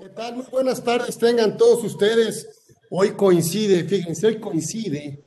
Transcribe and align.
¿Qué 0.00 0.08
tal? 0.08 0.36
Muy 0.36 0.46
buenas 0.50 0.82
tardes, 0.82 1.18
tengan 1.18 1.58
todos 1.58 1.84
ustedes. 1.84 2.48
Hoy 2.88 3.10
coincide, 3.10 3.84
fíjense, 3.84 4.28
hoy 4.28 4.40
coincide 4.40 5.22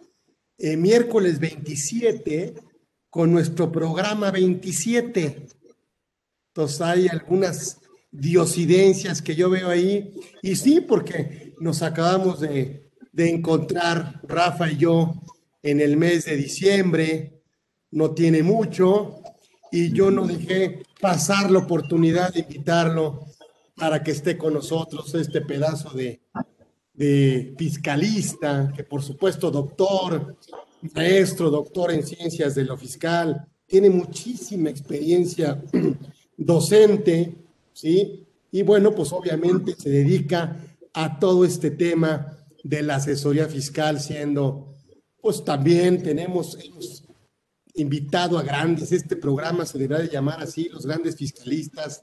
eh, 0.57 0.75
miércoles 0.75 1.39
27 1.39 2.55
con 3.07 3.31
nuestro 3.31 3.71
programa 3.71 4.31
27. 4.31 5.45
Entonces 6.47 6.81
hay 6.81 7.07
algunas 7.07 7.81
diosidencias 8.09 9.21
que 9.21 9.35
yo 9.35 9.51
veo 9.51 9.69
ahí. 9.69 10.11
Y 10.41 10.55
sí, 10.55 10.81
porque 10.81 11.53
nos 11.59 11.83
acabamos 11.83 12.39
de, 12.39 12.89
de 13.11 13.29
encontrar, 13.29 14.21
Rafa 14.23 14.71
y 14.71 14.77
yo, 14.77 15.13
en 15.61 15.81
el 15.81 15.97
mes 15.97 16.25
de 16.25 16.35
diciembre. 16.35 17.43
No 17.91 18.15
tiene 18.15 18.41
mucho. 18.41 19.21
Y 19.71 19.93
yo 19.93 20.09
no 20.09 20.25
dejé 20.25 20.81
pasar 20.99 21.51
la 21.51 21.59
oportunidad 21.59 22.33
de 22.33 22.39
invitarlo 22.39 23.27
para 23.75 24.03
que 24.03 24.11
esté 24.11 24.37
con 24.37 24.53
nosotros 24.53 25.13
este 25.15 25.41
pedazo 25.41 25.91
de, 25.91 26.21
fiscalista, 27.57 28.71
que 28.75 28.83
por 28.83 29.01
supuesto 29.01 29.49
doctor, 29.49 30.37
maestro, 30.93 31.49
doctor 31.49 31.91
en 31.91 32.05
ciencias 32.05 32.53
de 32.53 32.65
lo 32.65 32.77
fiscal, 32.77 33.47
tiene 33.65 33.89
muchísima 33.89 34.69
experiencia 34.69 35.63
docente, 36.37 37.35
¿sí? 37.73 38.27
Y 38.51 38.61
bueno, 38.61 38.93
pues 38.93 39.11
obviamente 39.11 39.75
se 39.75 39.89
dedica 39.89 40.55
a 40.93 41.19
todo 41.19 41.43
este 41.43 41.71
tema 41.71 42.37
de 42.63 42.83
la 42.83 42.95
asesoría 42.95 43.47
fiscal, 43.47 43.99
siendo, 43.99 44.75
pues 45.19 45.43
también 45.43 46.03
tenemos, 46.03 46.57
invitado 47.75 48.37
a 48.37 48.43
grandes, 48.43 48.91
este 48.91 49.15
programa 49.15 49.65
se 49.65 49.79
deberá 49.79 50.01
de 50.01 50.09
llamar 50.09 50.43
así, 50.43 50.69
los 50.69 50.85
grandes 50.85 51.15
fiscalistas, 51.15 52.01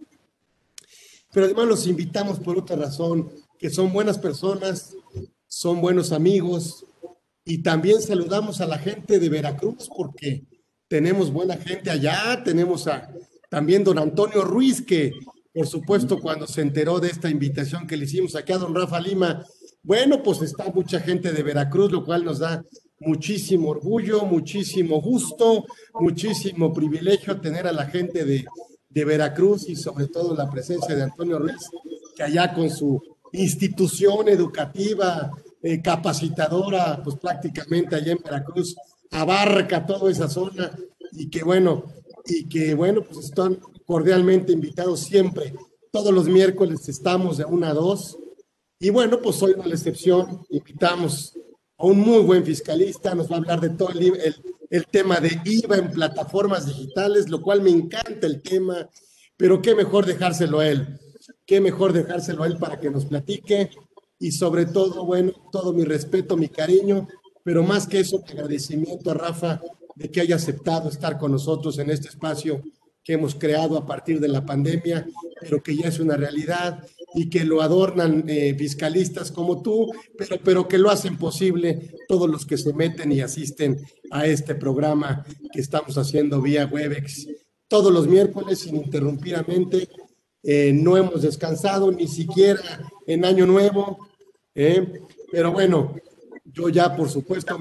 pero 1.33 1.47
además 1.47 1.67
los 1.67 1.87
invitamos 1.87 2.39
por 2.41 2.59
otra 2.59 2.77
razón, 2.77 3.31
que 3.59 3.71
son 3.71 3.93
buenas 3.93 4.19
personas, 4.19 4.95
son 5.47 5.81
buenos 5.81 6.13
amigos 6.13 6.87
y 7.45 7.63
también 7.63 8.01
saludamos 8.01 8.61
a 8.61 8.67
la 8.67 8.79
gente 8.79 9.19
de 9.19 9.29
Veracruz 9.29 9.89
porque 9.97 10.45
tenemos 10.89 11.33
buena 11.33 11.57
gente 11.57 11.91
allá, 11.91 12.43
tenemos 12.45 12.87
a 12.87 13.13
también 13.49 13.85
don 13.85 13.99
Antonio 13.99 14.43
Ruiz 14.43 14.81
que 14.81 15.13
por 15.53 15.67
supuesto 15.67 16.21
cuando 16.21 16.47
se 16.47 16.63
enteró 16.63 17.01
de 17.01 17.09
esta 17.09 17.29
invitación 17.29 17.87
que 17.87 17.97
le 17.97 18.05
hicimos 18.05 18.37
aquí 18.37 18.53
a 18.53 18.59
don 18.59 18.75
Rafa 18.75 19.01
Lima, 19.01 19.45
bueno, 19.83 20.23
pues 20.23 20.43
está 20.43 20.71
mucha 20.73 21.01
gente 21.01 21.33
de 21.33 21.43
Veracruz, 21.43 21.91
lo 21.91 22.05
cual 22.05 22.25
nos 22.25 22.39
da 22.39 22.63
muchísimo 23.01 23.71
orgullo, 23.71 24.25
muchísimo 24.27 25.01
gusto, 25.01 25.65
muchísimo 25.95 26.73
privilegio 26.73 27.41
tener 27.41 27.67
a 27.67 27.73
la 27.73 27.87
gente 27.87 28.25
de, 28.25 28.45
de 28.91 29.05
Veracruz 29.05 29.69
y 29.69 29.77
sobre 29.77 30.09
todo 30.09 30.35
la 30.35 30.51
presencia 30.51 30.95
de 30.95 31.05
Antonio 31.05 31.39
Ruiz, 31.39 31.71
que 32.15 32.25
allá 32.25 32.53
con 32.53 32.69
su 32.69 33.01
institución 33.33 34.29
educativa, 34.29 35.31
eh, 35.63 35.81
capacitadora, 35.81 37.01
pues 37.03 37.17
prácticamente 37.17 37.95
allá 37.95 38.13
en 38.13 38.21
Veracruz, 38.23 38.75
abarca 39.11 39.87
toda 39.87 40.11
esa 40.11 40.29
zona 40.29 40.77
y 41.13 41.31
que 41.31 41.45
bueno, 41.45 41.85
y 42.27 42.49
que 42.49 42.75
bueno, 42.75 43.03
pues 43.03 43.27
están 43.27 43.61
cordialmente 43.87 44.53
invitados 44.53 45.01
siempre. 45.01 45.55
Todos 45.93 46.13
los 46.13 46.27
miércoles 46.29 46.89
estamos 46.89 47.39
de 47.39 47.45
una 47.45 47.71
a 47.71 47.75
dos. 47.75 48.19
Y 48.79 48.91
bueno, 48.91 49.21
pues 49.21 49.43
hoy 49.43 49.55
no 49.57 49.65
la 49.65 49.75
excepción, 49.75 50.45
invitamos 50.49 51.37
a 51.77 51.87
un 51.87 52.01
muy 52.01 52.23
buen 52.23 52.45
fiscalista, 52.45 53.15
nos 53.15 53.31
va 53.31 53.37
a 53.37 53.39
hablar 53.39 53.61
de 53.61 53.71
todo 53.71 53.91
el, 53.91 53.99
el 54.21 54.35
el 54.71 54.87
tema 54.87 55.21
de 55.21 55.41
IVA 55.45 55.79
en 55.79 55.91
plataformas 55.91 56.67
digitales, 56.67 57.29
lo 57.29 57.43
cual 57.43 57.61
me 57.61 57.71
encanta 57.71 58.27
el 58.27 58.41
tema, 58.41 58.89
pero 59.37 59.61
qué 59.61 59.75
mejor 59.75 60.07
dejárselo 60.07 60.61
a 60.61 60.69
él, 60.69 60.99
qué 61.45 61.61
mejor 61.61 61.93
dejárselo 61.93 62.45
a 62.45 62.47
él 62.47 62.57
para 62.57 62.79
que 62.79 62.91
nos 62.91 63.05
platique. 63.05 63.71
Y 64.19 64.33
sobre 64.33 64.67
todo, 64.67 65.05
bueno, 65.05 65.33
todo 65.51 65.73
mi 65.73 65.85
respeto, 65.85 66.37
mi 66.37 66.49
cariño, 66.49 67.09
pero 67.43 67.63
más 67.63 67.87
que 67.87 68.01
eso, 68.01 68.23
mi 68.23 68.31
agradecimiento 68.31 69.11
a 69.11 69.15
Rafa 69.15 69.61
de 69.97 70.11
que 70.11 70.21
haya 70.21 70.37
aceptado 70.37 70.89
estar 70.89 71.19
con 71.19 71.33
nosotros 71.33 71.79
en 71.79 71.91
este 71.91 72.09
espacio 72.09 72.63
que 73.03 73.15
hemos 73.15 73.35
creado 73.35 73.77
a 73.77 73.87
partir 73.87 74.21
de 74.21 74.29
la 74.29 74.45
pandemia, 74.45 75.07
pero 75.41 75.63
que 75.63 75.75
ya 75.75 75.89
es 75.89 75.99
una 75.99 76.17
realidad 76.17 76.87
y 77.15 77.29
que 77.29 77.45
lo 77.45 77.63
adornan 77.63 78.25
eh, 78.29 78.55
fiscalistas 78.57 79.33
como 79.33 79.63
tú, 79.63 79.91
pero, 80.17 80.37
pero 80.43 80.69
que 80.69 80.79
lo 80.79 80.91
hacen 80.91 81.17
posible 81.17 81.95
todos 82.09 82.29
los 82.29 82.47
que 82.47 82.57
se 82.57 82.73
meten 82.73 83.13
y 83.13 83.21
asisten 83.21 83.79
a 84.11 84.27
este 84.27 84.55
programa 84.55 85.25
que 85.53 85.61
estamos 85.61 85.99
haciendo 85.99 86.41
vía 86.41 86.67
Webex 86.67 87.27
todos 87.69 87.93
los 87.93 88.07
miércoles 88.07 88.67
ininterrumpidamente. 88.67 89.89
Eh, 90.43 90.73
no 90.73 90.97
hemos 90.97 91.23
descansado 91.23 91.93
ni 91.93 92.09
siquiera 92.09 92.63
en 93.07 93.25
Año 93.25 93.47
Nuevo, 93.47 94.09
eh, 94.55 95.01
pero 95.31 95.53
bueno, 95.53 95.95
yo 96.45 96.69
ya 96.69 96.97
por 96.97 97.09
supuesto 97.09 97.59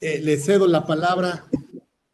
le 0.00 0.36
cedo 0.38 0.66
la 0.66 0.86
palabra 0.86 1.46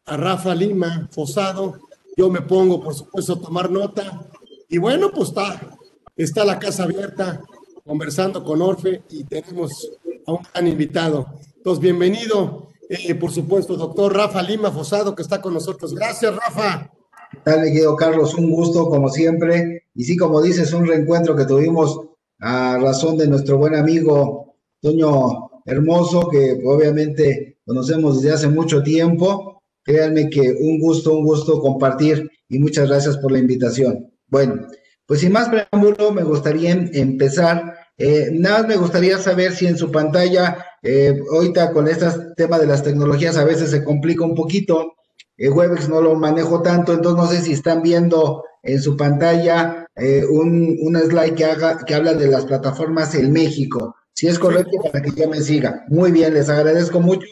a 0.05 0.17
Rafa 0.17 0.55
Lima 0.55 1.07
Fosado. 1.11 1.79
Yo 2.17 2.29
me 2.29 2.41
pongo, 2.41 2.81
por 2.81 2.95
supuesto, 2.95 3.33
a 3.33 3.41
tomar 3.41 3.69
nota. 3.69 4.27
Y 4.67 4.77
bueno, 4.77 5.11
pues 5.11 5.29
está 5.29 5.78
está 6.23 6.43
la 6.43 6.59
casa 6.59 6.83
abierta 6.83 7.41
conversando 7.85 8.43
con 8.43 8.61
Orfe 8.61 9.01
y 9.09 9.23
tenemos 9.23 9.89
a 10.25 10.33
un 10.33 10.39
gran 10.53 10.67
invitado. 10.67 11.27
Entonces, 11.55 11.81
bienvenido, 11.81 12.69
eh, 12.89 13.15
por 13.15 13.31
supuesto, 13.31 13.75
doctor 13.75 14.15
Rafa 14.15 14.41
Lima 14.41 14.71
Fosado, 14.71 15.15
que 15.15 15.21
está 15.21 15.41
con 15.41 15.53
nosotros. 15.53 15.95
Gracias, 15.95 16.35
Rafa. 16.35 16.91
¿Qué 17.31 17.37
tal, 17.43 17.63
querido 17.63 17.95
Carlos? 17.95 18.35
Un 18.35 18.51
gusto, 18.51 18.89
como 18.89 19.09
siempre. 19.09 19.83
Y 19.95 20.03
sí, 20.03 20.17
como 20.17 20.41
dices, 20.41 20.73
un 20.73 20.85
reencuentro 20.85 21.35
que 21.35 21.45
tuvimos 21.45 21.99
a 22.39 22.77
razón 22.77 23.17
de 23.17 23.27
nuestro 23.27 23.57
buen 23.57 23.75
amigo 23.75 24.55
Toño 24.81 25.49
Hermoso, 25.65 26.29
que 26.29 26.61
obviamente 26.65 27.59
conocemos 27.65 28.21
desde 28.21 28.35
hace 28.35 28.47
mucho 28.47 28.83
tiempo. 28.83 29.63
Créanme 29.83 30.29
que 30.29 30.51
un 30.59 30.79
gusto, 30.79 31.13
un 31.13 31.23
gusto 31.23 31.61
compartir 31.61 32.29
y 32.49 32.59
muchas 32.59 32.89
gracias 32.89 33.17
por 33.17 33.31
la 33.31 33.39
invitación. 33.39 34.11
Bueno, 34.27 34.67
pues 35.09 35.21
sin 35.21 35.31
más 35.31 35.49
preámbulo, 35.49 36.11
me 36.11 36.21
gustaría 36.21 36.71
empezar. 36.71 37.73
Eh, 37.97 38.29
nada 38.31 38.59
más 38.59 38.67
me 38.67 38.75
gustaría 38.75 39.17
saber 39.17 39.53
si 39.53 39.65
en 39.65 39.75
su 39.75 39.89
pantalla, 39.89 40.63
eh, 40.83 41.19
ahorita 41.33 41.71
con 41.71 41.87
este 41.87 42.05
tema 42.37 42.59
de 42.59 42.67
las 42.67 42.83
tecnologías 42.83 43.35
a 43.35 43.43
veces 43.43 43.71
se 43.71 43.83
complica 43.83 44.23
un 44.23 44.35
poquito. 44.35 44.93
Eh, 45.35 45.49
Webex 45.49 45.89
no 45.89 45.99
lo 45.99 46.13
manejo 46.13 46.61
tanto, 46.61 46.93
entonces 46.93 47.23
no 47.23 47.27
sé 47.27 47.41
si 47.41 47.53
están 47.53 47.81
viendo 47.81 48.43
en 48.61 48.79
su 48.79 48.95
pantalla 48.95 49.87
eh, 49.95 50.23
un, 50.29 50.77
una 50.83 50.99
slide 50.99 51.33
que, 51.33 51.45
haga, 51.45 51.83
que 51.83 51.95
habla 51.95 52.13
de 52.13 52.27
las 52.27 52.45
plataformas 52.45 53.15
en 53.15 53.33
México. 53.33 53.95
Si 54.13 54.27
es 54.27 54.37
correcto, 54.37 54.77
para 54.83 55.01
que 55.01 55.09
ya 55.09 55.27
me 55.27 55.41
siga. 55.41 55.85
Muy 55.87 56.11
bien, 56.11 56.35
les 56.35 56.49
agradezco 56.49 56.99
mucho. 56.99 57.25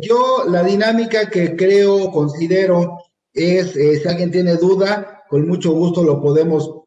yo 0.00 0.44
la 0.48 0.62
dinámica 0.62 1.28
que 1.28 1.54
creo, 1.54 2.10
considero, 2.10 2.96
es, 3.34 3.72
si 3.72 4.08
alguien 4.08 4.30
tiene 4.30 4.54
duda, 4.54 5.18
con 5.28 5.46
mucho 5.46 5.72
gusto 5.72 6.02
lo 6.02 6.22
podemos 6.22 6.77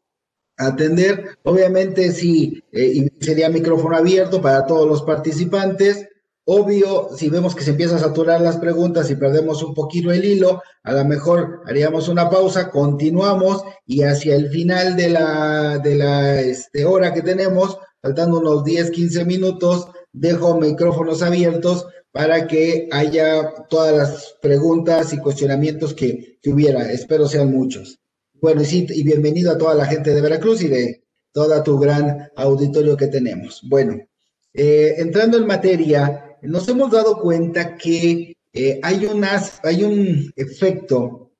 atender. 0.66 1.38
Obviamente 1.44 2.12
sí, 2.12 2.62
eh, 2.72 3.08
sería 3.20 3.48
micrófono 3.48 3.96
abierto 3.96 4.40
para 4.40 4.66
todos 4.66 4.88
los 4.88 5.02
participantes. 5.02 6.08
Obvio, 6.44 7.10
si 7.16 7.28
vemos 7.28 7.54
que 7.54 7.62
se 7.62 7.70
empiezan 7.70 7.98
a 7.98 8.00
saturar 8.00 8.40
las 8.40 8.56
preguntas 8.56 9.08
y 9.10 9.14
perdemos 9.14 9.62
un 9.62 9.74
poquito 9.74 10.10
el 10.10 10.24
hilo, 10.24 10.60
a 10.82 10.92
lo 10.92 11.04
mejor 11.04 11.60
haríamos 11.66 12.08
una 12.08 12.28
pausa, 12.28 12.68
continuamos 12.68 13.62
y 13.86 14.02
hacia 14.02 14.34
el 14.34 14.50
final 14.50 14.96
de 14.96 15.10
la, 15.10 15.78
de 15.78 15.94
la 15.94 16.40
este, 16.40 16.84
hora 16.84 17.14
que 17.14 17.22
tenemos, 17.22 17.78
faltando 18.00 18.40
unos 18.40 18.64
10, 18.64 18.90
15 18.90 19.24
minutos, 19.24 19.86
dejo 20.12 20.58
micrófonos 20.58 21.22
abiertos 21.22 21.86
para 22.10 22.48
que 22.48 22.88
haya 22.90 23.54
todas 23.70 23.96
las 23.96 24.36
preguntas 24.42 25.12
y 25.12 25.18
cuestionamientos 25.18 25.94
que, 25.94 26.38
que 26.42 26.50
hubiera. 26.50 26.90
Espero 26.90 27.28
sean 27.28 27.52
muchos. 27.52 28.01
Bueno, 28.42 28.60
y, 28.68 29.04
bienvenido 29.04 29.52
a 29.52 29.56
toda 29.56 29.72
la 29.72 29.86
gente 29.86 30.12
de 30.12 30.20
Veracruz 30.20 30.62
y 30.62 30.66
de 30.66 31.04
toda 31.30 31.62
tu 31.62 31.78
gran 31.78 32.28
auditorio 32.34 32.96
que 32.96 33.06
tenemos. 33.06 33.60
Bueno, 33.68 34.00
eh, 34.52 34.96
entrando 34.98 35.38
en 35.38 35.46
materia, 35.46 36.36
nos 36.42 36.66
hemos 36.68 36.90
dado 36.90 37.20
cuenta 37.20 37.76
que 37.76 38.36
eh, 38.52 38.80
hay, 38.82 39.06
unas, 39.06 39.60
hay 39.62 39.84
un 39.84 40.32
efecto, 40.34 41.30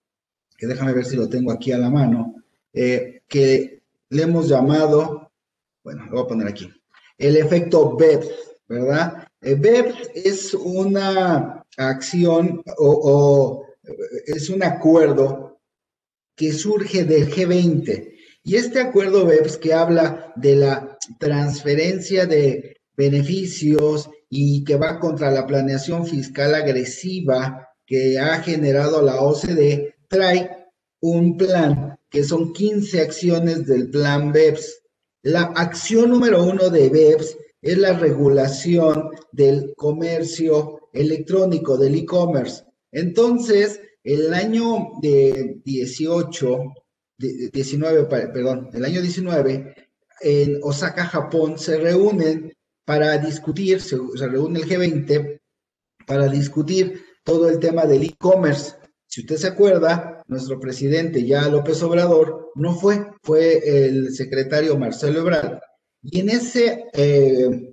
que 0.57 0.69
déjame 0.69 0.93
ver 0.93 1.05
si 1.05 1.17
lo 1.17 1.29
tengo 1.29 1.51
aquí 1.51 1.73
a 1.73 1.79
la 1.79 1.91
mano, 1.91 2.37
eh, 2.73 3.23
que 3.27 3.83
le 4.11 4.23
hemos 4.23 4.49
llamado, 4.49 5.33
bueno, 5.83 6.05
lo 6.05 6.13
voy 6.13 6.23
a 6.23 6.29
poner 6.29 6.47
aquí, 6.47 6.71
el 7.19 7.37
efecto 7.37 7.97
BEPS, 7.97 8.29
¿verdad? 8.69 9.27
BEPS 9.41 10.11
es 10.15 10.55
una 10.55 11.67
acción 11.77 12.63
o 12.79 13.67
es 14.25 14.49
un 14.51 14.63
acuerdo 14.63 15.52
que 16.37 16.53
surge 16.53 17.05
del 17.05 17.31
G20. 17.31 18.13
Y 18.45 18.57
este 18.57 18.81
acuerdo 18.81 19.27
BEPS 19.27 19.57
que 19.59 19.73
habla 19.73 20.33
de 20.37 20.57
la 20.57 20.99
transferencia 21.19 22.27
de 22.27 22.77
beneficios 22.97 24.11
y 24.29 24.65
que 24.65 24.77
va 24.77 24.99
contra 24.99 25.31
la 25.31 25.47
planeación 25.47 26.07
fiscal 26.07 26.55
agresiva 26.55 27.69
que 27.87 28.19
ha 28.19 28.41
generado 28.43 29.03
la 29.03 29.21
OCDE, 29.21 29.95
trae 30.09 30.51
un 31.01 31.37
plan 31.37 31.99
que 32.09 32.25
son 32.25 32.53
15 32.53 33.01
acciones 33.01 33.67
del 33.67 33.91
plan 33.91 34.33
BEPS. 34.33 34.83
La 35.23 35.43
acción 35.43 36.11
número 36.11 36.43
uno 36.45 36.69
de 36.69 36.89
BEPS 36.89 37.37
es 37.61 37.79
la 37.79 37.93
regulación 37.93 39.11
del 39.31 39.73
comercio 39.77 40.89
electrónico, 40.93 41.79
del 41.79 41.95
e-commerce. 41.95 42.65
Entonces, 42.91 43.81
el 44.05 44.35
año 44.35 44.93
de 45.01 45.61
18, 45.65 46.59
19, 47.19 48.05
perdón, 48.07 48.71
el 48.73 48.85
año 48.85 49.01
19, 49.01 49.75
en 50.21 50.61
Osaka, 50.63 51.05
Japón, 51.07 51.59
se 51.59 51.79
reúnen 51.79 52.53
para 52.85 53.19
discutir, 53.19 53.81
se, 53.81 53.97
reúne 54.29 54.61
el 54.61 54.69
G20 54.69 55.41
para 56.07 56.29
discutir 56.29 57.05
todo 57.25 57.49
el 57.49 57.59
tema 57.59 57.87
del 57.87 58.03
e-commerce. 58.03 58.75
Si 59.07 59.21
usted 59.21 59.37
se 59.37 59.49
acuerda, 59.49 60.23
nuestro 60.27 60.59
presidente 60.59 61.25
ya 61.25 61.49
López 61.49 61.83
Obrador 61.83 62.51
no 62.55 62.75
fue, 62.75 63.07
fue 63.23 63.87
el 63.87 64.13
secretario 64.13 64.77
Marcelo 64.77 65.21
Ebrard. 65.21 65.59
Y 66.03 66.21
en, 66.21 66.31
ese, 66.31 66.87
eh, 66.93 67.73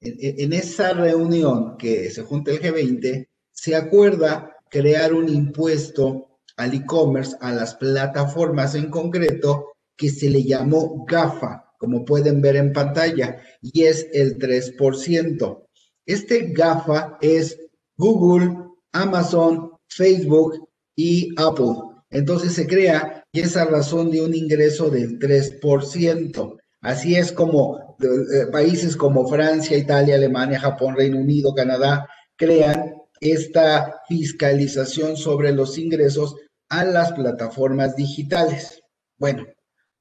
en 0.00 0.52
esa 0.52 0.92
reunión 0.92 1.76
que 1.76 2.10
se 2.10 2.22
junta 2.22 2.52
el 2.52 2.60
G20, 2.60 3.26
se 3.50 3.74
acuerda 3.74 4.57
crear 4.70 5.12
un 5.12 5.28
impuesto 5.28 6.38
al 6.56 6.74
e-commerce, 6.74 7.36
a 7.40 7.52
las 7.52 7.74
plataformas 7.74 8.74
en 8.74 8.90
concreto, 8.90 9.72
que 9.96 10.10
se 10.10 10.28
le 10.28 10.44
llamó 10.44 11.04
GAFA, 11.06 11.72
como 11.78 12.04
pueden 12.04 12.40
ver 12.40 12.56
en 12.56 12.72
pantalla, 12.72 13.40
y 13.62 13.84
es 13.84 14.06
el 14.12 14.38
3%. 14.38 15.64
Este 16.06 16.52
GAFA 16.52 17.18
es 17.20 17.58
Google, 17.96 18.56
Amazon, 18.92 19.72
Facebook 19.88 20.68
y 20.96 21.34
Apple. 21.36 21.74
Entonces 22.10 22.54
se 22.54 22.66
crea 22.66 23.24
y 23.32 23.40
esa 23.40 23.64
razón 23.66 24.10
de 24.10 24.22
un 24.22 24.34
ingreso 24.34 24.88
del 24.88 25.18
3%. 25.18 26.56
Así 26.80 27.16
es 27.16 27.32
como 27.32 27.96
eh, 28.00 28.46
países 28.50 28.96
como 28.96 29.26
Francia, 29.28 29.76
Italia, 29.76 30.14
Alemania, 30.14 30.60
Japón, 30.60 30.96
Reino 30.96 31.18
Unido, 31.18 31.54
Canadá 31.54 32.08
crean 32.36 32.94
esta 33.20 34.02
fiscalización 34.08 35.16
sobre 35.16 35.52
los 35.52 35.78
ingresos 35.78 36.36
a 36.68 36.84
las 36.84 37.12
plataformas 37.12 37.96
digitales. 37.96 38.82
Bueno, 39.18 39.46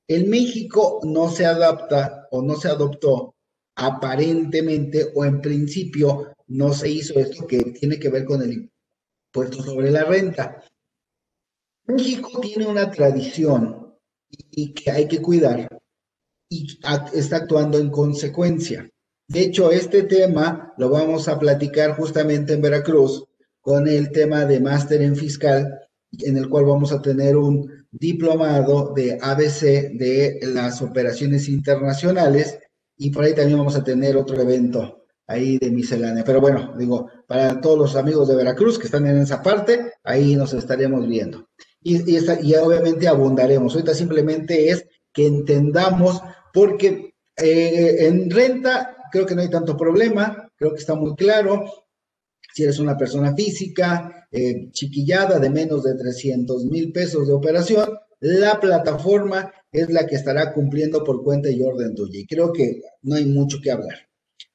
en 0.08 0.30
México 0.30 1.02
no 1.04 1.30
se 1.30 1.46
adapta 1.46 2.28
o 2.32 2.42
no 2.42 2.56
se 2.56 2.70
adoptó 2.70 3.36
aparentemente 3.76 5.12
o 5.16 5.24
en 5.26 5.42
principio 5.42 6.34
no 6.48 6.74
se 6.74 6.90
hizo 6.90 7.20
esto 7.20 7.46
que 7.46 7.60
tiene 7.72 8.00
que 8.00 8.10
ver 8.10 8.26
con 8.26 8.42
el 8.42 8.70
impuesto 9.34 9.64
sobre 9.64 9.92
la 9.92 10.04
renta. 10.04 10.64
México 11.86 12.40
tiene 12.42 12.68
una 12.68 12.90
tradición 12.90 13.96
y 14.30 14.74
que 14.74 14.92
hay 14.92 15.08
que 15.08 15.22
cuidar 15.22 15.68
y 16.50 16.80
está 17.14 17.38
actuando 17.38 17.78
en 17.78 17.90
consecuencia. 17.90 18.90
De 19.28 19.42
hecho, 19.42 19.72
este 19.72 20.04
tema 20.04 20.74
lo 20.78 20.90
vamos 20.90 21.28
a 21.28 21.38
platicar 21.38 21.98
justamente 21.98 22.54
en 22.54 22.62
Veracruz 22.62 23.26
con 23.60 23.88
el 23.88 24.12
tema 24.12 24.46
de 24.46 24.62
máster 24.62 25.02
en 25.02 25.18
fiscal, 25.18 25.80
en 26.20 26.38
el 26.38 26.48
cual 26.48 26.66
vamos 26.66 26.94
a 26.94 27.02
tener 27.02 27.36
un 27.36 27.70
diplomado 27.92 28.94
de 28.96 29.18
ABC 29.22 29.92
de 29.98 30.40
las 30.44 30.82
operaciones 30.82 31.50
internacionales 31.50 32.58
y 32.96 33.10
por 33.10 33.26
ahí 33.26 33.34
también 33.36 33.58
vamos 33.58 33.76
a 33.76 33.84
tener 33.84 34.16
otro 34.16 34.42
evento 34.42 35.04
ahí 35.28 35.58
de 35.58 35.72
miscelánea. 35.72 36.24
Pero 36.24 36.40
bueno, 36.40 36.74
digo, 36.78 37.10
para 37.28 37.60
todos 37.60 37.78
los 37.78 37.96
amigos 37.98 38.30
de 38.30 38.36
Veracruz 38.36 38.80
que 38.80 38.86
están 38.86 39.06
en 39.08 39.18
esa 39.18 39.44
parte, 39.44 39.92
ahí 40.04 40.38
nos 40.38 40.54
estaremos 40.54 41.06
viendo. 41.06 41.50
Y, 41.82 41.98
y, 42.10 42.56
obviamente 42.56 43.08
abundaremos. 43.08 43.74
Ahorita 43.74 43.94
simplemente 43.94 44.70
es 44.70 44.86
que 45.14 45.28
entendamos, 45.28 46.22
porque 46.54 47.14
eh, 47.36 48.08
en 48.08 48.30
renta 48.32 48.97
creo 49.12 49.26
que 49.26 49.36
no 49.36 49.42
hay 49.42 49.50
tanto 49.50 49.76
problema, 49.76 50.52
creo 50.56 50.74
que 50.74 50.80
está 50.80 50.96
muy 50.96 51.16
claro. 51.16 51.66
Si 52.54 52.64
eres 52.64 52.80
una 52.80 52.98
persona 52.98 53.36
física, 53.36 54.28
eh, 54.32 54.70
chiquillada 54.72 55.40
de 55.40 55.50
menos 55.50 55.84
de 55.84 55.96
300 55.96 56.66
mil 56.66 56.92
pesos 56.92 57.28
de 57.28 57.34
operación, 57.34 57.98
la 58.20 58.60
plataforma 58.60 59.52
es 59.72 59.90
la 59.90 60.08
que 60.08 60.16
estará 60.16 60.54
cumpliendo 60.54 61.04
por 61.04 61.24
cuenta 61.24 61.50
y 61.50 61.62
orden 61.62 61.94
tuya. 61.94 62.20
Y 62.20 62.26
creo 62.26 62.52
que 62.52 62.82
no 63.04 63.16
hay 63.16 63.26
mucho 63.26 63.60
que 63.62 63.72
hablar. 63.72 64.08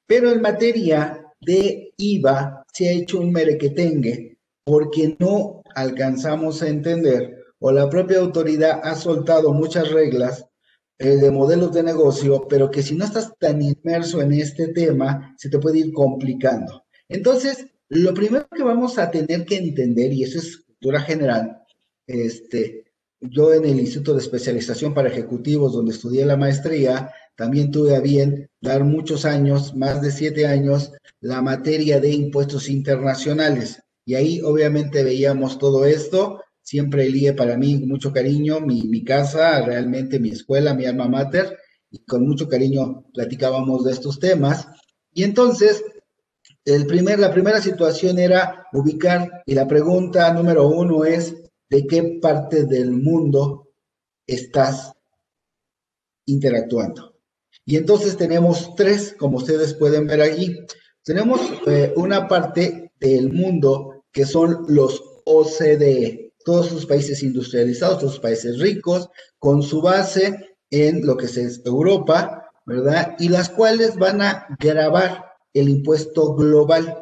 Pero 0.06 0.30
en 0.30 0.42
materia 0.42 1.22
de 1.40 1.92
IVA 1.96 2.64
se 2.72 2.88
ha 2.88 2.92
hecho 2.92 3.20
un 3.20 3.32
merequetengue 3.32 4.38
porque 4.64 5.16
no 5.18 5.62
alcanzamos 5.74 6.62
a 6.62 6.68
entender 6.68 7.38
o 7.58 7.70
la 7.70 7.88
propia 7.88 8.18
autoridad 8.18 8.80
ha 8.82 8.94
soltado 8.94 9.52
muchas 9.52 9.90
reglas 9.90 10.46
de 11.10 11.30
modelos 11.30 11.72
de 11.72 11.82
negocio, 11.82 12.46
pero 12.48 12.70
que 12.70 12.82
si 12.82 12.94
no 12.94 13.04
estás 13.04 13.32
tan 13.38 13.60
inmerso 13.60 14.22
en 14.22 14.32
este 14.32 14.68
tema, 14.68 15.34
se 15.36 15.48
te 15.50 15.58
puede 15.58 15.80
ir 15.80 15.92
complicando. 15.92 16.84
Entonces, 17.08 17.66
lo 17.88 18.14
primero 18.14 18.46
que 18.54 18.62
vamos 18.62 18.98
a 18.98 19.10
tener 19.10 19.44
que 19.44 19.56
entender, 19.56 20.12
y 20.12 20.24
eso 20.24 20.38
es 20.38 20.58
cultura 20.58 21.00
general, 21.00 21.62
este, 22.06 22.84
yo 23.20 23.52
en 23.52 23.64
el 23.64 23.78
Instituto 23.78 24.14
de 24.14 24.20
Especialización 24.20 24.94
para 24.94 25.08
Ejecutivos, 25.08 25.74
donde 25.74 25.92
estudié 25.92 26.24
la 26.24 26.36
maestría, 26.36 27.10
también 27.36 27.70
tuve 27.70 27.96
a 27.96 28.00
bien 28.00 28.48
dar 28.60 28.84
muchos 28.84 29.24
años, 29.24 29.74
más 29.74 30.02
de 30.02 30.10
siete 30.10 30.46
años, 30.46 30.92
la 31.20 31.40
materia 31.40 32.00
de 32.00 32.10
impuestos 32.10 32.68
internacionales. 32.68 33.82
Y 34.04 34.14
ahí 34.14 34.40
obviamente 34.42 35.04
veíamos 35.04 35.58
todo 35.58 35.84
esto 35.84 36.42
Siempre 36.72 37.04
el 37.04 37.36
para 37.36 37.58
mí 37.58 37.76
mucho 37.76 38.10
cariño, 38.14 38.58
mi, 38.58 38.84
mi 38.84 39.04
casa, 39.04 39.60
realmente 39.60 40.18
mi 40.18 40.30
escuela, 40.30 40.72
mi 40.72 40.86
alma 40.86 41.06
mater, 41.06 41.58
y 41.90 41.98
con 41.98 42.26
mucho 42.26 42.48
cariño 42.48 43.04
platicábamos 43.12 43.84
de 43.84 43.92
estos 43.92 44.18
temas. 44.18 44.68
Y 45.12 45.24
entonces, 45.24 45.84
el 46.64 46.86
primer, 46.86 47.18
la 47.18 47.30
primera 47.30 47.60
situación 47.60 48.18
era 48.18 48.68
ubicar, 48.72 49.42
y 49.44 49.54
la 49.54 49.68
pregunta 49.68 50.32
número 50.32 50.66
uno 50.66 51.04
es, 51.04 51.34
¿de 51.68 51.86
qué 51.86 52.18
parte 52.22 52.64
del 52.64 52.90
mundo 52.90 53.68
estás 54.26 54.94
interactuando? 56.24 57.16
Y 57.66 57.76
entonces 57.76 58.16
tenemos 58.16 58.74
tres, 58.76 59.14
como 59.18 59.36
ustedes 59.36 59.74
pueden 59.74 60.06
ver 60.06 60.22
allí. 60.22 60.58
Tenemos 61.04 61.38
eh, 61.66 61.92
una 61.96 62.26
parte 62.26 62.92
del 62.98 63.30
mundo 63.30 64.06
que 64.10 64.24
son 64.24 64.64
los 64.68 65.02
OCDE, 65.26 66.31
todos 66.44 66.68
sus 66.68 66.86
países 66.86 67.22
industrializados, 67.22 67.98
todos 67.98 68.12
sus 68.14 68.22
países 68.22 68.58
ricos, 68.58 69.08
con 69.38 69.62
su 69.62 69.80
base 69.80 70.56
en 70.70 71.06
lo 71.06 71.16
que 71.16 71.26
es 71.26 71.62
Europa, 71.64 72.50
¿verdad? 72.66 73.16
Y 73.18 73.28
las 73.28 73.48
cuales 73.48 73.96
van 73.96 74.22
a 74.22 74.46
grabar 74.58 75.24
el 75.52 75.68
impuesto 75.68 76.34
global. 76.34 76.98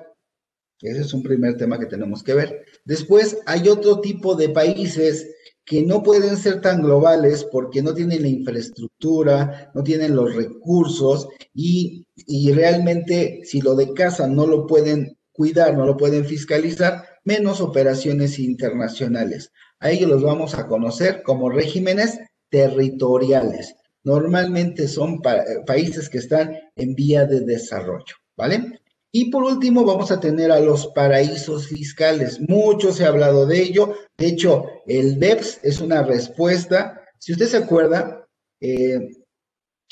Ese 0.80 1.00
es 1.02 1.14
un 1.14 1.22
primer 1.22 1.56
tema 1.56 1.78
que 1.78 1.86
tenemos 1.86 2.22
que 2.22 2.34
ver. 2.34 2.64
Después 2.84 3.38
hay 3.46 3.68
otro 3.68 4.00
tipo 4.00 4.34
de 4.34 4.48
países 4.48 5.28
que 5.64 5.82
no 5.82 6.02
pueden 6.02 6.36
ser 6.36 6.60
tan 6.60 6.82
globales 6.82 7.44
porque 7.44 7.82
no 7.82 7.94
tienen 7.94 8.22
la 8.22 8.28
infraestructura, 8.28 9.70
no 9.74 9.84
tienen 9.84 10.16
los 10.16 10.34
recursos 10.34 11.28
y, 11.54 12.06
y 12.16 12.52
realmente 12.52 13.42
si 13.44 13.60
lo 13.60 13.76
de 13.76 13.92
casa 13.92 14.26
no 14.26 14.46
lo 14.46 14.66
pueden 14.66 15.16
cuidar, 15.40 15.74
no 15.74 15.86
lo 15.86 15.96
pueden 15.96 16.26
fiscalizar, 16.26 17.02
menos 17.24 17.62
operaciones 17.62 18.38
internacionales. 18.38 19.50
A 19.78 19.90
ellos 19.90 20.10
los 20.10 20.22
vamos 20.22 20.54
a 20.54 20.66
conocer 20.66 21.22
como 21.22 21.48
regímenes 21.48 22.18
territoriales. 22.50 23.74
Normalmente 24.04 24.86
son 24.86 25.14
eh, 25.14 25.64
países 25.66 26.10
que 26.10 26.18
están 26.18 26.54
en 26.76 26.94
vía 26.94 27.24
de 27.24 27.40
desarrollo, 27.40 28.16
¿vale? 28.36 28.80
Y 29.10 29.30
por 29.30 29.44
último 29.44 29.82
vamos 29.82 30.10
a 30.10 30.20
tener 30.20 30.52
a 30.52 30.60
los 30.60 30.88
paraísos 30.88 31.68
fiscales. 31.68 32.38
Mucho 32.46 32.92
se 32.92 33.06
ha 33.06 33.08
hablado 33.08 33.46
de 33.46 33.62
ello. 33.62 33.94
De 34.18 34.26
hecho, 34.26 34.66
el 34.86 35.16
BEPS 35.16 35.60
es 35.62 35.80
una 35.80 36.02
respuesta. 36.02 37.00
Si 37.18 37.32
usted 37.32 37.46
se 37.46 37.56
acuerda, 37.56 38.28
eh, 38.60 39.08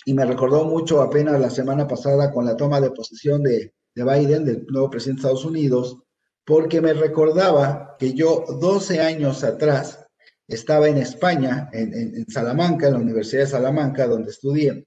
y 0.04 0.12
me 0.12 0.26
recordó 0.26 0.66
mucho 0.66 1.00
apenas 1.00 1.40
la 1.40 1.48
semana 1.48 1.88
pasada 1.88 2.30
con 2.30 2.44
la 2.44 2.54
toma 2.54 2.82
de 2.82 2.90
posesión 2.90 3.42
de, 3.42 3.72
de 3.94 4.04
Biden, 4.04 4.44
del 4.44 4.66
nuevo 4.68 4.90
presidente 4.90 5.22
de 5.22 5.28
Estados 5.28 5.44
Unidos, 5.44 5.98
porque 6.44 6.80
me 6.80 6.94
recordaba 6.94 7.96
que 7.98 8.14
yo 8.14 8.44
12 8.60 9.00
años 9.00 9.44
atrás 9.44 10.06
estaba 10.48 10.88
en 10.88 10.96
España, 10.96 11.68
en, 11.72 12.24
Salamanca, 12.30 12.86
en 12.86 12.94
la 12.94 13.00
Universidad 13.00 13.42
de 13.42 13.48
Salamanca, 13.48 14.06
donde 14.06 14.30
estudié, 14.30 14.86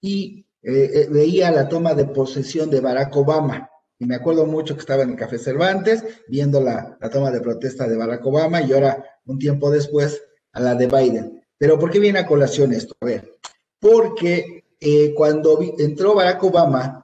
y 0.00 0.46
eh, 0.62 0.90
eh, 0.94 1.08
veía 1.10 1.50
la 1.50 1.68
toma 1.68 1.94
de 1.94 2.04
posesión 2.06 2.70
de 2.70 2.80
Barack 2.80 3.16
Obama. 3.16 3.68
Y 3.98 4.06
me 4.06 4.14
acuerdo 4.14 4.46
mucho 4.46 4.74
que 4.74 4.80
estaba 4.80 5.02
en 5.02 5.10
el 5.10 5.16
Café 5.16 5.38
Cervantes 5.38 6.04
viendo 6.28 6.60
la, 6.60 6.96
toma 7.12 7.30
de 7.30 7.40
protesta 7.40 7.88
de 7.88 7.96
Barack 7.96 8.24
Obama 8.24 8.62
y 8.62 8.72
ahora, 8.72 9.04
un 9.24 9.38
tiempo 9.38 9.70
después, 9.70 10.22
a 10.52 10.60
la 10.60 10.74
de 10.76 10.86
Biden. 10.86 11.44
Pero 11.58 11.78
¿por 11.78 11.90
qué 11.90 11.98
viene 11.98 12.20
a 12.20 12.26
colación 12.26 12.72
esto? 12.72 12.94
A 13.00 13.04
ver, 13.04 13.36
porque 13.80 14.64
eh, 14.78 15.12
cuando 15.14 15.58
entró 15.76 16.14
Barack 16.14 16.42
Obama, 16.44 17.02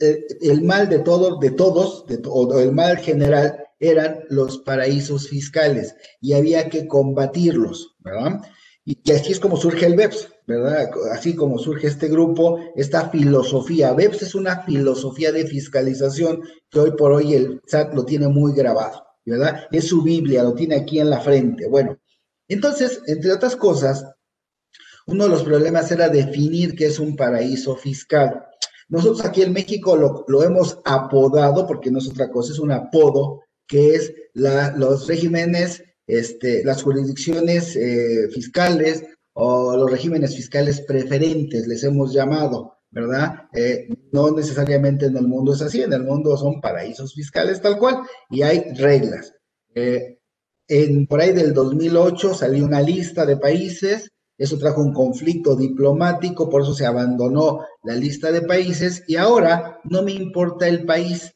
el 0.00 0.62
mal 0.62 0.88
de 0.88 1.00
todos, 1.00 1.38
de 1.40 1.50
todos, 1.50 2.06
de, 2.06 2.20
el 2.62 2.72
mal 2.72 2.98
general, 2.98 3.64
eran 3.78 4.24
los 4.28 4.58
paraísos 4.58 5.28
fiscales 5.28 5.94
y 6.20 6.34
había 6.34 6.68
que 6.68 6.86
combatirlos, 6.86 7.96
¿verdad? 8.00 8.40
Y, 8.84 8.98
así 9.12 9.32
es 9.32 9.40
como 9.40 9.56
surge 9.56 9.86
el 9.86 9.96
BEPS, 9.96 10.28
¿verdad? 10.46 10.90
Así 11.12 11.34
como 11.34 11.58
surge 11.58 11.86
este 11.86 12.08
grupo, 12.08 12.58
esta 12.76 13.10
filosofía. 13.10 13.92
BEPS 13.92 14.22
es 14.22 14.34
una 14.34 14.62
filosofía 14.62 15.32
de 15.32 15.46
fiscalización 15.46 16.42
que 16.70 16.80
hoy 16.80 16.92
por 16.92 17.12
hoy 17.12 17.34
el 17.34 17.60
SAT 17.66 17.94
lo 17.94 18.04
tiene 18.04 18.28
muy 18.28 18.52
grabado, 18.52 19.04
¿verdad? 19.24 19.66
Es 19.70 19.88
su 19.88 20.02
Biblia, 20.02 20.42
lo 20.42 20.54
tiene 20.54 20.76
aquí 20.76 20.98
en 20.98 21.10
la 21.10 21.20
frente. 21.20 21.68
Bueno, 21.68 21.98
entonces, 22.48 23.02
entre 23.06 23.32
otras 23.32 23.56
cosas, 23.56 24.04
uno 25.06 25.24
de 25.24 25.30
los 25.30 25.42
problemas 25.42 25.90
era 25.90 26.08
definir 26.08 26.74
qué 26.74 26.86
es 26.86 26.98
un 26.98 27.16
paraíso 27.16 27.76
fiscal. 27.76 28.44
Nosotros 28.90 29.24
aquí 29.24 29.42
en 29.42 29.52
México 29.52 29.96
lo, 29.96 30.42
hemos 30.42 30.78
apodado, 30.84 31.66
porque 31.66 31.90
no 31.90 31.98
es 31.98 32.08
otra 32.08 32.30
cosa, 32.30 32.52
es 32.52 32.58
un 32.58 32.72
apodo, 32.72 33.42
que 33.66 33.94
es 33.94 34.12
los 34.34 35.06
regímenes 35.06 35.82
este, 36.10 36.64
las 36.64 36.82
jurisdicciones 36.82 37.76
eh, 37.76 38.28
fiscales 38.32 39.04
o 39.32 39.76
los 39.76 39.90
regímenes 39.90 40.34
fiscales 40.34 40.80
preferentes, 40.80 41.68
les 41.68 41.84
hemos 41.84 42.12
llamado, 42.12 42.78
¿verdad? 42.90 43.44
Eh, 43.54 43.88
no 44.10 44.32
necesariamente 44.32 45.06
en 45.06 45.16
el 45.16 45.28
mundo 45.28 45.54
es 45.54 45.62
así, 45.62 45.82
en 45.82 45.92
el 45.92 46.02
mundo 46.02 46.36
son 46.36 46.60
paraísos 46.60 47.14
fiscales 47.14 47.62
tal 47.62 47.78
cual 47.78 47.98
y 48.28 48.42
hay 48.42 48.74
reglas. 48.74 49.32
Eh, 49.74 50.18
en, 50.66 51.06
por 51.06 51.20
ahí 51.20 51.32
del 51.32 51.54
2008 51.54 52.34
salió 52.34 52.64
una 52.64 52.80
lista 52.80 53.24
de 53.24 53.36
países, 53.36 54.10
eso 54.40 54.56
trajo 54.56 54.80
un 54.80 54.94
conflicto 54.94 55.54
diplomático, 55.54 56.48
por 56.48 56.62
eso 56.62 56.72
se 56.72 56.86
abandonó 56.86 57.66
la 57.82 57.94
lista 57.94 58.32
de 58.32 58.40
países 58.40 59.04
y 59.06 59.16
ahora 59.16 59.80
no 59.84 60.02
me 60.02 60.12
importa 60.12 60.66
el 60.66 60.86
país, 60.86 61.34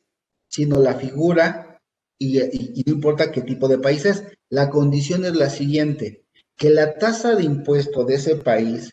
sino 0.49 0.80
la 0.80 0.94
figura 0.94 1.82
y, 2.18 2.38
no 2.38 2.94
importa 2.94 3.30
qué 3.30 3.42
tipo 3.42 3.68
de 3.68 3.76
país 3.76 4.06
es. 4.06 4.25
La 4.49 4.70
condición 4.70 5.26
es 5.26 5.37
la 5.37 5.50
siguiente, 5.50 6.25
que 6.56 6.70
la 6.70 6.96
tasa 6.96 7.34
de 7.34 7.44
impuesto 7.44 8.04
de 8.04 8.14
ese 8.14 8.37
país 8.37 8.90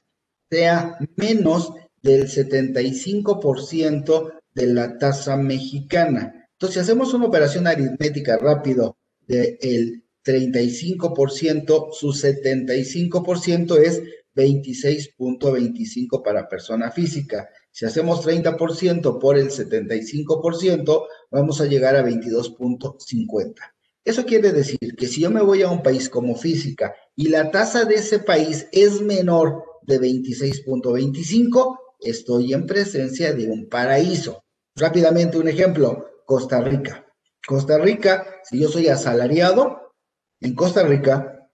sea 0.50 0.98
menos 1.16 1.72
del 2.02 2.28
75% 2.28 4.34
de 4.54 4.68
la 4.68 4.98
tasa 4.98 5.38
mexicana. 5.38 6.50
Entonces, 6.52 6.74
si 6.74 6.80
hacemos 6.82 7.14
una 7.14 7.28
operación 7.28 7.66
aritmética 7.66 8.36
rápido 8.36 8.98
del 9.26 10.01
35%, 10.24 11.94
su 11.94 12.08
75% 12.10 13.78
es 13.78 14.02
26.25 14.36 16.24
para 16.24 16.48
persona 16.48 16.92
física. 16.92 17.50
Si 17.72 17.86
hacemos 17.86 18.26
30% 18.26 19.20
por 19.20 19.38
el 19.38 19.50
75%, 19.50 21.06
vamos 21.32 21.62
a 21.62 21.66
llegar 21.66 21.96
a 21.96 22.04
22.50. 22.04 23.56
Eso 24.04 24.26
quiere 24.26 24.52
decir 24.52 24.80
que 24.98 25.08
si 25.08 25.22
yo 25.22 25.30
me 25.30 25.44
voy 25.44 25.62
a 25.62 25.70
un 25.70 25.84
país 25.84 26.10
como 26.10 26.36
física 26.36 26.96
y 27.16 27.30
la 27.30 27.52
tasa 27.52 27.86
de 27.86 27.96
ese 27.96 28.20
país 28.20 28.68
es 28.72 29.00
menor 29.02 29.64
de 29.84 30.00
26.25, 30.00 31.78
estoy 32.00 32.54
en 32.54 32.66
presencia 32.66 33.34
de 33.34 33.48
un 33.48 33.70
paraíso. 33.70 34.44
Rápidamente 34.76 35.38
un 35.38 35.48
ejemplo, 35.48 36.08
Costa 36.26 36.62
Rica. 36.62 37.06
Costa 37.46 37.78
Rica, 37.78 38.26
si 38.44 38.60
yo 38.60 38.70
soy 38.70 38.88
asalariado, 38.88 39.81
en 40.42 40.56
Costa 40.56 40.84
Rica 40.84 41.50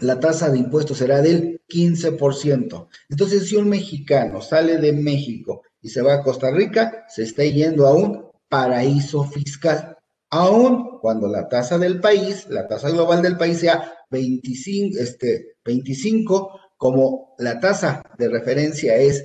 la 0.00 0.20
tasa 0.20 0.50
de 0.50 0.58
impuestos 0.58 0.98
será 0.98 1.20
del 1.22 1.62
15%. 1.68 2.88
Entonces, 3.08 3.48
si 3.48 3.56
un 3.56 3.68
mexicano 3.68 4.40
sale 4.40 4.78
de 4.78 4.92
México 4.92 5.62
y 5.80 5.88
se 5.88 6.02
va 6.02 6.14
a 6.14 6.22
Costa 6.22 6.50
Rica, 6.50 7.04
se 7.08 7.22
está 7.22 7.44
yendo 7.44 7.86
a 7.86 7.94
un 7.94 8.30
paraíso 8.48 9.24
fiscal, 9.24 9.96
aun 10.30 10.98
cuando 11.00 11.28
la 11.28 11.48
tasa 11.48 11.78
del 11.78 12.00
país, 12.00 12.46
la 12.48 12.66
tasa 12.66 12.90
global 12.90 13.22
del 13.22 13.36
país 13.36 13.58
sea 13.58 13.92
25, 14.10 14.98
este, 14.98 15.56
25 15.64 16.60
como 16.76 17.34
la 17.38 17.58
tasa 17.60 18.02
de 18.16 18.28
referencia 18.28 18.96
es 18.96 19.24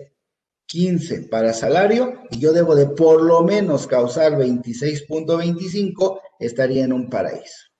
15 0.65 1.27
para 1.29 1.53
salario 1.53 2.23
y 2.31 2.39
yo 2.39 2.51
debo 2.51 2.75
de 2.75 2.87
por 2.87 3.21
lo 3.21 3.43
menos 3.43 3.85
causar 3.85 4.33
26.25, 4.33 6.19
estaría 6.39 6.83
en 6.85 6.93
un 6.93 7.09
paraíso. 7.09 7.72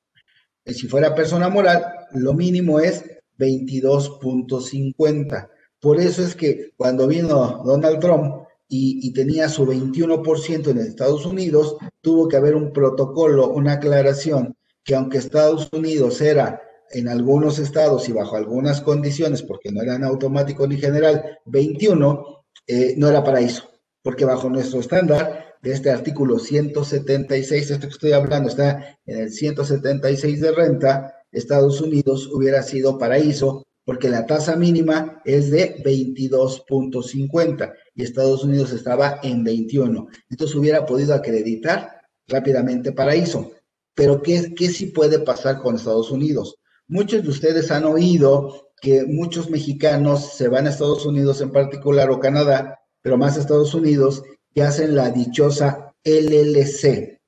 Si 0.65 0.88
fuera 0.88 1.13
persona 1.13 1.50
moral, 1.50 1.84
lo 2.13 2.34
mínimo 2.34 2.79
es 2.79 3.03
22.50. 3.38 5.50
Por 5.79 6.00
eso 6.00 6.24
es 6.24 6.36
que 6.36 6.72
cuando 6.77 7.08
vino 7.08 7.62
Donald 7.65 8.00
Trump 8.00 8.46
y, 8.70 9.12
tenía 9.13 9.50
su 9.50 9.65
21% 9.67 10.70
en 10.70 10.77
Estados 10.79 11.25
Unidos, 11.25 11.75
tuvo 12.01 12.27
que 12.27 12.38
haber 12.38 12.55
un 12.55 12.74
protocolo, 12.74 13.50
una 13.50 13.74
aclaración, 13.74 14.55
que 14.84 14.96
aunque 14.96 15.20
Estados 15.20 15.70
Unidos 15.74 16.22
era 16.22 16.60
en 16.89 17.08
algunos 17.08 17.60
estados 17.60 18.10
y 18.10 18.13
bajo 18.13 18.36
algunas 18.36 18.82
condiciones, 18.82 19.43
porque 19.43 19.72
no 19.72 19.79
eran 19.82 20.03
automático 20.03 20.67
ni 20.67 20.77
general, 20.77 21.38
21, 21.46 22.46
eh, 22.65 22.96
no 22.98 23.10
era 23.10 23.24
paraíso, 23.24 23.70
porque 24.01 24.25
bajo 24.25 24.50
nuestro 24.50 24.79
estándar 24.79 25.52
de 25.63 25.72
este 25.72 25.89
artículo 25.89 26.38
176, 26.39 27.72
esto 27.72 27.88
que 27.88 27.93
estoy 27.93 28.12
hablando 28.12 28.50
está 28.50 29.00
en 29.05 29.17
el 29.17 29.32
176 29.32 30.41
de 30.41 30.51
renta, 30.51 31.15
Estados 31.32 31.79
Unidos 31.79 32.29
hubiera 32.32 32.62
sido 32.62 32.98
paraíso 32.98 33.63
porque 33.86 34.10
la 34.10 34.25
tasa 34.25 34.58
mínima 34.58 35.22
es 35.24 35.51
de 35.51 35.82
22.50 35.84 37.74
y 37.96 38.03
Estados 38.03 38.43
Unidos 38.43 38.74
estaba 38.74 39.20
en 39.24 39.43
21. 39.43 40.08
Entonces 40.29 40.55
hubiera 40.55 40.86
podido 40.86 41.13
acreditar 41.15 42.01
rápidamente 42.27 42.91
paraíso. 42.91 43.51
Pero 43.96 44.22
¿qué, 44.22 44.53
qué 44.55 44.67
sí 44.70 44.88
puede 44.88 45.20
pasar 45.20 45.62
con 45.62 45.75
Estados 45.75 46.12
Unidos? 46.12 46.58
Muchos 46.88 47.24
de 47.24 47.29
ustedes 47.29 47.72
han 47.72 47.86
oído 47.86 48.70
que 48.82 49.05
muchos 49.05 49.50
mexicanos 49.50 50.34
se 50.34 50.50
van 50.50 50.67
a 50.67 50.72
Estados 50.72 51.05
Unidos 51.05 51.39
en 51.41 51.51
particular 51.51 52.12
o 52.12 52.20
Canadá, 52.20 52.79
pero 53.01 53.17
más 53.17 53.38
a 53.38 53.41
Estados 53.41 53.74
Unidos, 53.74 54.24
y 54.53 54.62
hacen 54.62 54.95
la 54.95 55.10
dichosa 55.10 55.93
LLC, 56.03 57.19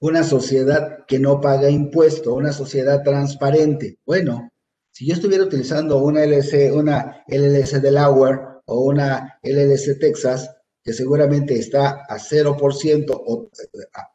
una 0.00 0.22
sociedad 0.24 1.04
que 1.06 1.18
no 1.18 1.40
paga 1.40 1.70
impuesto, 1.70 2.34
una 2.34 2.52
sociedad 2.52 3.02
transparente. 3.02 3.98
Bueno, 4.04 4.50
si 4.90 5.06
yo 5.06 5.14
estuviera 5.14 5.44
utilizando 5.44 5.98
una 5.98 6.24
LLC, 6.24 6.74
una 6.74 7.24
LLC 7.28 7.80
Delaware 7.80 8.40
o 8.66 8.84
una 8.84 9.38
LLC 9.42 9.98
Texas, 9.98 10.50
que 10.82 10.92
seguramente 10.92 11.58
está 11.58 12.04
a 12.08 12.16
0% 12.18 13.22
o 13.26 13.50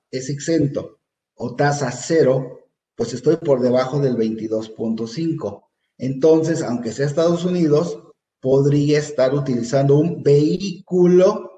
es 0.10 0.30
exento 0.30 1.00
o 1.36 1.56
tasa 1.56 1.92
cero, 1.92 2.60
pues 2.96 3.14
estoy 3.14 3.38
por 3.38 3.62
debajo 3.62 4.00
del 4.00 4.16
22.5. 4.16 5.64
Entonces, 5.98 6.62
aunque 6.62 6.92
sea 6.92 7.08
Estados 7.08 7.46
Unidos, 7.46 8.00
podría 8.40 9.00
estar 9.00 9.34
utilizando 9.34 9.98
un 9.98 10.24
vehículo 10.24 11.51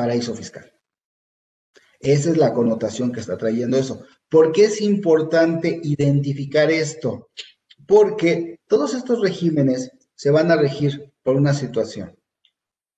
paraíso 0.00 0.34
fiscal. 0.34 0.72
Esa 2.00 2.30
es 2.30 2.38
la 2.38 2.54
connotación 2.54 3.12
que 3.12 3.20
está 3.20 3.36
trayendo 3.36 3.76
eso. 3.76 4.02
¿Por 4.30 4.50
qué 4.50 4.64
es 4.64 4.80
importante 4.80 5.78
identificar 5.82 6.70
esto? 6.70 7.28
Porque 7.86 8.60
todos 8.66 8.94
estos 8.94 9.20
regímenes 9.20 9.90
se 10.14 10.30
van 10.30 10.50
a 10.50 10.56
regir 10.56 11.12
por 11.22 11.36
una 11.36 11.52
situación 11.52 12.16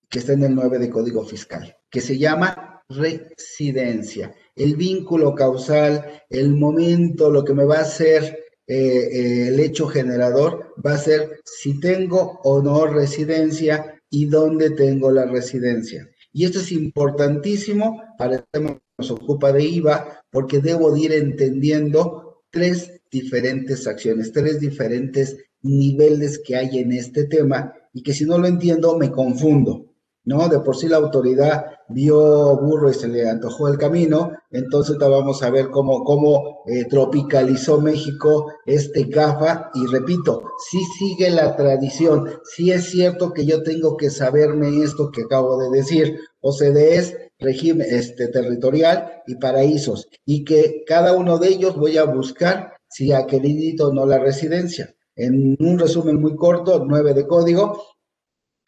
que 0.08 0.20
está 0.20 0.34
en 0.34 0.44
el 0.44 0.54
9 0.54 0.78
de 0.78 0.90
Código 0.90 1.24
Fiscal, 1.24 1.76
que 1.90 2.00
se 2.00 2.18
llama 2.18 2.84
residencia. 2.88 4.32
El 4.54 4.76
vínculo 4.76 5.34
causal, 5.34 6.22
el 6.30 6.54
momento, 6.54 7.30
lo 7.30 7.42
que 7.42 7.54
me 7.54 7.64
va 7.64 7.78
a 7.78 7.88
hacer 7.88 8.22
eh, 8.64 8.76
eh, 8.76 9.48
el 9.48 9.58
hecho 9.58 9.88
generador, 9.88 10.72
va 10.86 10.92
a 10.92 10.98
ser 10.98 11.40
si 11.44 11.80
tengo 11.80 12.38
o 12.44 12.62
no 12.62 12.86
residencia 12.86 14.00
y 14.08 14.26
dónde 14.26 14.70
tengo 14.70 15.10
la 15.10 15.26
residencia. 15.26 16.06
Y 16.32 16.44
esto 16.44 16.60
es 16.60 16.72
importantísimo 16.72 18.02
para 18.16 18.36
el 18.36 18.44
tema 18.50 18.78
nos 18.98 19.10
ocupa 19.10 19.52
de 19.52 19.64
IVA, 19.64 20.24
porque 20.30 20.60
debo 20.60 20.96
ir 20.96 21.12
entendiendo 21.12 22.44
tres 22.50 23.00
diferentes 23.10 23.86
acciones, 23.86 24.32
tres 24.32 24.60
diferentes 24.60 25.36
niveles 25.62 26.38
que 26.38 26.56
hay 26.56 26.78
en 26.78 26.92
este 26.92 27.24
tema 27.24 27.72
y 27.92 28.02
que 28.02 28.14
si 28.14 28.24
no 28.24 28.38
lo 28.38 28.46
entiendo 28.46 28.96
me 28.96 29.10
confundo. 29.10 29.91
¿No? 30.24 30.48
De 30.48 30.60
por 30.60 30.76
sí 30.76 30.88
la 30.88 30.98
autoridad 30.98 31.66
vio 31.88 32.56
burro 32.56 32.90
y 32.90 32.94
se 32.94 33.08
le 33.08 33.28
antojó 33.28 33.68
el 33.68 33.78
camino, 33.78 34.32
entonces 34.50 34.96
vamos 34.98 35.42
a 35.42 35.50
ver 35.50 35.70
cómo, 35.70 36.04
cómo 36.04 36.62
eh, 36.66 36.84
tropicalizó 36.86 37.80
México 37.80 38.46
este 38.64 39.04
GAFA 39.04 39.70
y 39.74 39.86
repito, 39.86 40.42
sí 40.70 40.80
sigue 40.98 41.30
la 41.30 41.56
tradición, 41.56 42.30
sí 42.44 42.72
es 42.72 42.90
cierto 42.90 43.32
que 43.32 43.44
yo 43.44 43.62
tengo 43.62 43.96
que 43.96 44.10
saberme 44.10 44.82
esto 44.82 45.10
que 45.10 45.22
acabo 45.22 45.58
de 45.58 45.70
decir, 45.70 46.18
OCDE 46.40 46.96
es 46.96 47.16
régimen 47.38 47.86
este, 47.90 48.28
territorial 48.28 49.22
y 49.26 49.34
paraísos, 49.36 50.08
y 50.24 50.44
que 50.44 50.84
cada 50.86 51.12
uno 51.12 51.38
de 51.38 51.48
ellos 51.48 51.76
voy 51.76 51.98
a 51.98 52.04
buscar 52.04 52.74
si 52.88 53.12
acredito 53.12 53.88
o 53.88 53.92
no 53.92 54.06
la 54.06 54.18
residencia. 54.18 54.94
En 55.14 55.56
un 55.60 55.78
resumen 55.78 56.20
muy 56.20 56.36
corto, 56.36 56.84
nueve 56.86 57.14
de 57.14 57.26
código, 57.26 57.82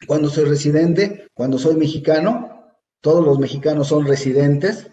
cuando 0.07 0.29
soy 0.29 0.45
residente, 0.45 1.27
cuando 1.33 1.57
soy 1.57 1.75
mexicano, 1.75 2.73
todos 3.01 3.23
los 3.23 3.39
mexicanos 3.39 3.87
son 3.87 4.05
residentes, 4.05 4.89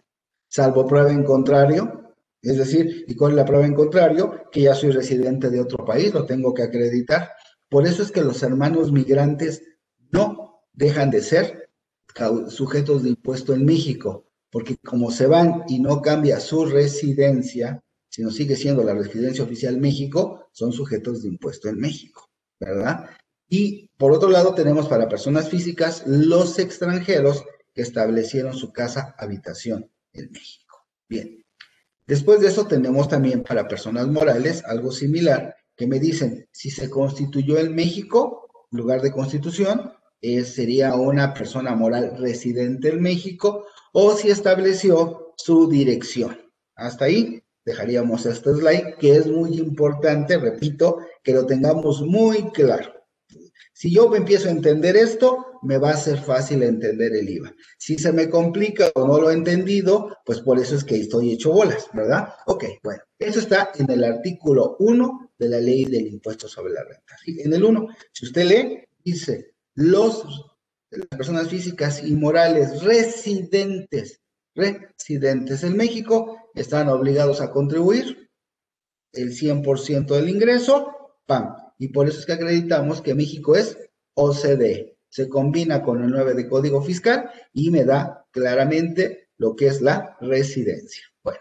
salvo 0.49 0.87
prueba 0.87 1.11
en 1.11 1.25
contrario, 1.25 2.15
es 2.43 2.59
decir, 2.59 3.05
¿y 3.07 3.15
cuál 3.15 3.33
es 3.33 3.37
la 3.37 3.45
prueba 3.45 3.65
en 3.65 3.75
contrario? 3.75 4.43
Que 4.51 4.63
ya 4.63 4.75
soy 4.75 4.91
residente 4.91 5.49
de 5.49 5.61
otro 5.61 5.85
país, 5.85 6.13
lo 6.13 6.27
tengo 6.27 6.53
que 6.53 6.63
acreditar. 6.63 7.31
Por 7.69 7.87
eso 7.87 8.03
es 8.03 8.11
que 8.11 8.21
los 8.21 8.43
hermanos 8.43 8.91
migrantes 8.91 9.63
no 10.11 10.61
dejan 10.73 11.11
de 11.11 11.23
ser 11.23 11.71
sujetos 12.49 13.05
de 13.05 13.11
impuesto 13.11 13.55
en 13.55 13.65
México, 13.65 14.27
porque 14.51 14.77
como 14.77 15.11
se 15.11 15.27
van 15.27 15.65
y 15.69 15.79
no 15.79 16.03
cambia 16.03 16.41
su 16.41 16.67
residencia, 16.67 17.83
sino 18.09 18.31
sigue 18.31 18.57
siendo 18.57 18.83
la 18.83 18.95
residencia 18.95 19.45
oficial 19.45 19.79
México, 19.79 20.49
son 20.53 20.73
sujetos 20.73 21.23
de 21.23 21.29
impuesto 21.29 21.69
en 21.69 21.79
México, 21.79 22.29
¿verdad? 22.61 23.09
Y 23.53 23.91
por 23.99 24.13
otro 24.13 24.31
lado 24.31 24.55
tenemos 24.55 24.89
para 24.89 25.11
personas 25.11 25.51
físicas 25.51 26.05
los 26.07 26.59
extranjeros 26.59 27.45
que 27.75 27.83
establecieron 27.83 28.55
su 28.55 28.73
casa 28.73 29.15
habitación 29.19 29.91
en 30.15 30.33
México. 30.33 30.87
Bien. 31.07 31.45
Después 32.07 32.41
de 32.41 32.49
eso 32.49 32.67
tenemos 32.67 33.11
también 33.11 33.43
para 33.43 33.69
personas 33.69 34.09
morales 34.09 34.65
algo 34.65 34.91
similar 34.91 35.55
que 35.77 35.87
me 35.87 35.99
dicen, 35.99 36.49
si 36.51 36.71
se 36.71 36.89
constituyó 36.89 37.59
en 37.59 37.75
México, 37.75 38.49
lugar 38.71 39.03
de 39.03 39.13
constitución, 39.13 39.93
eh, 40.23 40.45
sería 40.45 40.95
una 40.95 41.35
persona 41.35 41.75
moral 41.75 42.17
residente 42.17 42.89
en 42.89 43.03
México 43.03 43.67
o 43.93 44.17
si 44.17 44.31
estableció 44.31 45.35
su 45.37 45.69
dirección. 45.69 46.39
Hasta 46.75 47.05
ahí 47.05 47.43
dejaríamos 47.67 48.25
este 48.25 48.55
slide 48.55 48.97
que 48.99 49.15
es 49.15 49.27
muy 49.27 49.59
importante, 49.59 50.39
repito, 50.39 51.01
que 51.23 51.35
lo 51.35 51.45
tengamos 51.45 52.01
muy 52.01 52.51
claro. 52.53 53.02
Si 53.83 53.91
yo 53.91 54.09
me 54.09 54.19
empiezo 54.19 54.47
a 54.47 54.53
entender 54.53 54.97
esto, 54.97 55.59
me 55.63 55.77
va 55.77 55.91
a 55.91 55.97
ser 55.97 56.17
fácil 56.19 56.63
entender 56.63 57.17
el 57.17 57.29
IVA. 57.29 57.53
Si 57.77 57.99
se 57.99 58.13
me 58.13 58.31
complica 58.31 58.93
o 58.95 59.09
no 59.09 59.19
lo 59.19 59.29
he 59.29 59.35
entendido, 59.35 60.19
pues 60.25 60.39
por 60.41 60.61
eso 60.61 60.77
es 60.77 60.85
que 60.85 60.95
estoy 60.95 61.33
hecho 61.33 61.51
bolas, 61.51 61.89
¿verdad? 61.93 62.33
Ok, 62.47 62.65
bueno, 62.85 63.03
eso 63.19 63.41
está 63.41 63.73
en 63.75 63.91
el 63.91 64.05
artículo 64.05 64.77
1 64.79 65.33
de 65.37 65.49
la 65.49 65.59
ley 65.59 65.87
del 65.87 66.07
impuesto 66.07 66.47
sobre 66.47 66.75
la 66.75 66.85
renta. 66.85 67.17
En 67.27 67.53
el 67.53 67.65
1, 67.65 67.89
si 68.13 68.27
usted 68.27 68.45
lee, 68.45 68.85
dice, 69.05 69.57
los, 69.75 70.27
las 70.91 71.09
personas 71.09 71.49
físicas 71.49 72.05
y 72.05 72.15
morales 72.15 72.85
residentes, 72.85 74.21
residentes 74.55 75.65
en 75.65 75.77
México, 75.77 76.39
están 76.55 76.89
obligados 76.89 77.41
a 77.41 77.51
contribuir 77.51 78.31
el 79.13 79.37
100% 79.37 80.07
del 80.07 80.29
ingreso, 80.29 81.17
¡pam! 81.27 81.62
Y 81.83 81.89
por 81.89 82.09
eso 82.09 82.21
es 82.21 82.27
que 82.27 82.35
acreditamos 82.35 83.03
que 83.03 83.13
México 83.13 83.57
es 83.57 83.77
OCDE 84.15 84.93
se 85.09 85.29
combina 85.29 85.83
con 85.83 86.01
el 86.01 86.11
9 86.11 86.35
de 86.35 86.49
Código 86.49 86.81
Fiscal 86.81 87.29
y 87.53 87.73
me 87.73 87.85
da 87.85 88.25
claramente 88.31 89.31
lo 89.37 89.57
que 89.57 89.67
es 89.67 89.83
la 89.83 90.17
residencia. 90.21 91.03
Bueno, 91.25 91.41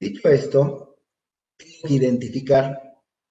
dicho 0.00 0.28
esto, 0.28 0.98
tengo 1.56 1.72
que 1.84 1.94
identificar 1.94 2.76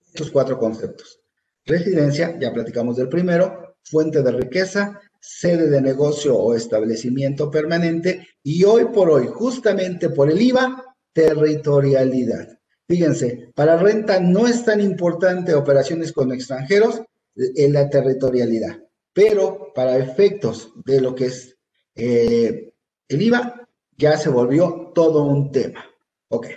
estos 0.08 0.32
cuatro 0.32 0.58
conceptos. 0.58 1.20
Residencia, 1.66 2.40
ya 2.40 2.54
platicamos 2.54 2.96
del 2.96 3.10
primero, 3.10 3.76
fuente 3.84 4.24
de 4.24 4.32
riqueza, 4.32 5.02
sede 5.20 5.70
de 5.70 5.82
negocio 5.82 6.38
o 6.38 6.56
establecimiento 6.56 7.52
permanente 7.52 8.26
y 8.42 8.64
hoy 8.64 8.86
por 8.86 9.10
hoy, 9.10 9.28
justamente 9.28 10.10
por 10.10 10.32
el 10.32 10.42
IVA, 10.42 10.96
territorialidad. 11.12 12.61
Fíjense, 12.92 13.52
para 13.56 13.78
renta 13.78 14.20
no 14.20 14.48
es 14.48 14.66
tan 14.66 14.82
importante 14.82 15.54
operaciones 15.54 16.12
con 16.12 16.32
extranjeros 16.32 17.02
en 17.36 17.74
la 17.74 17.90
territorialidad 17.90 18.82
pero 19.14 19.72
para 19.74 19.98
efectos 19.98 20.72
de 20.86 21.02
lo 21.02 21.16
que 21.16 21.26
es 21.26 21.58
eh, 21.96 22.74
el 23.08 23.22
IVA, 23.22 23.68
ya 23.98 24.18
se 24.18 24.30
volvió 24.30 24.92
todo 24.96 25.24
un 25.24 25.52
tema. 25.52 25.86
Ok. 26.30 26.48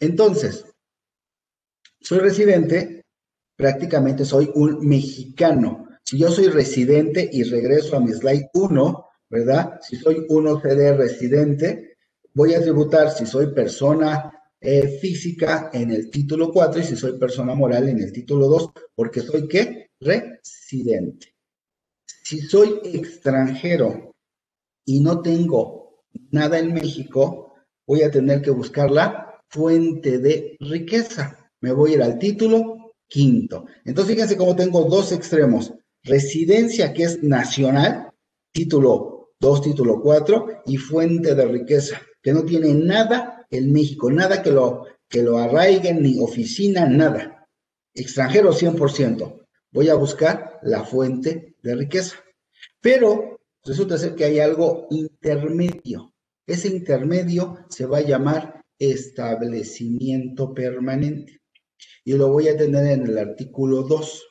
Entonces, 0.00 0.64
soy 2.00 2.18
residente, 2.18 3.04
prácticamente 3.56 4.24
soy 4.24 4.50
un 4.54 4.86
mexicano. 4.86 5.88
Si 6.02 6.18
yo 6.18 6.30
soy 6.30 6.48
residente 6.48 7.28
y 7.30 7.44
regreso 7.44 7.96
a 7.96 8.00
mi 8.00 8.12
slide 8.12 8.48
1, 8.54 9.06
¿verdad? 9.28 9.78
Si 9.82 9.96
soy 9.96 10.26
un 10.28 10.48
OCD 10.48 10.96
residente, 10.96 11.96
voy 12.34 12.54
a 12.54 12.62
tributar 12.62 13.10
si 13.10 13.26
soy 13.26 13.52
persona 13.54 14.41
eh, 14.64 14.98
física 15.00 15.70
en 15.72 15.90
el 15.90 16.08
título 16.08 16.52
4 16.52 16.80
y 16.80 16.84
si 16.84 16.96
soy 16.96 17.18
persona 17.18 17.52
moral 17.52 17.88
en 17.88 17.98
el 17.98 18.12
título 18.12 18.46
2, 18.46 18.70
porque 18.94 19.20
soy 19.20 19.48
qué? 19.48 19.90
Residente. 19.98 21.34
Si 22.06 22.40
soy 22.40 22.78
extranjero 22.84 24.14
y 24.84 25.00
no 25.00 25.20
tengo 25.20 26.04
nada 26.30 26.60
en 26.60 26.72
México, 26.72 27.54
voy 27.84 28.02
a 28.02 28.10
tener 28.12 28.40
que 28.40 28.52
buscar 28.52 28.92
la 28.92 29.40
fuente 29.48 30.18
de 30.18 30.56
riqueza. 30.60 31.50
Me 31.60 31.72
voy 31.72 31.92
a 31.92 31.94
ir 31.94 32.02
al 32.02 32.18
título 32.20 32.94
quinto. 33.08 33.66
Entonces, 33.84 34.14
fíjense 34.14 34.36
cómo 34.36 34.54
tengo 34.54 34.84
dos 34.84 35.10
extremos. 35.10 35.74
Residencia, 36.04 36.92
que 36.92 37.02
es 37.02 37.22
nacional, 37.22 38.12
título 38.52 39.32
2, 39.40 39.62
título 39.62 40.00
4, 40.00 40.62
y 40.66 40.76
fuente 40.76 41.34
de 41.34 41.46
riqueza, 41.46 42.00
que 42.22 42.32
no 42.32 42.44
tiene 42.44 42.72
nada 42.74 43.46
en 43.50 43.72
México, 43.72 44.10
nada 44.10 44.42
que 44.42 44.50
lo, 44.50 44.86
que 45.08 45.22
lo 45.22 45.38
arraiguen, 45.38 46.02
ni 46.02 46.18
oficina, 46.20 46.86
nada. 46.86 47.48
Extranjero 47.94 48.52
100% 48.52 49.42
voy 49.72 49.88
a 49.88 49.94
buscar 49.94 50.60
la 50.62 50.84
fuente 50.84 51.56
de 51.62 51.74
riqueza. 51.74 52.16
Pero 52.80 53.40
resulta 53.64 53.98
ser 53.98 54.14
que 54.14 54.24
hay 54.24 54.38
algo 54.38 54.86
intermedio. 54.90 56.14
Ese 56.46 56.68
intermedio 56.68 57.64
se 57.68 57.86
va 57.86 57.98
a 57.98 58.02
llamar 58.02 58.62
establecimiento 58.78 60.52
permanente. 60.52 61.40
Y 62.04 62.14
lo 62.14 62.28
voy 62.28 62.48
a 62.48 62.56
tener 62.56 62.86
en 62.86 63.06
el 63.06 63.18
artículo 63.18 63.82
2. 63.82 64.24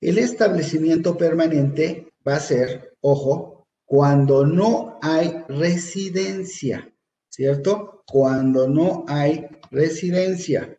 El 0.00 0.18
establecimiento 0.18 1.16
permanente 1.16 2.12
va 2.26 2.36
a 2.36 2.40
ser, 2.40 2.96
ojo, 3.00 3.59
cuando 3.90 4.46
no 4.46 5.00
hay 5.02 5.42
residencia, 5.48 6.94
¿cierto? 7.28 8.04
Cuando 8.06 8.68
no 8.68 9.04
hay 9.08 9.48
residencia. 9.72 10.78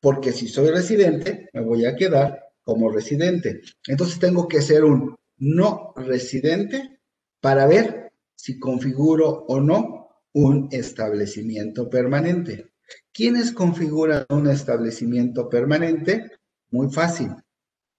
Porque 0.00 0.32
si 0.32 0.48
soy 0.48 0.70
residente, 0.70 1.48
me 1.52 1.60
voy 1.60 1.84
a 1.84 1.94
quedar 1.94 2.50
como 2.64 2.90
residente. 2.90 3.60
Entonces 3.86 4.18
tengo 4.18 4.48
que 4.48 4.62
ser 4.62 4.82
un 4.82 5.14
no 5.36 5.92
residente 5.94 6.98
para 7.40 7.68
ver 7.68 8.10
si 8.34 8.58
configuro 8.58 9.44
o 9.46 9.60
no 9.60 10.08
un 10.32 10.68
establecimiento 10.72 11.88
permanente. 11.88 12.72
¿Quiénes 13.12 13.52
configuran 13.52 14.26
un 14.30 14.48
establecimiento 14.48 15.48
permanente? 15.48 16.32
Muy 16.72 16.90
fácil. 16.90 17.30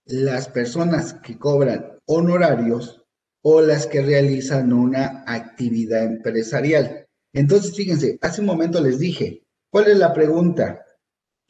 Las 0.03 0.49
personas 0.49 1.13
que 1.23 1.39
cobran 1.39 1.99
honorarios 2.05 3.04
o 3.47 3.61
las 3.61 3.85
que 3.85 4.01
realizan 4.01 4.73
una 4.73 5.23
actividad 5.27 6.03
empresarial. 6.03 7.05
Entonces, 7.31 7.75
fíjense, 7.75 8.17
hace 8.21 8.41
un 8.41 8.47
momento 8.47 8.81
les 8.81 8.97
dije, 8.97 9.43
¿cuál 9.69 9.87
es 9.87 9.99
la 9.99 10.13
pregunta? 10.13 10.83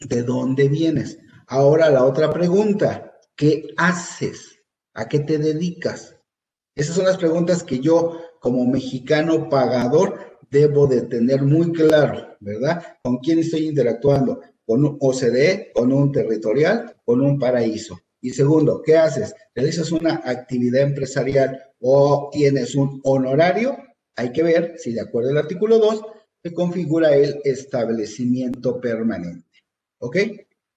¿De 0.01 0.23
dónde 0.23 0.67
vienes? 0.67 1.17
Ahora 1.47 1.89
la 1.89 2.03
otra 2.03 2.33
pregunta, 2.33 3.17
¿qué 3.37 3.67
haces? 3.77 4.59
¿A 4.93 5.07
qué 5.07 5.19
te 5.19 5.37
dedicas? 5.37 6.17
Esas 6.75 6.97
son 6.97 7.05
las 7.05 7.15
preguntas 7.17 7.63
que 7.63 7.79
yo 7.79 8.19
como 8.41 8.65
mexicano 8.65 9.47
pagador 9.47 10.37
debo 10.51 10.87
de 10.87 11.03
tener 11.03 11.43
muy 11.43 11.71
claro, 11.71 12.35
¿verdad? 12.41 12.83
¿Con 13.03 13.19
quién 13.19 13.39
estoy 13.39 13.67
interactuando? 13.67 14.41
¿Con 14.65 14.83
un 14.83 14.97
OCDE, 14.99 15.71
con 15.73 15.93
un 15.93 16.11
territorial, 16.11 16.97
con 17.05 17.21
un 17.21 17.39
paraíso? 17.39 17.97
Y 18.19 18.31
segundo, 18.31 18.81
¿qué 18.81 18.97
haces? 18.97 19.33
¿Realizas 19.53 19.93
una 19.93 20.21
actividad 20.25 20.81
empresarial 20.81 21.61
o 21.87 22.29
tienes 22.31 22.73
un 22.73 22.99
honorario? 23.03 23.77
Hay 24.15 24.31
que 24.31 24.41
ver 24.41 24.73
si 24.77 24.91
de 24.91 25.01
acuerdo 25.01 25.29
al 25.29 25.37
artículo 25.37 25.77
2 25.77 26.01
se 26.41 26.51
configura 26.51 27.15
el 27.15 27.39
establecimiento 27.43 28.81
permanente. 28.81 29.59
¿Ok? 29.99 30.17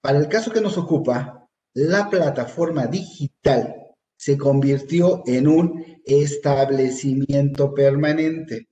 Para 0.01 0.19
el 0.19 0.27
caso 0.27 0.51
que 0.51 0.61
nos 0.61 0.77
ocupa, 0.77 1.49
la 1.73 2.11
plataforma 2.11 2.85
digital 2.85 3.75
se 4.15 4.37
convirtió 4.37 5.23
en 5.25 5.47
un 5.47 5.83
establecimiento 6.05 7.73
permanente. 7.73 8.67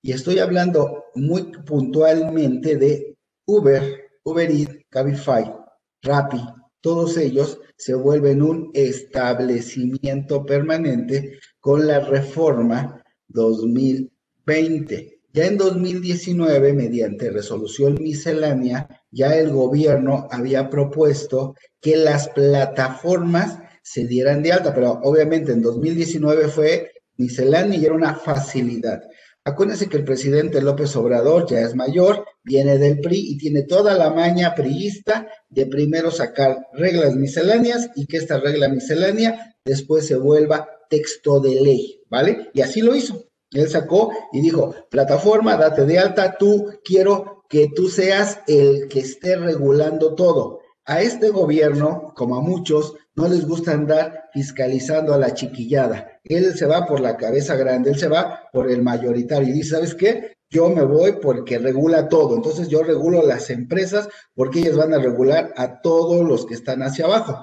Y 0.00 0.12
estoy 0.12 0.38
hablando 0.38 1.06
muy 1.16 1.50
puntualmente 1.66 2.76
de 2.76 3.16
Uber, 3.44 3.82
Uber 4.22 4.50
Eats, 4.50 4.78
Cabify, 4.88 5.52
Rappi, 6.00 6.40
todos 6.80 7.16
ellos 7.16 7.60
se 7.76 7.94
vuelven 7.94 8.42
un 8.42 8.70
establecimiento 8.72 10.44
permanente 10.46 11.40
con 11.62 11.86
la 11.86 12.00
reforma 12.00 13.04
2020. 13.28 15.20
Ya 15.32 15.46
en 15.46 15.56
2019, 15.56 16.72
mediante 16.72 17.30
resolución 17.30 17.94
miscelánea, 18.02 18.88
ya 19.12 19.36
el 19.36 19.50
gobierno 19.50 20.26
había 20.30 20.68
propuesto 20.68 21.54
que 21.80 21.96
las 21.96 22.28
plataformas 22.30 23.60
se 23.80 24.06
dieran 24.06 24.42
de 24.42 24.52
alta, 24.52 24.74
pero 24.74 25.00
obviamente 25.04 25.52
en 25.52 25.62
2019 25.62 26.48
fue 26.48 26.90
miscelánea 27.16 27.78
y 27.78 27.84
era 27.84 27.94
una 27.94 28.16
facilidad. 28.16 29.00
Acuérdense 29.44 29.88
que 29.88 29.98
el 29.98 30.04
presidente 30.04 30.60
López 30.60 30.94
Obrador 30.96 31.46
ya 31.48 31.60
es 31.60 31.76
mayor, 31.76 32.24
viene 32.42 32.76
del 32.76 33.00
PRI 33.00 33.32
y 33.32 33.38
tiene 33.38 33.62
toda 33.62 33.94
la 33.94 34.10
maña 34.10 34.54
priista 34.56 35.28
de 35.48 35.66
primero 35.66 36.10
sacar 36.10 36.58
reglas 36.72 37.14
misceláneas 37.14 37.88
y 37.94 38.06
que 38.06 38.16
esta 38.16 38.38
regla 38.40 38.68
miscelánea 38.68 39.56
después 39.64 40.06
se 40.06 40.16
vuelva 40.16 40.68
texto 40.92 41.40
de 41.40 41.58
ley, 41.58 42.02
¿vale? 42.10 42.50
Y 42.52 42.60
así 42.60 42.82
lo 42.82 42.94
hizo. 42.94 43.24
Él 43.50 43.68
sacó 43.70 44.10
y 44.30 44.42
dijo, 44.42 44.74
plataforma, 44.90 45.56
date 45.56 45.86
de 45.86 45.98
alta, 45.98 46.36
tú 46.38 46.66
quiero 46.84 47.44
que 47.48 47.68
tú 47.74 47.88
seas 47.88 48.40
el 48.46 48.88
que 48.88 49.00
esté 49.00 49.36
regulando 49.36 50.14
todo. 50.14 50.60
A 50.84 51.00
este 51.00 51.30
gobierno, 51.30 52.12
como 52.14 52.36
a 52.36 52.42
muchos, 52.42 52.94
no 53.14 53.26
les 53.26 53.46
gusta 53.46 53.72
andar 53.72 54.24
fiscalizando 54.34 55.14
a 55.14 55.18
la 55.18 55.32
chiquillada. 55.32 56.20
Él 56.24 56.54
se 56.54 56.66
va 56.66 56.86
por 56.86 57.00
la 57.00 57.16
cabeza 57.16 57.56
grande, 57.56 57.90
él 57.90 57.98
se 57.98 58.08
va 58.08 58.50
por 58.52 58.70
el 58.70 58.82
mayoritario 58.82 59.48
y 59.48 59.52
dice, 59.52 59.76
¿sabes 59.76 59.94
qué? 59.94 60.34
Yo 60.50 60.68
me 60.68 60.82
voy 60.82 61.12
porque 61.22 61.58
regula 61.58 62.08
todo. 62.10 62.36
Entonces 62.36 62.68
yo 62.68 62.82
regulo 62.82 63.26
las 63.26 63.48
empresas 63.48 64.08
porque 64.34 64.60
ellas 64.60 64.76
van 64.76 64.92
a 64.92 64.98
regular 64.98 65.54
a 65.56 65.80
todos 65.80 66.26
los 66.28 66.44
que 66.44 66.54
están 66.54 66.82
hacia 66.82 67.06
abajo. 67.06 67.38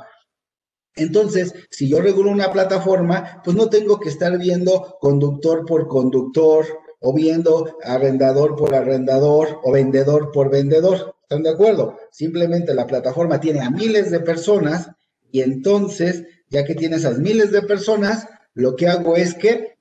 Entonces, 0.99 1.53
si 1.69 1.87
yo 1.89 2.01
regulo 2.01 2.29
una 2.29 2.51
plataforma, 2.51 3.41
pues 3.43 3.55
no 3.55 3.69
tengo 3.69 3.99
que 3.99 4.09
estar 4.09 4.37
viendo 4.37 4.97
conductor 4.99 5.65
por 5.65 5.87
conductor 5.87 6.65
o 6.99 7.13
viendo 7.13 7.77
arrendador 7.83 8.55
por 8.55 8.75
arrendador 8.75 9.59
o 9.63 9.71
vendedor 9.71 10.31
por 10.31 10.51
vendedor. 10.51 11.15
¿Están 11.23 11.43
de 11.43 11.51
acuerdo? 11.51 11.97
Simplemente 12.11 12.73
la 12.73 12.85
plataforma 12.85 13.39
tiene 13.39 13.61
a 13.61 13.69
miles 13.69 14.11
de 14.11 14.19
personas 14.19 14.89
y 15.31 15.41
entonces, 15.41 16.23
ya 16.49 16.65
que 16.65 16.75
tiene 16.75 16.97
esas 16.97 17.19
miles 17.19 17.51
de 17.51 17.61
personas, 17.61 18.27
lo 18.53 18.75
que 18.75 18.87
hago 18.87 19.15
es 19.15 19.33
que 19.35 19.77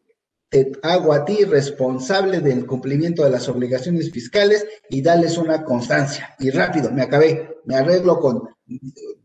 te 0.50 0.72
hago 0.82 1.12
a 1.12 1.24
ti 1.24 1.44
responsable 1.44 2.40
del 2.40 2.64
cumplimiento 2.64 3.24
de 3.24 3.30
las 3.30 3.48
obligaciones 3.48 4.10
fiscales 4.10 4.66
y 4.88 5.02
darles 5.02 5.36
una 5.36 5.64
constancia. 5.64 6.34
Y 6.38 6.50
rápido, 6.50 6.90
me 6.90 7.02
acabé, 7.02 7.56
me 7.64 7.76
arreglo 7.76 8.18
con 8.20 8.48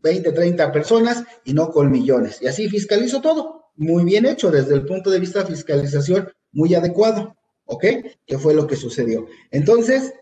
20, 0.02 0.32
30 0.32 0.72
personas 0.72 1.24
y 1.44 1.52
no 1.54 1.70
con 1.70 1.90
millones. 1.90 2.40
Y 2.40 2.46
así 2.46 2.68
fiscalizo 2.68 3.20
todo. 3.20 3.70
Muy 3.76 4.04
bien 4.04 4.26
hecho 4.26 4.50
desde 4.50 4.74
el 4.74 4.86
punto 4.86 5.10
de 5.10 5.20
vista 5.20 5.40
de 5.40 5.54
fiscalización, 5.54 6.28
muy 6.52 6.74
adecuado. 6.74 7.36
¿Ok? 7.66 7.84
¿Qué 8.26 8.38
fue 8.38 8.54
lo 8.54 8.66
que 8.66 8.76
sucedió? 8.76 9.26
Entonces, 9.50 10.12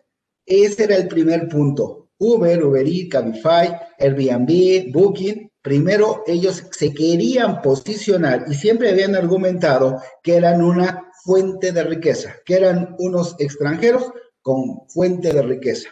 ese 0.47 0.85
era 0.85 0.97
el 0.97 1.09
primer 1.09 1.49
punto. 1.49 2.11
Uber, 2.19 2.65
Uber 2.65 2.87
Eats, 2.87 3.11
Cabify, 3.11 3.77
Airbnb, 3.99 4.93
Booking 4.93 5.53
Primero, 5.63 6.25
ellos 6.27 6.65
se 6.73 6.93
querían 6.93 7.63
posicionar 7.63 8.47
y 8.49 8.55
siempre 8.55 8.91
habían 8.91 9.15
argumentado 9.15 10.03
que 10.21 10.35
eran 10.35 10.61
una 10.61 11.09
fuente 11.23 11.71
de 11.71 11.85
riqueza, 11.85 12.35
que 12.45 12.55
eran 12.55 12.97
unos 12.99 13.37
extranjeros 13.39 14.11
con 14.41 14.89
fuente 14.89 15.33
de 15.33 15.43
riqueza. 15.43 15.89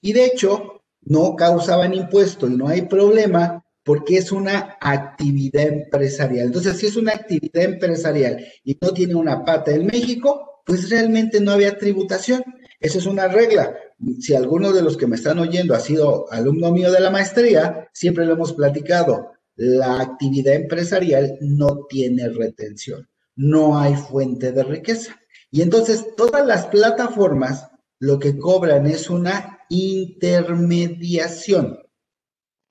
Y 0.00 0.14
de 0.14 0.24
hecho, 0.24 0.79
no 1.02 1.36
causaban 1.36 1.94
impuesto 1.94 2.48
y 2.48 2.56
no 2.56 2.68
hay 2.68 2.82
problema 2.82 3.64
porque 3.82 4.18
es 4.18 4.30
una 4.30 4.76
actividad 4.80 5.66
empresarial. 5.66 6.46
Entonces, 6.46 6.76
si 6.76 6.86
es 6.86 6.96
una 6.96 7.12
actividad 7.12 7.64
empresarial 7.64 8.44
y 8.62 8.76
no 8.80 8.92
tiene 8.92 9.14
una 9.14 9.44
pata 9.44 9.72
en 9.72 9.86
México, 9.86 10.62
pues 10.66 10.90
realmente 10.90 11.40
no 11.40 11.52
había 11.52 11.78
tributación. 11.78 12.42
Esa 12.78 12.98
es 12.98 13.06
una 13.06 13.28
regla 13.28 13.74
si 14.20 14.34
alguno 14.34 14.72
de 14.72 14.82
los 14.82 14.96
que 14.96 15.06
me 15.06 15.16
están 15.16 15.38
oyendo 15.38 15.74
ha 15.74 15.80
sido 15.80 16.30
alumno 16.32 16.72
mío 16.72 16.90
de 16.90 17.00
la 17.00 17.10
maestría, 17.10 17.88
siempre 17.92 18.24
lo 18.24 18.32
hemos 18.32 18.52
platicado, 18.52 19.32
la 19.56 20.00
actividad 20.00 20.54
empresarial 20.54 21.36
no 21.40 21.86
tiene 21.88 22.28
retención, 22.30 23.08
no 23.36 23.78
hay 23.78 23.94
fuente 23.94 24.52
de 24.52 24.62
riqueza. 24.62 25.16
Y 25.50 25.62
entonces 25.62 26.06
todas 26.16 26.46
las 26.46 26.66
plataformas 26.66 27.68
lo 28.00 28.18
que 28.18 28.38
cobran 28.38 28.86
es 28.86 29.10
una 29.10 29.60
intermediación. 29.68 31.78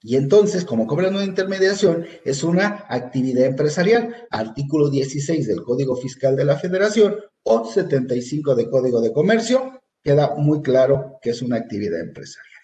Y 0.02 0.16
entonces, 0.16 0.66
como 0.66 0.88
cobran 0.88 1.16
una 1.16 1.26
intermediación, 1.26 2.06
es 2.26 2.44
una 2.44 2.86
actividad 2.90 3.46
empresarial, 3.46 4.28
artículo 4.32 4.90
16 4.90 5.48
del 5.48 5.64
Código 5.64 5.96
Fiscal 5.96 6.36
de 6.36 6.46
la 6.46 6.58
Federación 6.58 7.18
o 7.44 7.66
75 7.66 8.56
del 8.56 8.70
Código 8.70 9.02
de 9.02 9.14
Comercio, 9.14 9.82
queda 10.02 10.36
muy 10.36 10.62
claro 10.62 11.18
que 11.22 11.32
es 11.32 11.42
una 11.42 11.58
actividad 11.58 12.00
empresarial. 12.00 12.64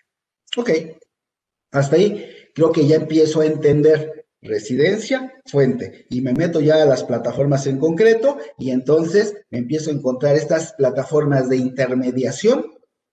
Ok, 0.58 0.70
hasta 1.72 1.98
ahí 1.98 2.26
creo 2.54 2.72
que 2.72 2.88
ya 2.88 2.96
empiezo 2.96 3.42
a 3.42 3.46
entender 3.46 4.25
residencia, 4.46 5.34
fuente, 5.46 6.06
y 6.10 6.22
me 6.22 6.34
meto 6.34 6.62
ya 6.62 6.82
a 6.82 6.86
las 6.86 7.04
plataformas 7.04 7.68
en 7.68 7.78
concreto 7.78 8.38
y 8.58 8.72
entonces 8.72 9.36
me 9.50 9.60
empiezo 9.60 9.90
a 9.90 9.94
encontrar 9.94 10.36
estas 10.36 10.74
plataformas 10.74 11.50
de 11.50 11.58
intermediación, 11.58 12.66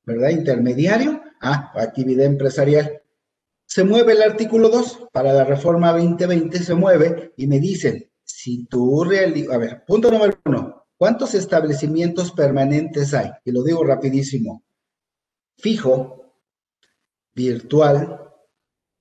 ¿verdad? 0.05 0.31
Intermediario 0.31 1.23
a 1.41 1.73
actividad 1.81 2.27
empresarial. 2.27 3.03
Se 3.67 3.85
mueve 3.85 4.13
el 4.13 4.23
artículo 4.23 4.69
2 4.69 5.09
para 5.13 5.33
la 5.33 5.45
reforma 5.45 5.93
2020, 5.93 6.59
se 6.59 6.75
mueve 6.75 7.33
y 7.37 7.47
me 7.47 7.59
dicen, 7.59 8.11
si 8.25 8.67
tú 8.67 9.03
realizas, 9.05 9.55
a 9.55 9.59
ver, 9.59 9.85
punto 9.87 10.11
número 10.11 10.39
uno, 10.45 10.83
¿Cuántos 11.03 11.35
establecimientos 11.35 12.31
permanentes 12.31 13.13
hay? 13.13 13.29
Y 13.45 13.51
lo 13.51 13.65
digo 13.65 13.83
rapidísimo. 13.83 14.63
Fijo, 15.59 16.37
virtual, 17.35 18.21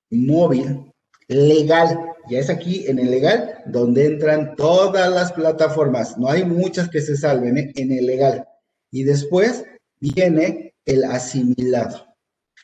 móvil, 0.09 0.91
legal. 1.27 2.10
Ya 2.29 2.39
es 2.39 2.49
aquí 2.49 2.87
en 2.87 2.99
el 2.99 3.11
legal 3.11 3.63
donde 3.65 4.05
entran 4.05 4.55
todas 4.55 5.11
las 5.11 5.31
plataformas. 5.33 6.17
No 6.17 6.29
hay 6.29 6.45
muchas 6.45 6.89
que 6.89 7.01
se 7.01 7.17
salven 7.17 7.57
¿eh? 7.57 7.71
en 7.75 7.91
el 7.91 8.05
legal. 8.05 8.47
Y 8.91 9.03
después 9.03 9.65
viene 9.99 10.75
el 10.85 11.03
asimilado. 11.03 12.05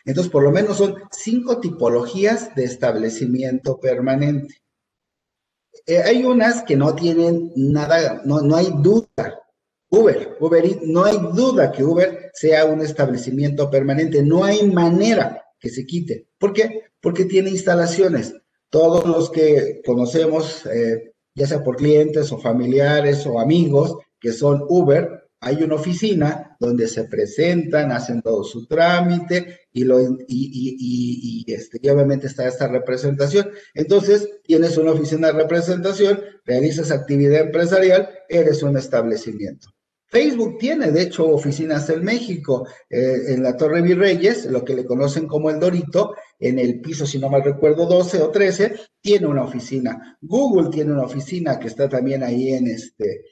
Entonces, 0.06 0.32
por 0.32 0.44
lo 0.44 0.52
menos 0.52 0.78
son 0.78 0.96
cinco 1.12 1.60
tipologías 1.60 2.56
de 2.56 2.64
establecimiento 2.64 3.80
permanente. 3.80 4.56
Eh, 5.86 6.02
hay 6.02 6.24
unas 6.24 6.64
que 6.64 6.76
no 6.76 6.96
tienen 6.96 7.52
nada, 7.56 8.22
no, 8.26 8.42
no 8.42 8.56
hay 8.56 8.70
duda. 8.80 9.42
Uber, 9.90 10.38
Uber, 10.40 10.80
no 10.84 11.06
hay 11.06 11.18
duda 11.34 11.72
que 11.72 11.84
Uber 11.84 12.32
sea 12.34 12.66
un 12.66 12.82
establecimiento 12.82 13.70
permanente, 13.70 14.22
no 14.22 14.44
hay 14.44 14.70
manera 14.70 15.44
que 15.60 15.70
se 15.70 15.86
quite. 15.86 16.28
¿Por 16.38 16.54
qué? 16.54 16.84
Porque 17.02 17.26
tiene 17.26 17.50
instalaciones. 17.50 18.34
Todos 18.70 19.06
los 19.06 19.30
que 19.30 19.82
conocemos, 19.86 20.66
eh, 20.66 21.14
ya 21.36 21.48
sea 21.48 21.64
por 21.64 21.78
clientes 21.78 22.32
o 22.32 22.38
familiares 22.38 23.26
o 23.26 23.40
amigos 23.40 23.98
que 24.20 24.34
son 24.34 24.64
Uber, 24.68 25.28
hay 25.40 25.64
una 25.64 25.76
oficina 25.76 26.58
donde 26.60 26.88
se 26.88 27.04
presentan, 27.04 27.92
hacen 27.92 28.22
todo 28.22 28.44
su 28.44 28.66
trámite 28.66 29.60
y, 29.72 29.84
lo, 29.84 30.00
y, 30.28 31.46
este, 31.48 31.80
y 31.82 31.90
obviamente 31.90 32.28
está 32.28 32.48
esta 32.48 32.68
representación. 32.68 33.52
Entonces, 33.76 34.28
tienes 34.44 34.78
una 34.78 34.92
oficina 34.92 35.28
de 35.28 35.34
representación, 35.34 36.22
realizas 36.44 36.90
actividad 36.92 37.42
empresarial, 37.42 38.10
eres 38.28 38.64
un 38.64 38.78
establecimiento. 38.78 39.70
Facebook 40.10 40.58
tiene, 40.58 40.92
de 40.92 41.02
hecho, 41.02 41.28
oficinas 41.28 41.90
en 41.90 42.04
México, 42.04 42.68
eh, 42.90 43.34
en 43.34 43.44
la 43.44 43.58
Torre 43.58 43.82
Virreyes, 43.82 44.46
lo 44.46 44.64
que 44.64 44.74
le 44.74 44.86
conocen 44.86 45.28
como 45.28 45.50
el 45.50 45.60
Dorito, 45.60 46.14
en 46.40 46.60
el 46.60 46.80
piso, 46.80 47.06
si 47.06 47.20
no 47.20 47.30
mal 47.30 47.44
recuerdo, 47.44 47.86
12 47.86 48.22
o 48.22 48.32
13, 48.32 48.76
tiene 49.02 49.28
una 49.28 49.44
oficina. 49.44 50.18
Google 50.22 50.70
tiene 50.70 50.94
una 50.94 51.04
oficina 51.04 51.60
que 51.60 51.68
está 51.68 51.90
también 51.90 52.24
ahí 52.24 52.54
en 52.54 52.68
este, 52.68 53.26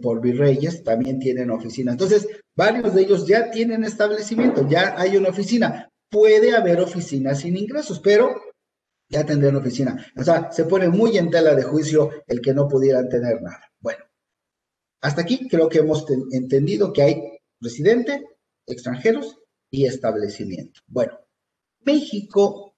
por 0.00 0.20
Virreyes 0.20 0.82
también 0.82 1.18
tienen 1.18 1.50
oficina. 1.50 1.92
Entonces, 1.92 2.26
varios 2.56 2.94
de 2.94 3.02
ellos 3.02 3.26
ya 3.26 3.50
tienen 3.50 3.84
establecimiento, 3.84 4.66
ya 4.68 4.94
hay 4.96 5.16
una 5.16 5.30
oficina. 5.30 5.88
Puede 6.10 6.54
haber 6.54 6.80
oficinas 6.80 7.40
sin 7.40 7.56
ingresos, 7.56 8.00
pero 8.00 8.34
ya 9.08 9.24
tendrán 9.24 9.56
oficina. 9.56 10.06
O 10.16 10.24
sea, 10.24 10.50
se 10.50 10.64
pone 10.64 10.88
muy 10.88 11.18
en 11.18 11.30
tela 11.30 11.54
de 11.54 11.62
juicio 11.62 12.10
el 12.26 12.40
que 12.40 12.54
no 12.54 12.68
pudieran 12.68 13.08
tener 13.08 13.42
nada. 13.42 13.71
Hasta 15.02 15.22
aquí 15.22 15.48
creo 15.48 15.68
que 15.68 15.78
hemos 15.78 16.06
entendido 16.30 16.92
que 16.92 17.02
hay 17.02 17.22
residente, 17.60 18.24
extranjeros 18.66 19.36
y 19.70 19.86
establecimiento. 19.86 20.80
Bueno, 20.86 21.18
México 21.84 22.76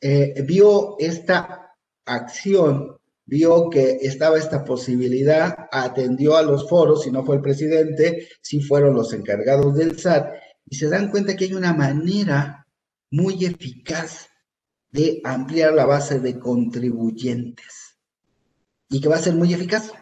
eh, 0.00 0.42
vio 0.46 0.96
esta 0.98 1.76
acción 2.06 2.96
vio 3.26 3.70
que 3.70 3.98
estaba 4.02 4.38
esta 4.38 4.64
posibilidad, 4.64 5.68
atendió 5.72 6.36
a 6.36 6.42
los 6.42 6.68
foros, 6.68 7.02
si 7.02 7.10
no 7.10 7.24
fue 7.24 7.36
el 7.36 7.42
presidente, 7.42 8.28
si 8.42 8.60
fueron 8.60 8.94
los 8.94 9.12
encargados 9.12 9.74
del 9.76 9.98
SAT, 9.98 10.34
y 10.66 10.76
se 10.76 10.88
dan 10.88 11.10
cuenta 11.10 11.36
que 11.36 11.46
hay 11.46 11.54
una 11.54 11.72
manera 11.72 12.66
muy 13.10 13.44
eficaz 13.44 14.28
de 14.90 15.20
ampliar 15.24 15.74
la 15.74 15.86
base 15.86 16.20
de 16.20 16.38
contribuyentes 16.38 17.98
y 18.88 19.00
que 19.00 19.08
va 19.08 19.16
a 19.16 19.20
ser 19.20 19.34
muy 19.34 19.52
eficaz 19.52 19.92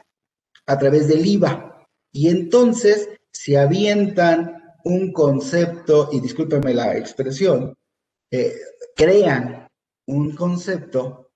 a 0.66 0.78
través 0.78 1.08
del 1.08 1.26
IVA. 1.26 1.86
Y 2.12 2.28
entonces 2.28 3.08
se 3.30 3.58
avientan 3.58 4.62
un 4.84 5.12
concepto, 5.12 6.10
y 6.12 6.20
discúlpenme 6.20 6.74
la 6.74 6.96
expresión, 6.96 7.76
eh, 8.30 8.54
crean 8.96 9.68
un 10.06 10.34
concepto 10.34 11.30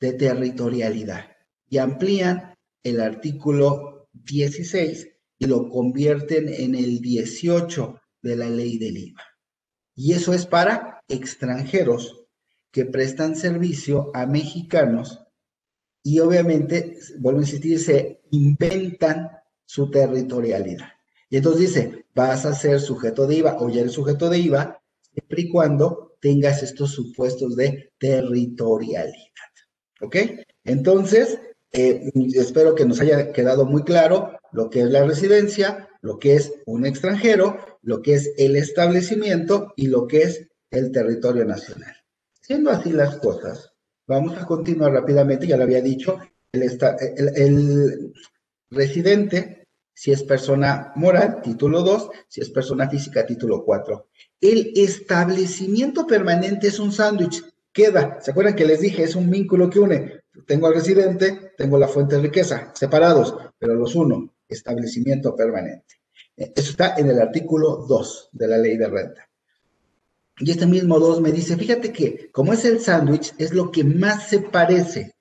de 0.00 0.14
territorialidad 0.14 1.36
y 1.68 1.78
amplían 1.78 2.54
el 2.82 3.00
artículo 3.00 4.08
16 4.12 5.08
y 5.38 5.46
lo 5.46 5.68
convierten 5.68 6.48
en 6.48 6.74
el 6.74 7.00
18 7.00 8.00
de 8.22 8.36
la 8.36 8.48
ley 8.48 8.78
del 8.78 8.96
IVA. 8.96 9.22
Y 9.94 10.12
eso 10.12 10.32
es 10.32 10.46
para 10.46 11.02
extranjeros 11.08 12.24
que 12.70 12.84
prestan 12.84 13.36
servicio 13.36 14.10
a 14.14 14.26
mexicanos 14.26 15.20
y 16.02 16.20
obviamente, 16.20 16.98
vuelvo 17.18 17.40
a 17.40 17.42
insistir, 17.42 17.78
se 17.80 18.17
inventan 18.30 19.30
su 19.64 19.90
territorialidad. 19.90 20.88
Y 21.30 21.36
entonces 21.36 21.60
dice, 21.60 22.06
vas 22.14 22.46
a 22.46 22.54
ser 22.54 22.80
sujeto 22.80 23.26
de 23.26 23.36
IVA 23.36 23.56
o 23.60 23.68
ya 23.68 23.82
eres 23.82 23.92
sujeto 23.92 24.30
de 24.30 24.38
IVA, 24.38 24.82
siempre 25.12 25.42
y 25.42 25.48
cuando 25.50 26.16
tengas 26.20 26.62
estos 26.62 26.92
supuestos 26.92 27.56
de 27.56 27.92
territorialidad. 27.98 29.12
¿Ok? 30.00 30.16
Entonces, 30.64 31.38
eh, 31.72 32.10
espero 32.34 32.74
que 32.74 32.86
nos 32.86 33.00
haya 33.00 33.32
quedado 33.32 33.66
muy 33.66 33.82
claro 33.82 34.38
lo 34.52 34.70
que 34.70 34.80
es 34.80 34.90
la 34.90 35.04
residencia, 35.04 35.88
lo 36.00 36.18
que 36.18 36.34
es 36.34 36.54
un 36.66 36.86
extranjero, 36.86 37.58
lo 37.82 38.00
que 38.02 38.14
es 38.14 38.32
el 38.38 38.56
establecimiento 38.56 39.72
y 39.76 39.88
lo 39.88 40.06
que 40.06 40.22
es 40.22 40.48
el 40.70 40.92
territorio 40.92 41.44
nacional. 41.44 41.94
Siendo 42.40 42.70
así 42.70 42.90
las 42.90 43.16
cosas, 43.18 43.72
vamos 44.06 44.36
a 44.38 44.46
continuar 44.46 44.92
rápidamente, 44.92 45.46
ya 45.46 45.56
lo 45.56 45.64
había 45.64 45.82
dicho, 45.82 46.18
el, 46.62 48.12
residente, 48.70 49.66
si 49.94 50.12
es 50.12 50.22
persona 50.22 50.92
moral, 50.94 51.40
título 51.42 51.82
2, 51.82 52.10
si 52.28 52.40
es 52.40 52.50
persona 52.50 52.88
física, 52.88 53.24
título 53.24 53.64
4. 53.64 54.08
El 54.40 54.72
establecimiento 54.76 56.06
permanente 56.06 56.68
es 56.68 56.78
un 56.78 56.92
sándwich, 56.92 57.42
queda, 57.72 58.18
¿se 58.20 58.30
acuerdan 58.30 58.54
que 58.54 58.66
les 58.66 58.80
dije? 58.80 59.02
Es 59.02 59.16
un 59.16 59.30
vínculo 59.30 59.70
que 59.70 59.80
une. 59.80 60.20
Tengo 60.46 60.66
al 60.66 60.74
residente, 60.74 61.52
tengo 61.56 61.78
la 61.78 61.88
fuente 61.88 62.16
de 62.16 62.22
riqueza, 62.22 62.72
separados, 62.74 63.34
pero 63.58 63.74
los 63.74 63.94
uno, 63.94 64.34
establecimiento 64.48 65.34
permanente. 65.34 65.96
Eh, 66.36 66.52
eso 66.54 66.70
está 66.70 66.94
en 66.96 67.08
el 67.08 67.20
artículo 67.20 67.84
2 67.88 68.30
de 68.32 68.46
la 68.46 68.58
ley 68.58 68.76
de 68.76 68.88
renta. 68.88 69.28
Y 70.40 70.50
este 70.52 70.66
mismo 70.66 70.98
2 71.00 71.20
me 71.20 71.32
dice, 71.32 71.56
fíjate 71.56 71.92
que 71.92 72.30
como 72.30 72.52
es 72.52 72.64
el 72.64 72.80
sándwich, 72.80 73.34
es 73.38 73.52
lo 73.52 73.72
que 73.72 73.82
más 73.82 74.28
se 74.28 74.38
parece 74.40 75.16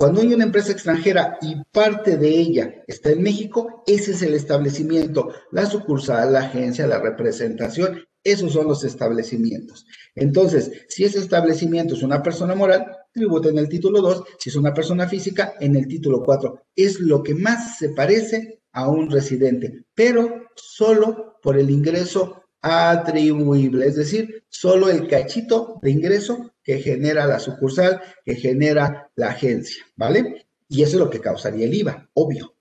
cuando 0.00 0.22
hay 0.22 0.32
una 0.32 0.44
empresa 0.44 0.72
extranjera 0.72 1.36
y 1.42 1.56
parte 1.70 2.16
de 2.16 2.30
ella 2.30 2.84
está 2.86 3.10
en 3.10 3.22
México, 3.22 3.84
ese 3.86 4.12
es 4.12 4.22
el 4.22 4.32
establecimiento, 4.32 5.30
la 5.52 5.66
sucursal, 5.66 6.32
la 6.32 6.38
agencia, 6.40 6.86
la 6.86 7.00
representación, 7.00 8.02
esos 8.24 8.54
son 8.54 8.66
los 8.66 8.82
establecimientos. 8.82 9.84
Entonces, 10.14 10.72
si 10.88 11.04
ese 11.04 11.18
establecimiento 11.18 11.94
es 11.94 12.02
una 12.02 12.22
persona 12.22 12.54
moral, 12.54 12.86
tributa 13.12 13.50
en 13.50 13.58
el 13.58 13.68
título 13.68 14.00
2, 14.00 14.24
si 14.38 14.48
es 14.48 14.56
una 14.56 14.72
persona 14.72 15.06
física, 15.06 15.52
en 15.60 15.76
el 15.76 15.86
título 15.86 16.22
4. 16.22 16.62
Es 16.74 16.98
lo 16.98 17.22
que 17.22 17.34
más 17.34 17.76
se 17.76 17.90
parece 17.90 18.62
a 18.72 18.88
un 18.88 19.10
residente, 19.10 19.84
pero 19.94 20.46
solo 20.56 21.36
por 21.42 21.58
el 21.58 21.68
ingreso 21.68 22.42
atribuible, 22.62 23.86
es 23.86 23.96
decir, 23.96 24.44
solo 24.48 24.88
el 24.88 25.08
cachito 25.08 25.78
de 25.82 25.90
ingreso 25.90 26.49
que 26.62 26.78
genera 26.78 27.26
la 27.26 27.38
sucursal, 27.38 28.00
que 28.24 28.36
genera 28.36 29.10
la 29.16 29.28
agencia, 29.28 29.84
¿vale? 29.96 30.46
Y 30.68 30.82
eso 30.82 30.96
es 30.96 31.00
lo 31.00 31.10
que 31.10 31.20
causaría 31.20 31.66
el 31.66 31.74
IVA, 31.74 32.08
obvio. 32.14 32.54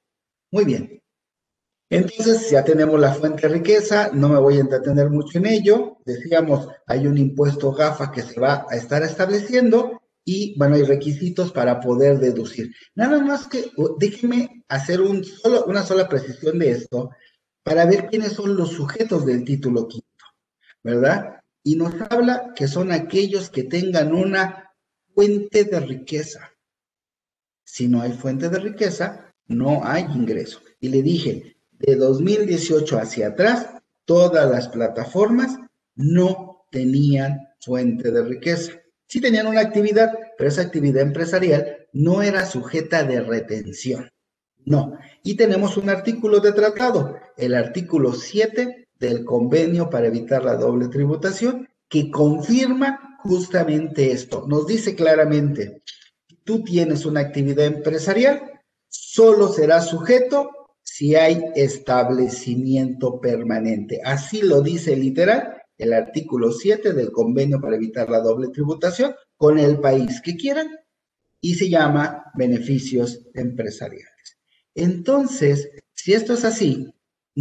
Muy 0.51 0.65
bien. 0.65 1.01
Entonces, 1.91 2.51
ya 2.51 2.63
tenemos 2.63 2.99
la 2.99 3.13
fuente 3.13 3.47
de 3.47 3.53
riqueza, 3.55 4.11
no 4.13 4.29
me 4.29 4.39
voy 4.39 4.57
a 4.57 4.61
entretener 4.61 5.09
mucho 5.09 5.39
en 5.39 5.47
ello. 5.47 5.97
Decíamos, 6.05 6.67
hay 6.85 7.07
un 7.07 7.17
impuesto 7.17 7.71
GAFA 7.71 8.11
que 8.11 8.21
se 8.21 8.39
va 8.39 8.67
a 8.69 8.75
estar 8.75 9.01
estableciendo 9.01 9.99
y, 10.23 10.55
bueno, 10.57 10.75
hay 10.75 10.83
requisitos 10.83 11.51
para 11.51 11.79
poder 11.79 12.19
deducir. 12.19 12.71
Nada 12.93 13.19
más 13.23 13.47
que, 13.47 13.71
déjenme 13.97 14.63
hacer 14.67 15.01
una 15.01 15.83
sola 15.83 16.07
precisión 16.07 16.59
de 16.59 16.71
esto 16.71 17.09
para 17.63 17.85
ver 17.85 18.07
quiénes 18.07 18.33
son 18.33 18.55
los 18.55 18.69
sujetos 18.69 19.25
del 19.25 19.43
título 19.43 19.87
quinto, 19.87 20.25
¿verdad? 20.83 21.38
Y 21.63 21.75
nos 21.75 21.93
habla 22.09 22.53
que 22.55 22.67
son 22.67 22.91
aquellos 22.91 23.49
que 23.49 23.63
tengan 23.63 24.13
una 24.13 24.71
fuente 25.13 25.65
de 25.65 25.79
riqueza. 25.79 26.51
Si 27.63 27.87
no 27.87 28.01
hay 28.01 28.13
fuente 28.13 28.49
de 28.49 28.59
riqueza, 28.59 29.33
no 29.47 29.81
hay 29.83 30.03
ingreso. 30.03 30.61
Y 30.79 30.89
le 30.89 31.01
dije, 31.01 31.57
de 31.71 31.95
2018 31.95 32.97
hacia 32.97 33.27
atrás, 33.27 33.69
todas 34.05 34.49
las 34.49 34.69
plataformas 34.69 35.57
no 35.95 36.65
tenían 36.71 37.39
fuente 37.59 38.11
de 38.11 38.23
riqueza. 38.23 38.73
Sí 39.07 39.19
tenían 39.21 39.47
una 39.47 39.61
actividad, 39.61 40.13
pero 40.37 40.49
esa 40.49 40.61
actividad 40.61 41.01
empresarial 41.01 41.87
no 41.93 42.21
era 42.21 42.45
sujeta 42.45 43.03
de 43.03 43.21
retención. 43.21 44.09
No. 44.65 44.97
Y 45.23 45.35
tenemos 45.35 45.77
un 45.77 45.89
artículo 45.89 46.39
de 46.39 46.53
tratado, 46.53 47.17
el 47.37 47.55
artículo 47.55 48.13
7 48.13 48.87
del 48.99 49.23
convenio 49.23 49.89
para 49.89 50.07
evitar 50.07 50.43
la 50.43 50.55
doble 50.55 50.87
tributación, 50.87 51.67
que 51.87 52.11
confirma 52.11 53.17
justamente 53.23 54.11
esto. 54.11 54.45
Nos 54.47 54.67
dice 54.67 54.95
claramente, 54.95 55.81
tú 56.43 56.63
tienes 56.63 57.05
una 57.05 57.21
actividad 57.21 57.65
empresarial, 57.65 58.61
solo 58.87 59.47
será 59.49 59.81
sujeto 59.81 60.49
si 60.83 61.15
hay 61.15 61.43
establecimiento 61.55 63.19
permanente. 63.19 64.01
Así 64.03 64.41
lo 64.41 64.61
dice 64.61 64.95
literal 64.95 65.55
el 65.77 65.93
artículo 65.93 66.51
7 66.51 66.93
del 66.93 67.11
convenio 67.11 67.61
para 67.61 67.77
evitar 67.77 68.09
la 68.09 68.19
doble 68.19 68.49
tributación 68.49 69.15
con 69.37 69.57
el 69.57 69.79
país 69.79 70.21
que 70.21 70.35
quieran 70.35 70.67
y 71.39 71.55
se 71.55 71.69
llama 71.69 72.25
beneficios 72.35 73.21
empresariales. 73.33 74.37
Entonces, 74.75 75.69
si 75.93 76.13
esto 76.13 76.33
es 76.33 76.43
así, 76.43 76.93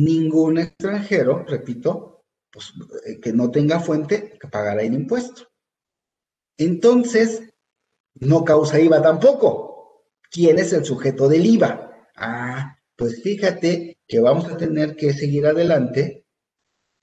ningún 0.04 0.58
extranjero, 0.58 1.44
repito, 1.44 2.24
pues, 2.50 2.72
eh, 3.06 3.18
que 3.20 3.32
no 3.32 3.50
tenga 3.50 3.80
fuente, 3.80 4.38
pagará 4.50 4.82
el 4.82 4.94
impuesto. 4.94 5.48
Entonces, 6.56 7.42
no 8.14 8.44
causa 8.44 8.80
IVA 8.80 9.02
tampoco. 9.02 10.04
¿Quién 10.30 10.58
es 10.58 10.72
el 10.72 10.84
sujeto 10.84 11.28
del 11.28 11.46
IVA? 11.46 12.06
Ah, 12.16 12.76
pues 12.96 13.22
fíjate 13.22 13.98
que 14.06 14.20
vamos 14.20 14.46
a 14.46 14.56
tener 14.56 14.96
que 14.96 15.12
seguir 15.12 15.46
adelante. 15.46 16.26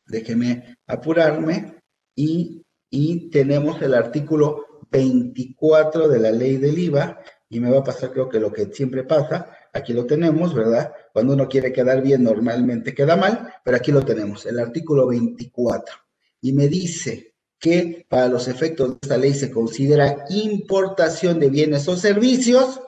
Déjeme 0.06 0.78
apurarme 0.88 1.82
y, 2.16 2.64
y 2.90 3.30
tenemos 3.30 3.82
el 3.82 3.94
artículo 3.94 4.66
24 4.92 6.08
de 6.08 6.20
la 6.20 6.32
ley 6.32 6.58
del 6.58 6.78
IVA 6.78 7.20
y 7.50 7.60
me 7.60 7.72
va 7.72 7.80
a 7.80 7.84
pasar 7.84 8.12
creo 8.12 8.30
que 8.30 8.40
lo 8.40 8.52
que 8.52 8.66
siempre 8.68 9.04
pasa, 9.04 9.58
aquí 9.76 9.94
lo 9.94 10.06
tenemos, 10.06 10.54
¿verdad? 10.54 10.94
Cuando 11.12 11.34
uno 11.34 11.48
quiere 11.48 11.72
quedar 11.74 12.02
bien, 12.02 12.24
normalmente 12.24 12.96
queda 12.96 13.16
mal, 13.16 13.54
pero 13.64 13.78
aquí 13.78 13.92
lo 13.92 14.04
tenemos, 14.04 14.46
el 14.46 14.58
artículo 14.60 15.08
24. 15.08 15.96
Y 16.42 16.54
me 16.54 16.68
dice 16.68 17.34
que 17.60 18.06
para 18.08 18.28
los 18.28 18.48
efectos 18.48 18.90
de 18.90 18.98
esta 19.02 19.18
ley 19.18 19.34
se 19.34 19.52
considera 19.52 20.26
importación 20.30 21.40
de 21.40 21.50
bienes 21.50 21.88
o 21.88 21.96
servicios 21.96 22.80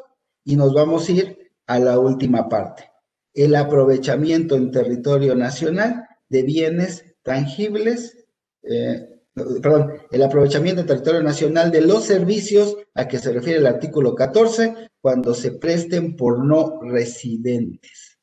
y 0.44 0.56
nos 0.56 0.74
vamos 0.74 1.10
a 1.10 1.12
ir 1.12 1.52
a 1.66 1.80
la 1.80 2.00
última 2.00 2.48
parte, 2.48 2.90
el 3.34 3.56
aprovechamiento 3.56 4.56
en 4.56 4.72
territorio 4.72 5.36
nacional 5.36 6.08
de 6.30 6.44
bienes 6.44 7.04
tangibles, 7.22 8.26
eh, 8.64 9.17
perdón, 9.62 9.94
el 10.12 10.24
aprovechamiento 10.24 10.82
en 10.82 10.88
territorio 10.88 11.22
nacional 11.22 11.72
de 11.72 11.82
los 11.82 12.04
servicios 12.04 12.76
a 12.96 13.08
que 13.08 13.20
se 13.20 13.32
refiere 13.32 13.60
el 13.60 13.68
artículo 13.68 14.16
14 14.16 14.90
cuando 15.02 15.34
se 15.34 15.52
presten 15.52 16.16
por 16.16 16.44
no 16.44 16.80
residentes. 16.82 18.18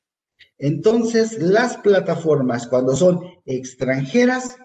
Entonces, 0.59 1.39
las 1.41 1.77
plataformas 1.79 2.67
cuando 2.67 2.97
son 2.97 3.21
extranjeras, 3.45 4.57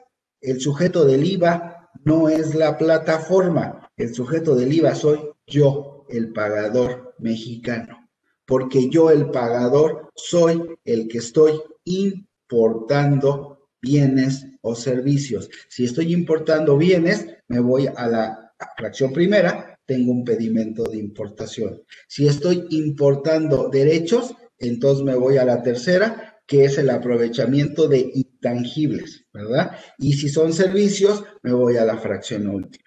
el 0.42 0.60
sujeto 0.60 1.06
del 1.06 1.26
IVA 1.26 1.90
no 2.04 2.30
es 2.30 2.56
la 2.56 2.78
plataforma, 2.78 3.92
el 3.98 4.14
sujeto 4.14 4.56
del 4.56 4.74
IVA 4.74 4.96
soy 4.96 5.20
yo, 5.46 6.06
el 6.10 6.32
pagador 6.32 7.16
mexicano, 7.20 8.10
porque 8.46 8.90
yo, 8.90 9.12
el 9.12 9.30
pagador, 9.30 10.10
soy 10.16 10.78
el 10.86 11.08
que 11.08 11.18
estoy 11.20 11.62
importando 11.84 13.59
bienes 13.82 14.46
o 14.62 14.76
servicios. 14.76 15.50
Si 15.68 15.86
estoy 15.86 16.14
importando 16.14 16.78
bienes, 16.78 17.28
me 17.48 17.60
voy 17.60 17.88
a 17.88 18.08
la 18.08 18.54
fracción 18.78 19.14
primera, 19.14 19.80
tengo 19.86 20.12
un 20.12 20.24
pedimento 20.24 20.84
de 20.84 20.98
importación. 20.98 21.82
Si 22.08 22.28
estoy 22.28 22.68
importando 22.72 23.70
derechos, 23.70 24.36
entonces 24.58 25.04
me 25.04 25.16
voy 25.16 25.38
a 25.38 25.46
la 25.46 25.64
tercera, 25.64 26.42
que 26.46 26.66
es 26.66 26.78
el 26.78 26.90
aprovechamiento 26.90 27.88
de 27.88 28.12
intangibles, 28.14 29.26
¿verdad? 29.34 29.72
Y 29.98 30.14
si 30.14 30.30
son 30.30 30.54
servicios, 30.54 31.24
me 31.44 31.54
voy 31.54 31.78
a 31.78 31.86
la 31.86 31.98
fracción 31.98 32.48
última. 32.48 32.86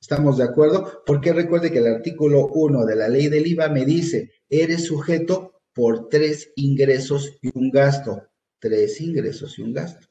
¿Estamos 0.00 0.36
de 0.36 0.44
acuerdo? 0.44 1.02
Porque 1.06 1.32
recuerde 1.32 1.70
que 1.70 1.78
el 1.78 1.86
artículo 1.86 2.48
1 2.48 2.84
de 2.84 2.96
la 2.96 3.08
ley 3.08 3.28
del 3.28 3.46
IVA 3.46 3.68
me 3.68 3.84
dice, 3.84 4.32
eres 4.48 4.84
sujeto 4.86 5.60
por 5.72 6.08
tres 6.08 6.52
ingresos 6.56 7.38
y 7.40 7.50
un 7.56 7.70
gasto. 7.70 8.28
Tres 8.58 9.00
ingresos 9.00 9.58
y 9.58 9.62
un 9.62 9.72
gasto. 9.72 10.06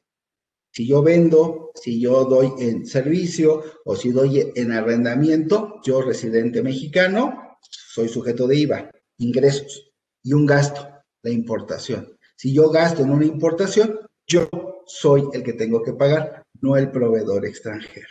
Si 0.72 0.86
yo 0.86 1.02
vendo, 1.02 1.70
si 1.74 2.00
yo 2.00 2.24
doy 2.24 2.50
en 2.58 2.86
servicio 2.86 3.62
o 3.84 3.94
si 3.94 4.10
doy 4.10 4.52
en 4.54 4.72
arrendamiento, 4.72 5.80
yo 5.84 6.00
residente 6.00 6.62
mexicano, 6.62 7.58
soy 7.60 8.08
sujeto 8.08 8.46
de 8.46 8.56
IVA, 8.56 8.90
ingresos 9.18 9.92
y 10.22 10.32
un 10.32 10.46
gasto, 10.46 10.88
la 11.22 11.30
importación. 11.30 12.16
Si 12.36 12.54
yo 12.54 12.70
gasto 12.70 13.02
en 13.02 13.10
una 13.10 13.26
importación, 13.26 14.00
yo 14.26 14.48
soy 14.86 15.28
el 15.34 15.42
que 15.42 15.52
tengo 15.52 15.82
que 15.82 15.92
pagar, 15.92 16.42
no 16.62 16.76
el 16.78 16.90
proveedor 16.90 17.44
extranjero. 17.44 18.08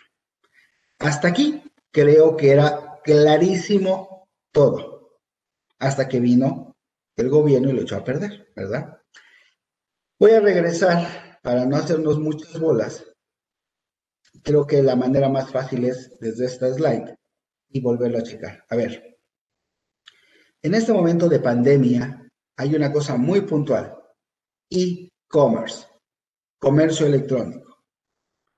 Hasta 0.99 1.29
aquí 1.29 1.63
creo 1.89 2.37
que 2.37 2.51
era 2.51 2.99
clarísimo 3.03 4.29
todo, 4.51 5.17
hasta 5.79 6.07
que 6.07 6.19
vino 6.19 6.75
el 7.17 7.29
gobierno 7.29 7.71
y 7.71 7.73
lo 7.73 7.81
echó 7.81 7.95
a 7.95 8.03
perder, 8.03 8.51
¿verdad? 8.55 8.99
Voy 10.19 10.31
a 10.31 10.39
regresar 10.39 11.30
para 11.41 11.65
no 11.65 11.75
hacernos 11.75 12.19
muchas 12.19 12.59
bolas. 12.59 13.05
Creo 14.43 14.65
que 14.65 14.81
la 14.81 14.95
manera 14.95 15.29
más 15.29 15.51
fácil 15.51 15.85
es 15.85 16.17
desde 16.19 16.45
esta 16.45 16.73
slide 16.73 17.15
y 17.69 17.81
volverlo 17.81 18.19
a 18.19 18.23
checar. 18.23 18.63
A 18.69 18.75
ver, 18.75 19.17
en 20.61 20.75
este 20.75 20.93
momento 20.93 21.27
de 21.27 21.39
pandemia 21.39 22.29
hay 22.57 22.75
una 22.75 22.91
cosa 22.91 23.17
muy 23.17 23.41
puntual, 23.41 23.97
e-commerce, 24.69 25.87
comercio 26.59 27.07
electrónico. 27.07 27.83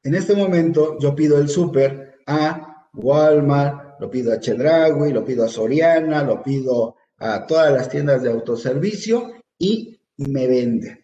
En 0.04 0.16
este 0.16 0.36
momento 0.36 0.98
yo 1.00 1.16
pido 1.16 1.38
el 1.38 1.48
súper 1.48 2.20
a 2.28 2.90
Walmart, 2.94 4.00
lo 4.00 4.10
pido 4.10 4.34
a 4.34 4.40
Chedraui, 4.40 5.14
lo 5.14 5.24
pido 5.24 5.46
a 5.46 5.48
Soriana, 5.48 6.24
lo 6.24 6.44
pido 6.44 6.98
a 7.18 7.46
todas 7.48 7.72
las 7.72 7.88
tiendas 7.88 8.22
de 8.22 8.32
autoservicio 8.32 9.32
y 9.58 9.98
me 10.18 10.48
venden. 10.48 11.03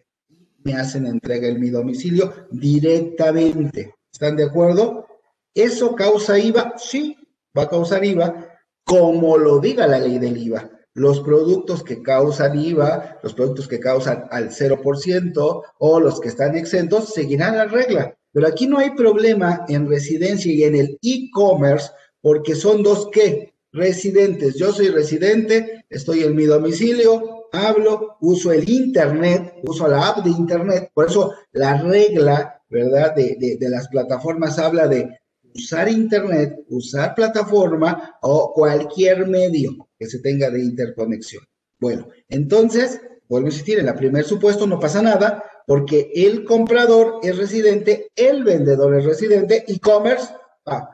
Me 0.62 0.74
hacen 0.74 1.06
entrega 1.06 1.48
en 1.48 1.60
mi 1.60 1.70
domicilio 1.70 2.32
directamente. 2.50 3.94
¿Están 4.12 4.36
de 4.36 4.44
acuerdo? 4.44 5.06
¿Eso 5.54 5.94
causa 5.94 6.38
IVA? 6.38 6.74
Sí, 6.76 7.16
va 7.56 7.62
a 7.62 7.68
causar 7.68 8.04
IVA, 8.04 8.48
como 8.84 9.38
lo 9.38 9.58
diga 9.58 9.86
la 9.86 9.98
ley 9.98 10.18
del 10.18 10.36
IVA. 10.36 10.70
Los 10.94 11.20
productos 11.20 11.82
que 11.82 12.02
causan 12.02 12.58
IVA, 12.58 13.18
los 13.22 13.34
productos 13.34 13.68
que 13.68 13.80
causan 13.80 14.24
al 14.30 14.50
0% 14.50 15.62
o 15.78 16.00
los 16.00 16.20
que 16.20 16.28
están 16.28 16.56
exentos, 16.56 17.14
seguirán 17.14 17.56
la 17.56 17.66
regla. 17.66 18.16
Pero 18.32 18.46
aquí 18.46 18.66
no 18.66 18.78
hay 18.78 18.90
problema 18.90 19.64
en 19.68 19.88
residencia 19.88 20.52
y 20.52 20.64
en 20.64 20.76
el 20.76 20.98
e-commerce 21.02 21.90
porque 22.20 22.54
son 22.54 22.82
dos 22.82 23.08
qué? 23.12 23.54
Residentes. 23.72 24.56
Yo 24.56 24.72
soy 24.72 24.88
residente, 24.88 25.84
estoy 25.88 26.24
en 26.24 26.34
mi 26.34 26.44
domicilio, 26.44 27.39
hablo, 27.52 28.16
uso 28.20 28.52
el 28.52 28.68
Internet, 28.68 29.54
uso 29.64 29.88
la 29.88 30.08
app 30.08 30.24
de 30.24 30.30
Internet. 30.30 30.90
Por 30.94 31.06
eso 31.06 31.34
la 31.52 31.80
regla, 31.82 32.62
¿verdad? 32.68 33.14
De, 33.14 33.56
de 33.58 33.68
las 33.70 33.88
plataformas 33.88 34.58
habla 34.58 34.88
de 34.88 35.20
usar 35.54 35.88
Internet, 35.88 36.64
usar 36.68 37.14
plataforma 37.14 38.16
o 38.22 38.52
cualquier 38.52 39.26
medio 39.26 39.88
que 39.98 40.06
se 40.06 40.20
tenga 40.20 40.50
de 40.50 40.62
interconexión. 40.62 41.44
Bueno, 41.78 42.08
entonces, 42.28 43.00
vuelvo 43.28 43.46
a 43.46 43.50
insistir, 43.50 43.78
en 43.78 43.88
el 43.88 43.94
primer 43.94 44.24
supuesto 44.24 44.66
no 44.66 44.78
pasa 44.78 45.02
nada 45.02 45.44
porque 45.66 46.10
el 46.14 46.44
comprador 46.44 47.20
es 47.22 47.36
residente, 47.36 48.08
el 48.16 48.44
vendedor 48.44 48.98
es 48.98 49.04
residente, 49.04 49.64
e-commerce, 49.68 50.28
ah, 50.66 50.90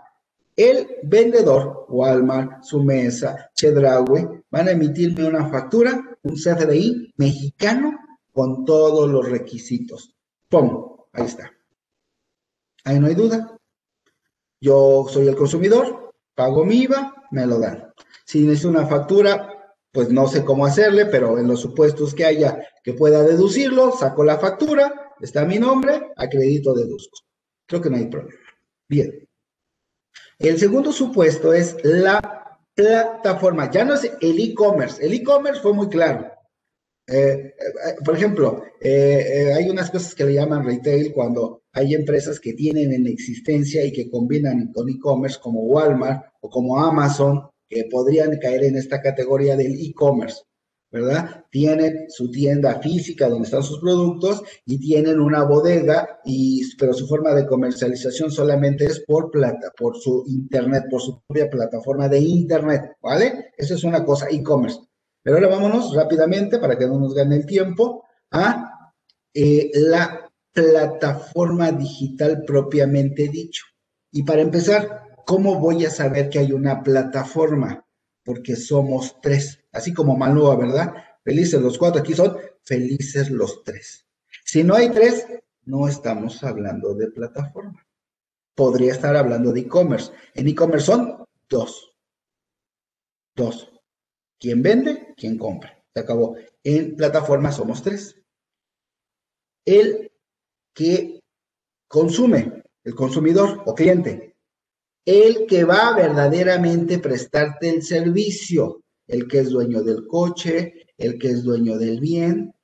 el 0.57 0.89
vendedor, 1.03 1.85
Walmart, 1.89 2.65
Sumesa, 2.65 3.51
Chedraui, 3.55 4.27
van 4.51 4.69
a 4.69 4.71
emitirme 4.71 5.29
una 5.29 5.49
factura, 5.51 6.03
un 6.23 6.35
CFDI 6.35 7.13
mexicano 7.19 7.93
con 8.33 8.65
todos 8.65 9.09
los 9.11 9.29
requisitos. 9.29 10.15
¡Pum! 10.49 10.97
Ahí 11.13 11.27
está. 11.27 11.51
Ahí 12.85 12.99
no 12.99 13.07
hay 13.07 13.15
duda. 13.15 13.59
Yo 14.61 15.07
soy 15.11 15.29
el 15.29 15.37
consumidor, 15.37 16.15
pago 16.35 16.65
mi 16.65 16.83
IVA, 16.83 17.15
me 17.31 17.47
lo 17.47 17.59
dan. 17.59 17.93
Si 18.25 18.41
necesito 18.41 18.71
una 18.71 18.87
factura, 18.87 19.75
pues 19.93 20.11
no 20.11 20.27
sé 20.27 20.45
cómo 20.45 20.65
hacerle, 20.65 21.07
pero 21.07 21.39
en 21.39 21.47
los 21.47 21.61
supuestos 21.61 22.15
que 22.15 22.25
haya 22.25 22.59
que 22.83 22.95
pueda 22.95 23.23
deducirlo, 23.23 23.93
saco 23.93 24.25
la 24.25 24.39
factura, 24.39 25.15
está 25.21 25.45
mi 25.45 25.59
nombre, 25.59 26.13
acredito, 26.17 26.75
deduzco. 26.75 27.19
Creo 27.67 27.81
que 27.81 27.91
no 27.91 27.97
hay 27.97 28.07
problema. 28.07 28.41
Bien. 28.89 29.26
El 30.39 30.59
segundo 30.59 30.93
supuesto 30.93 31.53
es 31.53 31.77
la 31.83 32.59
plataforma. 32.75 33.71
Ya 33.71 33.85
no 33.85 33.95
es 33.95 34.11
el 34.21 34.39
e-commerce. 34.39 35.05
El 35.05 35.15
e-commerce 35.15 35.61
fue 35.61 35.73
muy 35.73 35.89
claro. 35.89 36.31
Eh, 37.09 37.55
eh, 37.59 37.95
por 38.05 38.17
ejemplo, 38.17 38.65
eh, 38.81 39.53
hay 39.57 39.71
unas 39.71 39.91
cosas 39.91 40.15
que 40.15 40.25
le 40.25 40.35
llaman 40.35 40.65
retail 40.65 41.13
cuando 41.13 41.63
hay 41.73 41.95
empresas 41.95 42.41
que 42.41 42.53
tienen 42.53 42.93
en 42.93 43.07
existencia 43.07 43.85
y 43.85 43.93
que 43.93 44.11
combinan 44.11 44.73
con 44.73 44.89
e-commerce 44.89 45.39
como 45.41 45.63
Walmart 45.63 46.27
o 46.41 46.51
como 46.51 46.79
Amazon, 46.79 47.49
que 47.69 47.85
podrían 47.91 48.37
caer 48.39 48.65
en 48.65 48.77
esta 48.77 49.01
categoría 49.01 49.57
del 49.57 49.75
e-commerce, 49.81 50.43
¿verdad? 50.97 51.45
Tienen 51.51 52.07
su 52.09 52.31
tienda 52.31 52.81
física 52.81 53.29
donde 53.29 53.45
están 53.45 53.63
sus 53.63 53.81
productos 53.81 54.43
y 54.65 54.79
tienen 54.79 55.21
una 55.21 55.45
bodega, 55.45 56.21
y, 56.25 56.63
pero 56.77 56.95
su 56.95 57.07
forma 57.07 57.35
de 57.35 57.47
comercialización 57.47 58.31
solamente 58.31 58.87
es 58.87 59.01
por 59.01 59.31
plata, 59.31 59.71
por 59.77 59.97
su 59.99 60.25
internet, 60.27 60.85
por 60.91 61.03
su 61.03 61.21
propia 61.27 61.51
plataforma 61.51 62.09
de 62.09 62.21
internet, 62.21 62.97
¿vale? 63.03 63.53
Eso 63.57 63.75
es 63.75 63.85
una 63.85 64.05
cosa, 64.05 64.27
e-commerce. 64.31 64.81
Pero 65.23 65.37
ahora 65.37 65.49
vámonos 65.49 65.95
rápidamente 65.95 66.59
para 66.59 66.79
que 66.79 66.87
no 66.87 66.99
nos 66.99 67.15
gane 67.15 67.37
el 67.37 67.47
tiempo 67.47 68.05
a 68.31 68.93
eh, 69.35 69.71
la 69.75 70.31
plataforma 70.53 71.73
digital 71.73 72.43
propiamente 72.47 73.29
dicho. 73.29 73.65
Y 74.11 74.23
para 74.23 74.41
empezar, 74.41 75.03
¿cómo 75.27 75.59
voy 75.61 75.85
a 75.85 75.91
saber 75.91 76.31
que 76.31 76.39
hay 76.39 76.53
una 76.53 76.83
plataforma? 76.83 77.85
Porque 78.25 78.57
somos 78.57 79.17
tres, 79.21 79.66
así 79.77 79.93
como 79.93 80.17
Malúa, 80.17 80.57
¿verdad? 80.57 80.95
Felices 81.23 81.61
los 81.61 81.79
cuatro, 81.79 82.01
aquí 82.01 82.15
son 82.15 82.37
felices 82.63 83.31
los 83.31 83.63
tres. 83.63 84.07
Si 84.45 84.65
no 84.65 84.75
hay 84.75 84.91
tres, 84.91 85.27
no 85.65 85.89
estamos 85.89 86.43
hablando 86.43 86.95
de 86.95 87.11
plataforma. 87.11 87.85
Podría 88.55 88.93
estar 88.93 89.15
hablando 89.17 89.53
de 89.53 89.61
e-commerce. 89.61 90.13
En 90.35 90.49
e-commerce 90.49 90.87
son 90.87 91.25
dos. 91.49 91.95
Dos. 93.35 93.71
¿Quién 94.39 94.63
vende? 94.63 95.15
¿Quién 95.17 95.37
compra? 95.37 95.83
Se 95.93 96.01
acabó. 96.01 96.37
En 96.65 96.97
plataforma 96.97 97.53
somos 97.53 97.83
tres. 97.83 98.17
El 99.65 100.11
que 100.75 101.21
consume, 101.89 102.63
el 102.85 102.95
consumidor 102.95 103.63
o 103.67 103.75
cliente, 103.75 104.37
el 105.05 105.47
que 105.47 105.65
va 105.65 105.89
a 105.89 105.97
verdaderamente 105.97 106.99
prestarte 106.99 107.69
el 107.69 107.83
servicio, 107.83 108.83
el 109.07 109.29
que 109.29 109.41
es 109.41 109.51
dueño 109.51 109.83
del 109.83 110.07
coche, 110.07 110.87
el 110.97 111.19
que 111.19 111.29
es 111.29 111.43
dueño 111.43 111.79
del 111.79 112.01
bien, 112.01 112.55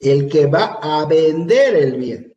el 0.00 0.28
que 0.28 0.46
va 0.46 0.78
a 0.80 1.06
vender 1.06 1.74
el 1.74 1.96
bien. 1.96 2.36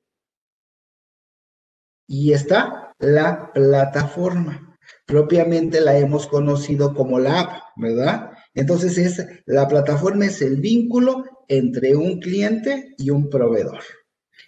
Y 2.07 2.33
está 2.33 2.93
la 2.99 3.51
plataforma. 3.53 4.77
Propiamente 5.05 5.79
la 5.81 5.97
hemos 5.97 6.27
conocido 6.27 6.93
como 6.93 7.19
la 7.19 7.41
app, 7.41 7.63
¿verdad? 7.77 8.31
Entonces 8.53 8.97
es 8.97 9.25
la 9.45 9.67
plataforma 9.67 10.25
es 10.25 10.41
el 10.41 10.57
vínculo 10.57 11.23
entre 11.47 11.95
un 11.95 12.19
cliente 12.19 12.95
y 12.97 13.09
un 13.09 13.29
proveedor 13.29 13.81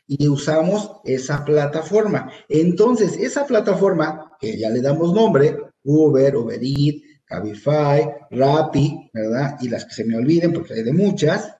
y 0.08 0.28
usamos 0.28 0.91
esa 1.04 1.43
plataforma. 1.45 2.32
Entonces, 2.49 3.17
esa 3.17 3.45
plataforma, 3.45 4.32
que 4.39 4.58
ya 4.58 4.69
le 4.69 4.82
damos 4.82 5.13
nombre, 5.13 5.58
Uber, 5.84 6.36
Uber 6.36 6.60
Eats, 6.62 7.04
Cabify, 7.33 8.07
Rappi, 8.29 9.09
¿verdad? 9.11 9.57
Y 9.59 9.67
las 9.67 9.85
que 9.85 9.95
se 9.95 10.05
me 10.05 10.15
olviden, 10.15 10.53
porque 10.53 10.75
hay 10.75 10.83
de 10.83 10.93
muchas. 10.93 11.55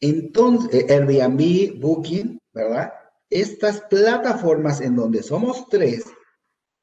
Entonces, 0.00 0.74
eh, 0.74 0.92
Airbnb, 0.92 1.78
Booking, 1.80 2.40
¿verdad? 2.52 2.92
Estas 3.30 3.82
plataformas 3.82 4.80
en 4.80 4.96
donde 4.96 5.22
somos 5.22 5.68
tres, 5.68 6.06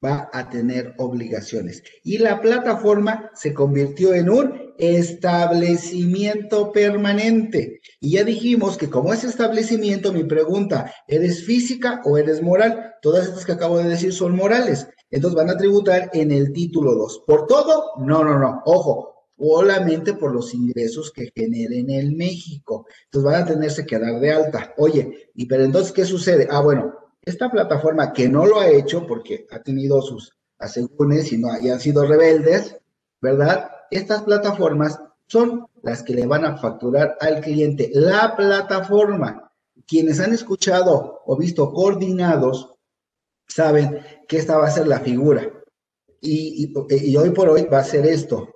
va 0.03 0.29
a 0.31 0.49
tener 0.49 0.93
obligaciones. 0.97 1.83
Y 2.03 2.17
la 2.19 2.39
plataforma 2.39 3.31
se 3.33 3.53
convirtió 3.53 4.13
en 4.13 4.29
un 4.29 4.73
establecimiento 4.77 6.71
permanente. 6.71 7.81
Y 7.99 8.11
ya 8.11 8.23
dijimos 8.23 8.77
que 8.77 8.89
como 8.89 9.13
es 9.13 9.25
establecimiento, 9.25 10.13
mi 10.13 10.23
pregunta, 10.23 10.93
¿eres 11.07 11.43
física 11.45 12.01
o 12.05 12.17
eres 12.17 12.41
moral? 12.41 12.93
Todas 13.01 13.27
estas 13.27 13.45
que 13.45 13.51
acabo 13.53 13.79
de 13.79 13.89
decir 13.89 14.13
son 14.13 14.35
morales. 14.35 14.87
Entonces 15.15 15.37
van 15.37 15.49
a 15.49 15.57
tributar 15.57 16.09
en 16.11 16.29
el 16.29 16.51
título 16.51 16.93
2. 16.93 17.23
¿Por 17.25 17.47
todo? 17.47 17.93
No, 17.99 18.21
no, 18.21 18.37
no. 18.37 18.61
Ojo, 18.65 19.29
solamente 19.37 20.13
por 20.13 20.33
los 20.33 20.53
ingresos 20.53 21.09
que 21.09 21.31
generen 21.33 21.89
en 21.89 22.17
México. 22.17 22.85
Entonces 23.05 23.31
van 23.31 23.43
a 23.43 23.45
tenerse 23.45 23.85
que 23.85 23.97
dar 23.97 24.19
de 24.19 24.31
alta. 24.33 24.73
Oye, 24.75 25.31
¿y 25.33 25.45
pero 25.45 25.63
entonces 25.63 25.93
qué 25.93 26.03
sucede? 26.03 26.49
Ah, 26.51 26.59
bueno, 26.59 26.93
esta 27.21 27.49
plataforma 27.49 28.11
que 28.11 28.27
no 28.27 28.45
lo 28.45 28.59
ha 28.59 28.67
hecho 28.67 29.07
porque 29.07 29.47
ha 29.51 29.63
tenido 29.63 30.01
sus 30.01 30.37
asegúnes 30.59 31.31
y, 31.31 31.37
no, 31.37 31.47
han 31.49 31.79
sido 31.79 32.05
rebeldes, 32.05 32.75
¿verdad? 33.21 33.69
Estas 33.91 34.21
plataformas 34.23 34.99
son 35.27 35.65
las 35.81 36.03
que 36.03 36.13
le 36.13 36.27
van 36.27 36.43
a 36.43 36.57
facturar 36.57 37.15
al 37.21 37.39
cliente. 37.39 37.89
La 37.93 38.35
plataforma, 38.35 39.49
quienes 39.87 40.19
han 40.19 40.33
escuchado 40.33 41.21
o 41.25 41.37
visto 41.37 41.71
coordinados, 41.71 42.74
saben 43.47 43.99
que 44.27 44.37
esta 44.37 44.57
va 44.57 44.67
a 44.67 44.71
ser 44.71 44.87
la 44.87 44.99
figura. 44.99 45.51
Y, 46.21 46.73
y, 46.89 47.15
hoy 47.17 47.29
por 47.31 47.49
hoy 47.49 47.63
va 47.63 47.79
a 47.79 47.83
ser 47.83 48.05
esto. 48.05 48.49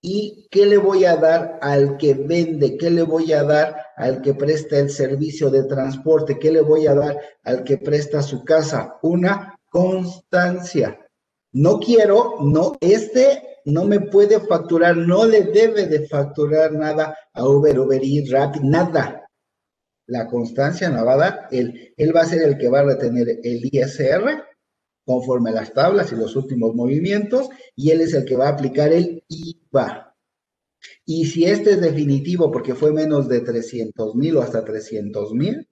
¿Y 0.00 0.48
qué 0.50 0.66
le 0.66 0.76
voy 0.76 1.04
a 1.04 1.16
dar 1.16 1.58
al 1.62 1.96
que 1.96 2.14
vende? 2.14 2.76
¿Qué 2.76 2.90
le 2.90 3.02
voy 3.02 3.32
a 3.32 3.42
dar 3.42 3.76
al 3.96 4.20
que 4.20 4.34
presta 4.34 4.78
el 4.78 4.90
servicio 4.90 5.48
de 5.50 5.64
transporte? 5.64 6.38
¿Qué 6.38 6.50
le 6.50 6.60
voy 6.60 6.86
a 6.86 6.94
dar 6.94 7.18
al 7.44 7.64
que 7.64 7.78
presta 7.78 8.20
su 8.20 8.44
casa? 8.44 8.98
Una 9.02 9.58
constancia. 9.70 11.00
No 11.52 11.78
quiero, 11.78 12.34
no, 12.40 12.76
este 12.80 13.60
no 13.64 13.84
me 13.84 14.00
puede 14.00 14.40
facturar, 14.40 14.96
no 14.96 15.24
le 15.24 15.44
debe 15.44 15.86
de 15.86 16.06
facturar 16.06 16.72
nada 16.72 17.16
a 17.32 17.48
Uber, 17.48 17.78
Uber 17.78 18.02
Eats, 18.02 18.30
Rapid, 18.30 18.60
nada. 18.62 19.23
La 20.06 20.26
constancia 20.26 20.90
no 20.90 21.04
va 21.04 21.14
a 21.14 21.16
dar, 21.16 21.48
él, 21.50 21.94
él 21.96 22.14
va 22.14 22.22
a 22.22 22.26
ser 22.26 22.42
el 22.42 22.58
que 22.58 22.68
va 22.68 22.80
a 22.80 22.84
retener 22.84 23.40
el 23.42 23.68
ISR 23.72 24.44
conforme 25.04 25.50
a 25.50 25.54
las 25.54 25.72
tablas 25.72 26.12
y 26.12 26.16
los 26.16 26.34
últimos 26.36 26.74
movimientos, 26.74 27.48
y 27.76 27.90
él 27.90 28.00
es 28.00 28.14
el 28.14 28.24
que 28.24 28.36
va 28.36 28.48
a 28.48 28.52
aplicar 28.52 28.92
el 28.92 29.22
IVA. 29.28 30.14
Y 31.04 31.26
si 31.26 31.44
este 31.44 31.72
es 31.72 31.80
definitivo 31.80 32.50
porque 32.50 32.74
fue 32.74 32.92
menos 32.92 33.28
de 33.28 33.40
300 33.40 34.14
mil 34.14 34.36
o 34.36 34.42
hasta 34.42 34.64
300 34.64 35.32
mil, 35.34 35.68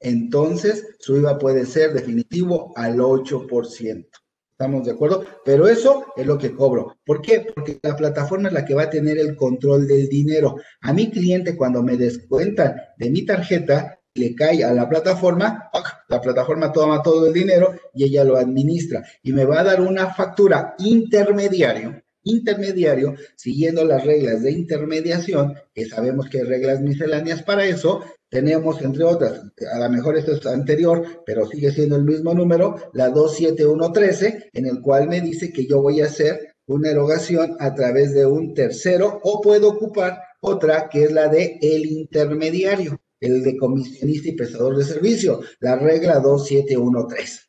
entonces 0.00 0.96
su 0.98 1.16
IVA 1.16 1.38
puede 1.38 1.66
ser 1.66 1.92
definitivo 1.92 2.72
al 2.76 2.98
8%. 2.98 4.08
¿Estamos 4.56 4.84
de 4.84 4.92
acuerdo? 4.92 5.24
Pero 5.44 5.66
eso 5.66 6.06
es 6.16 6.24
lo 6.24 6.38
que 6.38 6.54
cobro. 6.54 6.96
¿Por 7.04 7.20
qué? 7.20 7.44
Porque 7.52 7.80
la 7.82 7.96
plataforma 7.96 8.46
es 8.46 8.54
la 8.54 8.64
que 8.64 8.74
va 8.74 8.84
a 8.84 8.90
tener 8.90 9.18
el 9.18 9.34
control 9.34 9.88
del 9.88 10.08
dinero. 10.08 10.54
A 10.82 10.92
mi 10.92 11.10
cliente, 11.10 11.56
cuando 11.56 11.82
me 11.82 11.96
descuentan 11.96 12.76
de 12.96 13.10
mi 13.10 13.26
tarjeta, 13.26 13.98
le 14.14 14.32
cae 14.36 14.62
a 14.62 14.72
la 14.72 14.88
plataforma, 14.88 15.70
la 16.08 16.20
plataforma 16.20 16.70
toma 16.70 17.02
todo 17.02 17.26
el 17.26 17.32
dinero 17.32 17.74
y 17.94 18.04
ella 18.04 18.22
lo 18.22 18.36
administra 18.36 19.02
y 19.24 19.32
me 19.32 19.44
va 19.44 19.58
a 19.58 19.64
dar 19.64 19.80
una 19.80 20.14
factura 20.14 20.76
intermediario, 20.78 22.03
intermediario, 22.24 23.14
siguiendo 23.36 23.84
las 23.84 24.04
reglas 24.04 24.42
de 24.42 24.52
intermediación, 24.52 25.54
que 25.72 25.86
sabemos 25.86 26.28
que 26.28 26.38
hay 26.38 26.44
reglas 26.44 26.80
misceláneas 26.80 27.42
para 27.42 27.64
eso, 27.66 28.02
tenemos 28.28 28.82
entre 28.82 29.04
otras, 29.04 29.42
a 29.72 29.78
lo 29.78 29.90
mejor 29.90 30.16
esto 30.16 30.32
es 30.32 30.44
anterior, 30.46 31.22
pero 31.24 31.46
sigue 31.46 31.70
siendo 31.70 31.96
el 31.96 32.04
mismo 32.04 32.34
número, 32.34 32.90
la 32.92 33.10
27113, 33.10 34.50
en 34.52 34.66
el 34.66 34.80
cual 34.80 35.08
me 35.08 35.20
dice 35.20 35.52
que 35.52 35.66
yo 35.66 35.80
voy 35.80 36.00
a 36.00 36.06
hacer 36.06 36.56
una 36.66 36.90
erogación 36.90 37.56
a 37.60 37.74
través 37.74 38.12
de 38.12 38.26
un 38.26 38.54
tercero 38.54 39.20
o 39.22 39.40
puedo 39.40 39.68
ocupar 39.68 40.18
otra 40.40 40.88
que 40.88 41.04
es 41.04 41.12
la 41.12 41.28
de 41.28 41.58
el 41.60 41.86
intermediario 41.86 42.98
el 43.24 43.42
de 43.42 43.56
comisionista 43.56 44.28
y 44.28 44.32
prestador 44.32 44.76
de 44.76 44.84
servicio, 44.84 45.40
la 45.60 45.76
regla 45.76 46.20
2713. 46.20 47.40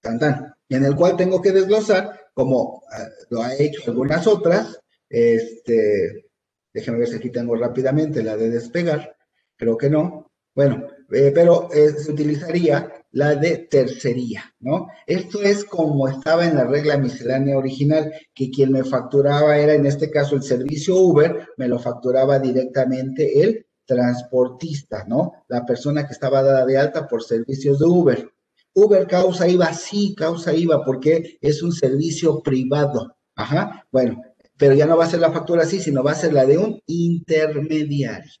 Tan, 0.00 0.18
tan, 0.18 0.54
en 0.68 0.84
el 0.84 0.96
cual 0.96 1.16
tengo 1.16 1.40
que 1.40 1.52
desglosar, 1.52 2.20
como 2.34 2.82
eh, 2.96 3.08
lo 3.30 3.42
ha 3.42 3.54
hecho 3.54 3.82
algunas 3.86 4.26
otras, 4.26 4.80
este, 5.08 6.26
déjenme 6.72 7.00
ver 7.00 7.08
si 7.08 7.16
aquí 7.16 7.30
tengo 7.30 7.54
rápidamente 7.56 8.22
la 8.22 8.36
de 8.36 8.50
despegar, 8.50 9.16
creo 9.56 9.76
que 9.76 9.90
no, 9.90 10.30
bueno, 10.54 10.86
eh, 11.10 11.32
pero 11.34 11.68
eh, 11.72 11.90
se 11.90 12.12
utilizaría 12.12 12.90
la 13.12 13.34
de 13.34 13.68
tercería, 13.70 14.44
¿no? 14.60 14.88
Esto 15.06 15.42
es 15.42 15.64
como 15.64 16.08
estaba 16.08 16.46
en 16.46 16.56
la 16.56 16.64
regla 16.64 16.96
miscelánea 16.96 17.58
original, 17.58 18.12
que 18.34 18.50
quien 18.50 18.72
me 18.72 18.84
facturaba 18.84 19.58
era 19.58 19.74
en 19.74 19.86
este 19.86 20.10
caso 20.10 20.34
el 20.34 20.42
servicio 20.42 20.96
Uber, 20.96 21.48
me 21.56 21.68
lo 21.68 21.78
facturaba 21.78 22.38
directamente 22.38 23.42
el 23.42 23.66
transportista, 23.84 25.04
¿no? 25.06 25.44
La 25.48 25.64
persona 25.66 26.06
que 26.06 26.12
estaba 26.12 26.42
dada 26.42 26.64
de 26.64 26.78
alta 26.78 27.06
por 27.06 27.22
servicios 27.22 27.78
de 27.78 27.84
Uber. 27.86 28.32
Uber 28.74 29.06
causa 29.06 29.48
IVA, 29.48 29.72
sí, 29.72 30.14
causa 30.16 30.54
IVA 30.54 30.84
porque 30.84 31.38
es 31.40 31.62
un 31.62 31.72
servicio 31.72 32.42
privado. 32.42 33.16
Ajá, 33.34 33.86
bueno, 33.90 34.22
pero 34.56 34.74
ya 34.74 34.86
no 34.86 34.96
va 34.96 35.04
a 35.04 35.10
ser 35.10 35.20
la 35.20 35.32
factura 35.32 35.62
así, 35.62 35.80
sino 35.80 36.02
va 36.02 36.12
a 36.12 36.16
ser 36.16 36.32
la 36.32 36.46
de 36.46 36.58
un 36.58 36.80
intermediario. 36.86 38.32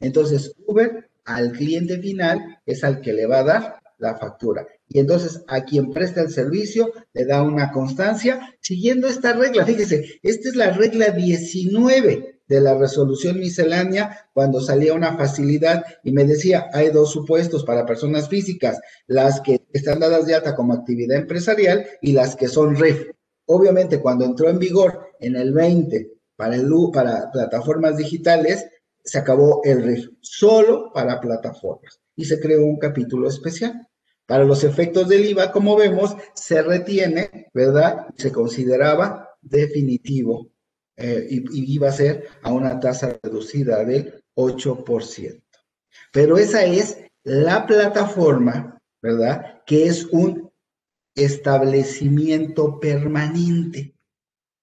Entonces, 0.00 0.54
Uber 0.66 1.10
al 1.24 1.52
cliente 1.52 1.98
final 1.98 2.60
es 2.64 2.84
al 2.84 3.00
que 3.00 3.12
le 3.12 3.26
va 3.26 3.38
a 3.38 3.44
dar 3.44 3.80
la 3.98 4.16
factura. 4.16 4.66
Y 4.88 5.00
entonces 5.00 5.42
a 5.48 5.64
quien 5.64 5.90
presta 5.90 6.20
el 6.20 6.30
servicio 6.30 6.92
le 7.12 7.24
da 7.24 7.42
una 7.42 7.72
constancia 7.72 8.54
siguiendo 8.60 9.08
esta 9.08 9.32
regla. 9.32 9.64
Fíjese, 9.64 10.20
esta 10.22 10.48
es 10.48 10.56
la 10.56 10.70
regla 10.70 11.10
19 11.10 12.35
de 12.48 12.60
la 12.60 12.74
resolución 12.74 13.38
miscelánea 13.38 14.28
cuando 14.32 14.60
salía 14.60 14.94
una 14.94 15.16
facilidad 15.16 15.84
y 16.04 16.12
me 16.12 16.24
decía, 16.24 16.68
hay 16.72 16.90
dos 16.90 17.10
supuestos 17.10 17.64
para 17.64 17.86
personas 17.86 18.28
físicas, 18.28 18.78
las 19.06 19.40
que 19.40 19.66
están 19.72 20.00
dadas 20.00 20.26
de 20.26 20.34
alta 20.34 20.54
como 20.54 20.72
actividad 20.72 21.18
empresarial 21.18 21.86
y 22.00 22.12
las 22.12 22.36
que 22.36 22.48
son 22.48 22.76
RIF. 22.76 23.10
Obviamente, 23.46 24.00
cuando 24.00 24.24
entró 24.24 24.48
en 24.48 24.58
vigor 24.58 25.12
en 25.20 25.36
el 25.36 25.52
20 25.52 26.12
para, 26.36 26.56
el, 26.56 26.68
para 26.92 27.30
plataformas 27.30 27.96
digitales, 27.96 28.66
se 29.04 29.18
acabó 29.18 29.60
el 29.64 29.82
RIF, 29.82 30.08
solo 30.20 30.90
para 30.92 31.20
plataformas, 31.20 32.00
y 32.16 32.24
se 32.24 32.40
creó 32.40 32.64
un 32.64 32.78
capítulo 32.78 33.28
especial. 33.28 33.88
Para 34.26 34.44
los 34.44 34.64
efectos 34.64 35.08
del 35.08 35.24
IVA, 35.24 35.52
como 35.52 35.76
vemos, 35.76 36.16
se 36.34 36.60
retiene, 36.60 37.48
¿verdad? 37.54 38.06
Se 38.16 38.32
consideraba 38.32 39.30
definitivo 39.40 40.50
eh, 40.96 41.26
y, 41.28 41.74
iba 41.74 41.88
a 41.88 41.92
ser 41.92 42.26
a 42.42 42.52
una 42.52 42.80
tasa 42.80 43.18
reducida 43.22 43.84
del 43.84 44.22
8%. 44.34 45.42
Pero 46.12 46.38
esa 46.38 46.64
es 46.64 46.98
la 47.22 47.66
plataforma, 47.66 48.80
¿verdad? 49.02 49.62
Que 49.66 49.86
es 49.86 50.06
un 50.06 50.50
establecimiento 51.14 52.78
permanente. 52.80 53.94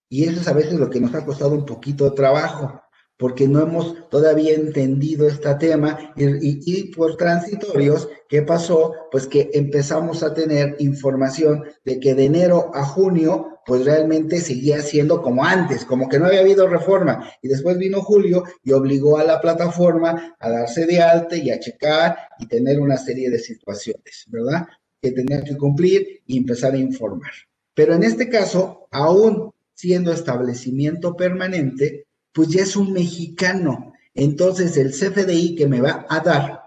Y 0.09 0.25
eso 0.25 0.41
es 0.41 0.47
a 0.47 0.53
veces 0.53 0.73
lo 0.73 0.89
que 0.89 0.99
nos 0.99 1.13
ha 1.13 1.25
costado 1.25 1.51
un 1.51 1.65
poquito 1.65 2.05
de 2.05 2.15
trabajo, 2.15 2.81
porque 3.17 3.47
no 3.47 3.61
hemos 3.61 4.09
todavía 4.09 4.53
entendido 4.53 5.27
este 5.27 5.53
tema 5.55 6.13
y, 6.15 6.59
y, 6.65 6.93
por 6.93 7.15
transitorios, 7.15 8.09
¿qué 8.27 8.41
pasó? 8.41 8.93
Pues 9.11 9.27
que 9.27 9.49
empezamos 9.53 10.23
a 10.23 10.34
tener 10.34 10.75
información 10.79 11.63
de 11.84 11.99
que 11.99 12.15
de 12.15 12.25
enero 12.25 12.71
a 12.73 12.86
junio 12.86 13.53
pues 13.66 13.86
realmente 13.86 14.39
seguía 14.39 14.82
siendo 14.82 15.22
como 15.22 15.45
antes, 15.45 15.86
como 15.86 16.09
que 16.09 16.20
no 16.20 16.26
había 16.26 16.41
habido 16.41 16.68
reforma. 16.68 17.32
Y 17.41 17.47
después 17.47 17.78
vino 17.78 18.01
Julio 18.01 18.43
y 18.64 18.72
obligó 18.72 19.18
a 19.18 19.24
la 19.24 19.39
plataforma 19.39 20.36
a 20.39 20.49
darse 20.49 20.86
de 20.86 21.01
alta 21.01 21.36
y 21.36 21.49
a 21.49 21.59
checar 21.59 22.18
y 22.39 22.47
tener 22.47 22.80
una 22.80 22.97
serie 22.97 23.30
de 23.30 23.39
situaciones, 23.39 24.26
¿verdad? 24.28 24.68
Que 25.01 25.11
tenían 25.11 25.43
que 25.43 25.57
cumplir 25.57 26.22
y 26.26 26.38
empezar 26.38 26.74
a 26.74 26.78
informar. 26.78 27.32
Pero 27.74 27.93
en 27.93 28.03
este 28.03 28.30
caso, 28.30 28.88
aún 28.91 29.53
siendo 29.74 30.11
establecimiento 30.11 31.16
permanente, 31.16 32.05
pues 32.32 32.49
ya 32.49 32.64
es 32.64 32.76
un 32.76 32.93
mexicano. 32.93 33.93
Entonces 34.14 34.78
el 34.78 34.91
CFDI 34.91 35.55
que 35.55 35.68
me 35.68 35.82
va 35.82 36.05
a 36.09 36.20
dar 36.20 36.64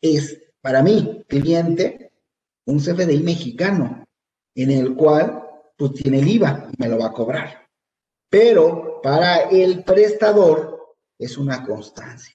es, 0.00 0.38
para 0.60 0.82
mí, 0.82 1.24
cliente, 1.28 2.10
un 2.66 2.78
CFDI 2.78 3.22
mexicano, 3.22 4.06
en 4.54 4.70
el 4.70 4.94
cual 4.94 5.43
pues 5.76 5.92
tiene 5.94 6.20
el 6.20 6.28
IVA 6.28 6.68
y 6.72 6.82
me 6.82 6.88
lo 6.88 6.98
va 6.98 7.06
a 7.06 7.12
cobrar. 7.12 7.68
Pero 8.28 9.00
para 9.02 9.50
el 9.50 9.84
prestador 9.84 10.96
es 11.18 11.38
una 11.38 11.64
constancia 11.64 12.34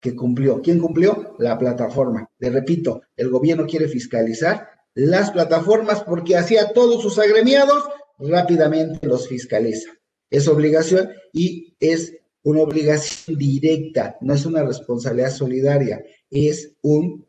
que 0.00 0.16
cumplió. 0.16 0.60
¿Quién 0.60 0.80
cumplió? 0.80 1.36
La 1.38 1.58
plataforma. 1.58 2.28
Le 2.38 2.50
repito, 2.50 3.02
el 3.16 3.30
gobierno 3.30 3.66
quiere 3.66 3.88
fiscalizar 3.88 4.68
las 4.94 5.30
plataformas 5.30 6.02
porque 6.02 6.36
hacía 6.36 6.72
todos 6.72 7.02
sus 7.02 7.18
agremiados 7.18 7.84
rápidamente 8.18 9.06
los 9.06 9.28
fiscaliza. 9.28 9.90
Es 10.30 10.48
obligación 10.48 11.10
y 11.32 11.76
es 11.80 12.16
una 12.42 12.62
obligación 12.62 13.38
directa, 13.38 14.16
no 14.20 14.34
es 14.34 14.44
una 14.44 14.64
responsabilidad 14.64 15.30
solidaria, 15.30 16.04
es 16.30 16.74
un 16.82 17.26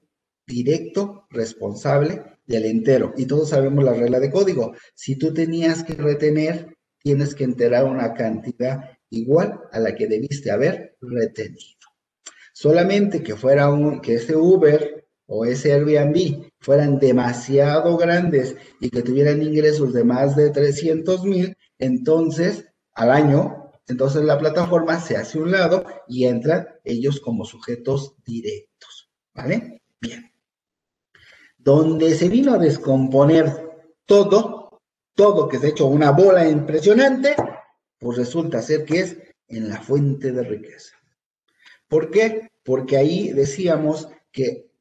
directo 0.48 1.28
responsable 1.30 2.24
del 2.54 2.66
entero. 2.66 3.14
Y 3.18 3.26
todos 3.26 3.50
sabemos 3.50 3.84
la 3.84 3.94
regla 3.94 4.20
de 4.20 4.32
código. 4.32 4.74
Si 4.94 5.16
tú 5.16 5.34
tenías 5.34 5.84
que 5.84 5.94
retener, 5.94 6.78
tienes 7.00 7.36
que 7.36 7.44
enterar 7.44 7.86
una 7.86 8.14
cantidad 8.14 8.92
igual 9.10 9.60
a 9.72 9.80
la 9.80 9.96
que 9.96 10.08
debiste 10.08 10.52
haber 10.52 10.96
retenido. 11.02 11.80
Solamente 12.54 13.24
que 13.24 13.36
fuera 13.36 13.70
un, 13.70 14.02
que 14.02 14.16
ese 14.16 14.36
Uber 14.36 15.08
o 15.26 15.46
ese 15.46 15.74
Airbnb 15.74 16.52
fueran 16.60 17.00
demasiado 17.00 17.98
grandes 17.98 18.56
y 18.80 18.90
que 18.90 19.02
tuvieran 19.02 19.42
ingresos 19.42 19.94
de 19.94 20.04
más 20.04 20.36
de 20.36 20.52
300 20.52 21.24
mil, 21.24 21.58
entonces 21.80 22.66
al 22.94 23.12
año, 23.12 23.72
entonces 23.88 24.24
la 24.24 24.38
plataforma 24.38 25.00
se 25.00 25.18
hace 25.18 25.40
un 25.40 25.52
lado 25.52 25.84
y 26.08 26.26
entran 26.26 26.68
ellos 26.84 27.20
como 27.20 27.46
sujetos 27.46 28.16
directos. 28.24 29.10
¿Vale? 29.34 29.82
Bien 30.00 30.33
donde 31.64 32.14
se 32.16 32.28
vino 32.28 32.54
a 32.54 32.58
descomponer 32.58 33.72
todo, 34.06 34.82
todo 35.16 35.48
que 35.48 35.60
se 35.60 35.68
ha 35.68 35.70
hecho 35.70 35.88
una 35.88 36.12
bola 36.12 36.48
impresionante, 36.48 37.36
pues 37.98 38.18
resulta 38.18 38.62
ser 38.62 38.84
que 38.84 39.00
es 39.00 39.18
en 39.48 39.70
la 39.70 39.82
fuente 39.82 40.32
de 40.32 40.44
riqueza. 40.44 40.96
¿Por 41.88 42.12
qué? 42.12 42.52
Porque 42.64 42.98
ahí 42.98 43.32
decíamos 43.32 44.10
que 44.32 44.72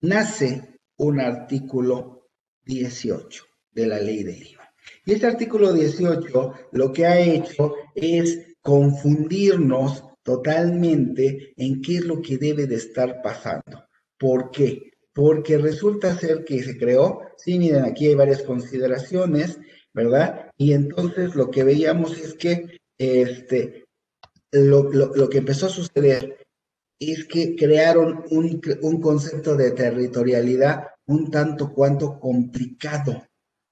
nace 0.00 0.78
un 0.96 1.20
artículo 1.20 2.28
18 2.64 3.44
de 3.72 3.86
la 3.86 3.98
ley 3.98 4.22
del 4.22 4.46
IVA. 4.46 4.72
Y 5.04 5.12
este 5.12 5.26
artículo 5.26 5.72
18 5.72 6.52
lo 6.72 6.92
que 6.92 7.06
ha 7.06 7.18
hecho 7.18 7.74
es 7.94 8.38
confundirnos 8.60 10.04
totalmente 10.22 11.52
en 11.56 11.82
qué 11.82 11.96
es 11.96 12.04
lo 12.04 12.22
que 12.22 12.38
debe 12.38 12.66
de 12.66 12.76
estar 12.76 13.20
pasando. 13.22 13.84
¿Por 14.16 14.50
qué? 14.50 14.93
Porque 15.14 15.58
resulta 15.58 16.18
ser 16.18 16.44
que 16.44 16.62
se 16.62 16.76
creó, 16.76 17.20
sí, 17.36 17.58
miren, 17.58 17.84
aquí 17.84 18.08
hay 18.08 18.14
varias 18.14 18.42
consideraciones, 18.42 19.58
¿verdad? 19.92 20.50
Y 20.58 20.72
entonces 20.72 21.34
lo 21.34 21.50
que 21.50 21.64
veíamos 21.64 22.18
es 22.18 22.34
que 22.34 22.80
este, 22.98 23.84
lo, 24.50 24.90
que 25.30 25.38
empezó 25.38 25.66
a 25.66 25.70
suceder 25.70 26.44
es 26.98 27.24
que 27.26 27.54
crearon 27.54 28.24
un, 28.30 28.60
un 28.82 29.00
concepto 29.00 29.56
de 29.56 29.70
territorialidad 29.70 30.88
un 31.06 31.30
tanto 31.30 31.72
cuanto 31.72 32.18
complicado, 32.18 33.26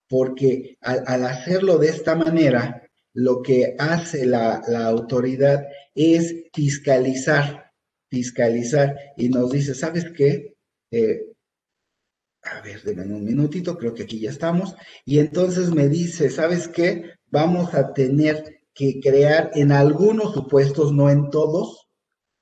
porque 0.09 0.77
al, 0.81 1.25
hacerlo 1.25 1.79
de 1.79 1.89
esta 1.89 2.15
manera, 2.15 2.83
lo 3.15 3.43
que 3.43 3.75
hace 3.79 4.27
la, 4.27 4.63
autoridad 4.87 5.65
es 5.95 6.35
fiscalizar, 6.53 7.71
fiscalizar, 8.11 8.97
y 9.17 9.29
nos 9.29 9.51
dice, 9.51 9.75
¿sabes 9.75 10.07
qué? 10.15 10.55
Eh, 10.91 11.32
a 12.43 12.61
ver, 12.61 12.83
denme 12.83 13.05
un 13.15 13.25
minutito, 13.25 13.79
creo 13.79 13.95
que 13.95 14.03
aquí 14.03 14.19
ya 14.19 14.31
estamos, 14.31 14.75
y 15.05 15.19
entonces 15.19 15.71
me 15.71 15.89
dice, 15.89 16.29
¿sabes 16.31 16.69
qué? 16.69 17.13
Vamos 17.31 17.75
a 17.75 17.93
tener 17.93 18.63
que 18.75 19.01
crear 19.01 19.51
en 19.55 19.73
algunos 19.73 20.35
supuestos, 20.35 20.93
no 20.93 21.09
en 21.09 21.31
todos, 21.31 21.89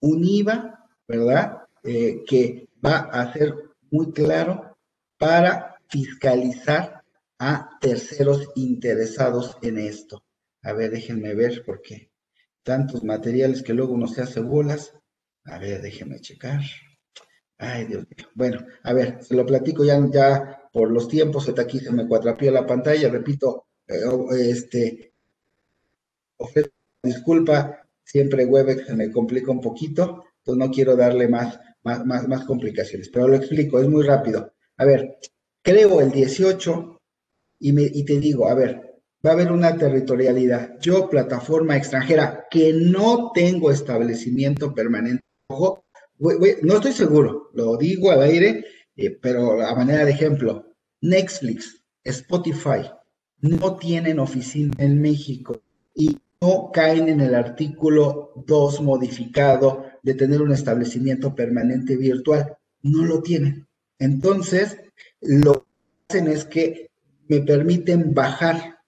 un 0.01 0.25
IVA, 0.25 0.89
¿verdad? 1.07 1.59
Eh, 1.83 2.23
que 2.27 2.69
va 2.85 2.99
a 2.99 3.33
ser 3.33 3.55
muy 3.91 4.13
claro 4.13 4.77
para 5.19 5.77
fiscalizar 5.89 7.03
a 7.39 7.79
terceros 7.81 8.49
interesados 8.55 9.57
en 9.63 9.79
esto. 9.79 10.23
A 10.63 10.73
ver, 10.73 10.91
déjenme 10.91 11.35
ver 11.35 11.63
porque 11.65 12.11
tantos 12.63 13.03
materiales 13.03 13.63
que 13.63 13.75
luego 13.75 13.95
uno 13.95 14.07
se 14.07 14.23
hace 14.23 14.41
bolas. 14.41 14.95
A 15.45 15.59
ver, 15.59 15.83
déjenme 15.83 16.21
checar. 16.21 16.61
Ay, 17.61 17.85
Dios 17.85 18.07
mío. 18.17 18.27
Bueno, 18.35 18.67
a 18.83 18.93
ver, 18.95 19.23
se 19.23 19.35
lo 19.35 19.45
platico 19.45 19.85
ya, 19.85 20.01
ya 20.11 20.69
por 20.73 20.91
los 20.91 21.09
tiempos. 21.09 21.47
Hasta 21.47 21.63
aquí 21.63 21.79
se 21.79 21.93
me 21.93 22.09
cuatrapió 22.09 22.51
la 22.51 22.67
pantalla. 22.67 23.11
Repito, 23.11 23.67
eh, 23.87 24.01
este, 24.49 25.13
ofrezco 26.39 26.75
disculpa. 27.03 27.87
Siempre 28.03 28.47
Webex 28.47 28.87
se 28.87 28.95
me 28.95 29.13
complica 29.13 29.53
un 29.53 29.61
poquito. 29.61 30.25
Entonces 30.39 30.67
no 30.67 30.73
quiero 30.73 30.97
darle 30.97 31.29
más, 31.29 31.61
más, 31.83 32.07
más, 32.07 32.27
más 32.27 32.45
complicaciones. 32.47 33.11
Pero 33.11 33.29
lo 33.29 33.37
explico, 33.37 33.79
es 33.79 33.89
muy 33.89 34.05
rápido. 34.05 34.55
A 34.79 34.87
ver, 34.87 35.19
creo 35.61 36.01
el 36.01 36.11
18 36.11 36.99
y, 37.59 37.73
me, 37.73 37.83
y 37.83 38.05
te 38.07 38.19
digo, 38.19 38.49
a 38.49 38.55
ver, 38.55 39.03
va 39.25 39.31
a 39.31 39.35
haber 39.35 39.53
una 39.53 39.77
territorialidad. 39.77 40.79
Yo, 40.81 41.11
plataforma 41.11 41.77
extranjera, 41.77 42.47
que 42.51 42.73
no 42.73 43.33
tengo 43.35 43.71
establecimiento 43.71 44.75
permanente, 44.75 45.23
ojo, 45.49 45.85
no 46.21 46.75
estoy 46.75 46.93
seguro, 46.93 47.51
lo 47.55 47.77
digo 47.77 48.11
al 48.11 48.23
aire, 48.23 48.65
eh, 48.97 49.11
pero 49.11 49.63
a 49.63 49.75
manera 49.75 50.05
de 50.05 50.13
ejemplo, 50.13 50.67
Netflix, 51.01 51.83
Spotify, 52.05 52.91
no 53.41 53.77
tienen 53.77 54.19
oficina 54.19 54.75
en 54.79 55.01
México 55.01 55.63
y 55.95 56.19
no 56.43 56.71
caen 56.73 57.09
en 57.09 57.21
el 57.21 57.35
artículo 57.35 58.33
2 58.47 58.83
modificado 58.83 59.87
de 60.03 60.15
tener 60.15 60.43
un 60.43 60.53
establecimiento 60.53 61.35
permanente 61.35 61.97
virtual. 61.97 62.57
No 62.83 63.05
lo 63.05 63.23
tienen. 63.23 63.67
Entonces, 63.99 64.79
lo 65.21 65.63
que 65.63 65.67
hacen 66.09 66.29
es 66.29 66.45
que 66.45 66.91
me 67.29 67.41
permiten 67.41 68.13
bajar 68.13 68.79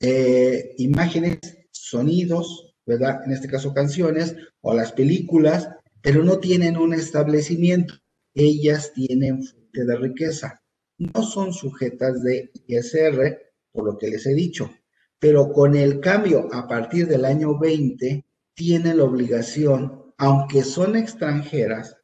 eh, 0.00 0.74
imágenes, 0.78 1.38
sonidos, 1.70 2.74
¿verdad? 2.84 3.22
En 3.24 3.32
este 3.32 3.48
caso 3.48 3.74
canciones 3.74 4.36
o 4.60 4.74
las 4.74 4.92
películas, 4.92 5.68
pero 6.06 6.22
no 6.22 6.38
tienen 6.38 6.76
un 6.76 6.94
establecimiento. 6.94 7.94
Ellas 8.32 8.92
tienen 8.94 9.42
fuente 9.42 9.84
de 9.84 9.96
riqueza. 9.96 10.62
No 10.98 11.24
son 11.24 11.52
sujetas 11.52 12.22
de 12.22 12.52
ISR, 12.68 13.36
por 13.72 13.86
lo 13.86 13.98
que 13.98 14.10
les 14.10 14.24
he 14.24 14.32
dicho, 14.32 14.70
pero 15.18 15.50
con 15.50 15.74
el 15.74 15.98
cambio 15.98 16.48
a 16.52 16.68
partir 16.68 17.08
del 17.08 17.24
año 17.24 17.58
20, 17.58 18.24
tienen 18.54 18.98
la 18.98 19.02
obligación, 19.02 20.14
aunque 20.16 20.62
son 20.62 20.94
extranjeras, 20.94 21.96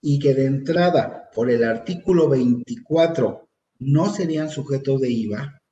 y 0.00 0.18
que 0.18 0.34
de 0.34 0.46
entrada 0.46 1.30
por 1.32 1.48
el 1.48 1.62
artículo 1.62 2.28
24 2.28 3.48
no 3.78 4.12
serían 4.12 4.50
sujetos 4.50 5.00
de 5.00 5.12
IVA, 5.12 5.62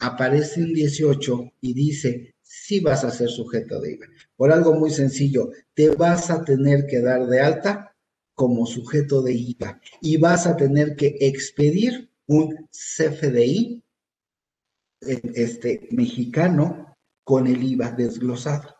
aparece 0.00 0.60
un 0.60 0.74
18 0.74 1.52
y 1.60 1.72
dice, 1.72 2.34
sí 2.46 2.80
vas 2.80 3.04
a 3.04 3.10
ser 3.10 3.28
sujeto 3.28 3.80
de 3.80 3.92
IVA. 3.92 4.06
Por 4.36 4.52
algo 4.52 4.74
muy 4.74 4.90
sencillo, 4.90 5.50
te 5.74 5.90
vas 5.90 6.30
a 6.30 6.44
tener 6.44 6.86
que 6.86 7.00
dar 7.00 7.26
de 7.26 7.40
alta 7.40 7.94
como 8.34 8.66
sujeto 8.66 9.22
de 9.22 9.32
IVA 9.32 9.80
y 10.00 10.16
vas 10.18 10.46
a 10.46 10.56
tener 10.56 10.94
que 10.94 11.16
expedir 11.20 12.10
un 12.26 12.68
CFDI 12.70 13.82
este, 15.00 15.88
mexicano 15.90 16.96
con 17.24 17.46
el 17.46 17.62
IVA 17.62 17.92
desglosado. 17.92 18.76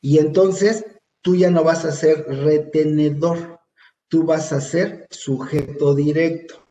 Y 0.00 0.18
entonces 0.18 0.84
tú 1.20 1.36
ya 1.36 1.50
no 1.50 1.64
vas 1.64 1.84
a 1.84 1.92
ser 1.92 2.24
retenedor, 2.26 3.60
tú 4.08 4.24
vas 4.24 4.52
a 4.52 4.60
ser 4.60 5.06
sujeto 5.10 5.94
directo 5.94 6.62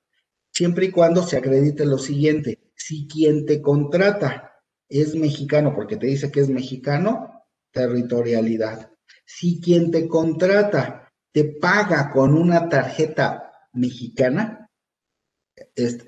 siempre 0.51 0.87
y 0.87 0.91
cuando 0.91 1.23
se 1.23 1.37
acredite 1.37 1.85
lo 1.85 1.97
siguiente, 1.97 2.59
si 2.75 3.07
quien 3.07 3.45
te 3.45 3.61
contrata 3.61 4.50
es 4.91 5.15
mexicano, 5.15 5.73
porque 5.73 5.97
te 5.97 6.07
dice 6.07 6.31
que 6.31 6.41
es 6.41 6.49
mexicano, 6.49 7.45
territorialidad. 7.71 8.91
Si 9.25 9.61
quien 9.61 9.91
te 9.91 10.07
contrata 10.07 11.09
te 11.31 11.45
paga 11.45 12.09
con 12.11 12.33
una 12.33 12.67
tarjeta 12.67 13.51
mexicana, 13.73 14.69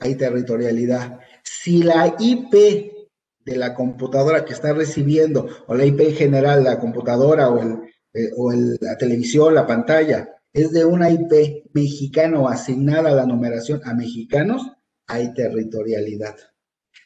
hay 0.02 0.16
territorialidad. 0.16 1.20
Si 1.44 1.84
la 1.84 2.16
IP 2.20 2.54
de 3.46 3.56
la 3.56 3.74
computadora 3.74 4.46
que 4.46 4.54
está 4.54 4.74
recibiendo, 4.74 5.48
o 5.68 5.76
la 5.76 5.86
IP 5.86 6.02
en 6.02 6.16
general, 6.16 6.64
la 6.64 6.80
computadora 6.80 7.50
o, 7.50 7.62
el, 7.62 7.74
eh, 8.14 8.32
o 8.36 8.52
la 8.52 8.98
televisión, 8.98 9.54
la 9.54 9.68
pantalla, 9.68 10.30
es 10.52 10.72
de 10.72 10.86
una 10.86 11.10
IP 11.10 11.66
mexicano 11.74 12.48
asignada 12.48 13.10
a 13.10 13.16
la 13.16 13.26
numeración 13.26 13.82
a 13.86 13.94
mexicanos, 13.94 14.62
hay 15.08 15.34
territorialidad. 15.34 16.36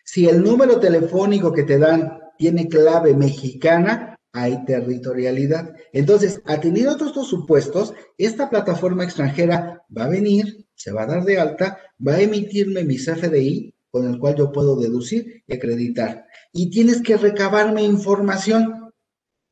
Si 0.07 0.25
el 0.25 0.41
número 0.41 0.79
telefónico 0.79 1.51
que 1.51 1.63
te 1.63 1.77
dan 1.77 2.17
tiene 2.37 2.69
clave 2.69 3.13
mexicana, 3.13 4.17
hay 4.31 4.63
territorialidad. 4.63 5.75
Entonces, 5.91 6.41
atendiendo 6.45 6.93
a 6.93 6.97
todos 6.97 7.11
estos 7.11 7.27
supuestos, 7.27 7.93
esta 8.17 8.49
plataforma 8.49 9.03
extranjera 9.03 9.83
va 9.95 10.05
a 10.05 10.09
venir, 10.09 10.65
se 10.75 10.93
va 10.93 11.03
a 11.03 11.07
dar 11.07 11.25
de 11.25 11.37
alta, 11.37 11.77
va 12.05 12.13
a 12.13 12.21
emitirme 12.21 12.85
mi 12.85 12.95
CFDI, 12.95 13.75
con 13.91 14.09
el 14.09 14.17
cual 14.17 14.35
yo 14.35 14.49
puedo 14.53 14.79
deducir 14.79 15.43
y 15.45 15.53
acreditar. 15.53 16.25
Y 16.53 16.69
tienes 16.69 17.01
que 17.01 17.17
recabarme 17.17 17.83
información. 17.83 18.93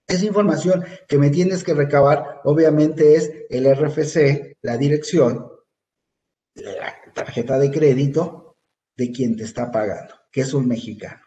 Esa 0.07 0.25
información 0.25 0.85
que 1.05 1.17
me 1.17 1.31
tienes 1.31 1.65
que 1.65 1.73
recabar, 1.73 2.39
obviamente, 2.45 3.15
es 3.15 3.29
el 3.49 3.65
RFC, 3.75 4.57
la 4.61 4.77
dirección, 4.77 5.47
la 6.53 6.95
tarjeta 7.13 7.59
de 7.59 7.71
crédito 7.71 8.45
de 8.95 9.11
quien 9.11 9.35
te 9.35 9.43
está 9.43 9.71
pagando, 9.71 10.15
que 10.35 10.41
es 10.41 10.53
un 10.53 10.67
mexicano, 10.67 11.21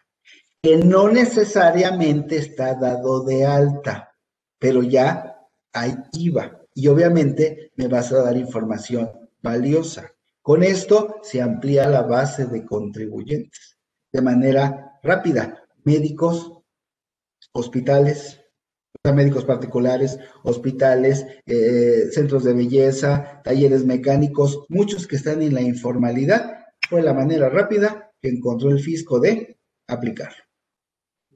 que 0.61 0.77
no 0.77 1.09
necesariamente 1.09 2.37
está 2.37 2.75
dado 2.75 3.23
de 3.23 3.43
alta, 3.43 4.15
pero 4.59 4.83
ya 4.83 5.47
hay 5.73 5.95
IVA 6.11 6.61
y 6.75 6.89
obviamente 6.89 7.71
me 7.75 7.87
vas 7.87 8.11
a 8.11 8.21
dar 8.21 8.37
información 8.37 9.09
valiosa. 9.41 10.11
Con 10.43 10.61
esto 10.61 11.15
se 11.23 11.41
amplía 11.41 11.89
la 11.89 12.03
base 12.03 12.45
de 12.45 12.63
contribuyentes 12.63 13.79
de 14.11 14.21
manera 14.21 14.99
rápida. 15.01 15.63
Médicos, 15.83 16.53
hospitales, 17.51 18.39
médicos 19.11 19.43
particulares, 19.43 20.19
hospitales, 20.43 21.25
eh, 21.47 22.09
centros 22.11 22.43
de 22.43 22.53
belleza, 22.53 23.41
talleres 23.43 23.85
mecánicos, 23.85 24.65
muchos 24.69 25.07
que 25.07 25.15
están 25.15 25.41
en 25.41 25.55
la 25.55 25.61
informalidad, 25.61 26.59
fue 26.87 27.01
la 27.01 27.15
manera 27.15 27.49
rápida 27.49 27.98
que 28.21 28.29
encontró 28.29 28.69
el 28.69 28.79
fisco 28.79 29.19
de 29.19 29.57
aplicar. 29.87 30.31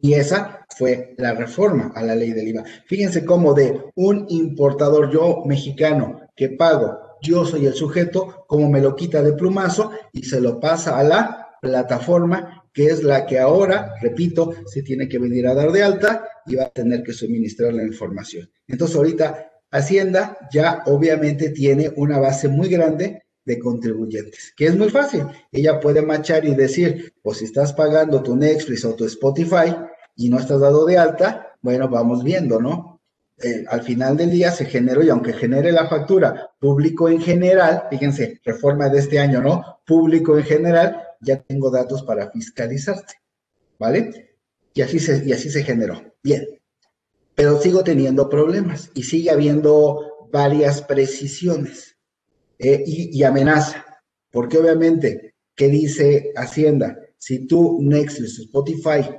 Y 0.02 0.14
esa 0.14 0.66
fue 0.78 1.16
la 1.18 1.34
reforma 1.34 1.92
a 1.96 2.04
la 2.04 2.16
ley 2.16 2.32
del 2.32 2.50
IVA. 2.50 2.64
Fíjense 2.88 3.24
cómo 3.24 3.54
de 3.54 3.86
un 3.96 4.26
importador 4.30 5.12
yo 5.12 5.44
mexicano 5.46 6.20
que 6.36 6.50
pago, 6.50 7.00
yo 7.22 7.46
soy 7.46 7.66
el 7.68 7.74
sujeto, 7.74 8.44
como 8.48 8.70
me 8.70 8.82
lo 8.82 8.96
quita 8.96 9.22
de 9.22 9.34
plumazo 9.34 9.92
y 10.12 10.24
se 10.24 10.42
lo 10.42 10.60
pasa 10.60 11.00
a 11.00 11.04
la 11.04 11.58
plataforma 11.62 12.64
que 12.74 12.88
es 12.88 13.04
la 13.04 13.26
que 13.26 13.40
ahora, 13.40 13.94
repito, 14.02 14.54
se 14.66 14.82
tiene 14.82 15.08
que 15.08 15.20
venir 15.20 15.48
a 15.48 15.54
dar 15.54 15.72
de 15.72 15.84
alta 15.84 16.28
y 16.46 16.56
va 16.56 16.64
a 16.64 16.70
tener 16.70 17.04
que 17.04 17.14
suministrar 17.14 17.74
la 17.74 17.84
información. 17.84 18.50
Entonces 18.68 18.98
ahorita 18.98 19.52
Hacienda 19.72 20.38
ya 20.52 20.84
obviamente 20.86 21.50
tiene 21.50 21.92
una 21.96 22.20
base 22.20 22.48
muy 22.48 22.68
grande 22.70 23.23
de 23.46 23.60
contribuyentes, 23.60 24.54
que 24.56 24.68
es 24.68 24.78
muy 24.78 24.90
fácil. 24.90 25.26
Ella 25.52 25.80
puede 25.80 26.02
machar 26.02 26.46
y 26.46 26.56
decir, 26.56 27.14
pues 27.22 27.40
si 27.40 27.46
estás 27.46 27.74
pagando 27.74 28.24
tu 28.24 28.36
Netflix 28.36 28.86
o 28.86 28.96
tu 28.96 29.06
Spotify 29.06 29.76
y 30.16 30.30
no 30.30 30.40
estás 30.40 30.62
dado 30.62 30.86
de 30.86 30.98
alta, 30.98 31.58
bueno, 31.62 31.90
vamos 31.90 32.24
viendo, 32.24 32.60
¿no? 32.60 33.02
Eh, 33.42 33.66
al 33.68 33.82
final 33.82 34.16
del 34.16 34.30
día 34.30 34.52
se 34.52 34.66
generó 34.66 35.04
y 35.04 35.10
aunque 35.10 35.34
genere 35.34 35.72
la 35.72 35.88
factura 35.88 36.52
público 36.60 37.10
en 37.10 37.20
general, 37.20 37.88
fíjense, 37.90 38.40
reforma 38.46 38.90
de 38.90 39.00
este 39.00 39.20
año, 39.20 39.42
¿no? 39.42 39.80
Público 39.86 40.38
en 40.38 40.44
general, 40.44 41.02
ya 41.20 41.42
tengo 41.42 41.72
datos 41.72 42.04
para 42.04 42.30
fiscalizarte, 42.32 43.16
¿vale? 43.80 44.38
Y 44.74 44.82
así 44.82 45.00
se, 45.00 45.24
y 45.26 45.34
así 45.34 45.50
se 45.50 45.64
generó. 45.64 46.02
Bien, 46.22 46.48
pero 47.36 47.60
sigo 47.60 47.84
teniendo 47.84 48.30
problemas 48.30 48.92
y 48.94 49.04
sigue 49.04 49.32
habiendo 49.32 50.28
varias 50.32 50.82
precisiones 50.82 51.93
eh, 52.64 52.82
y, 52.86 53.24
amenaza, 53.24 53.86
porque 54.32 54.58
obviamente, 54.58 55.36
¿qué 55.54 55.68
dice 55.68 56.32
Hacienda? 56.38 56.98
Si 57.18 57.46
tú 57.46 57.80
Nexus, 57.82 58.40
Spotify, 58.40 59.10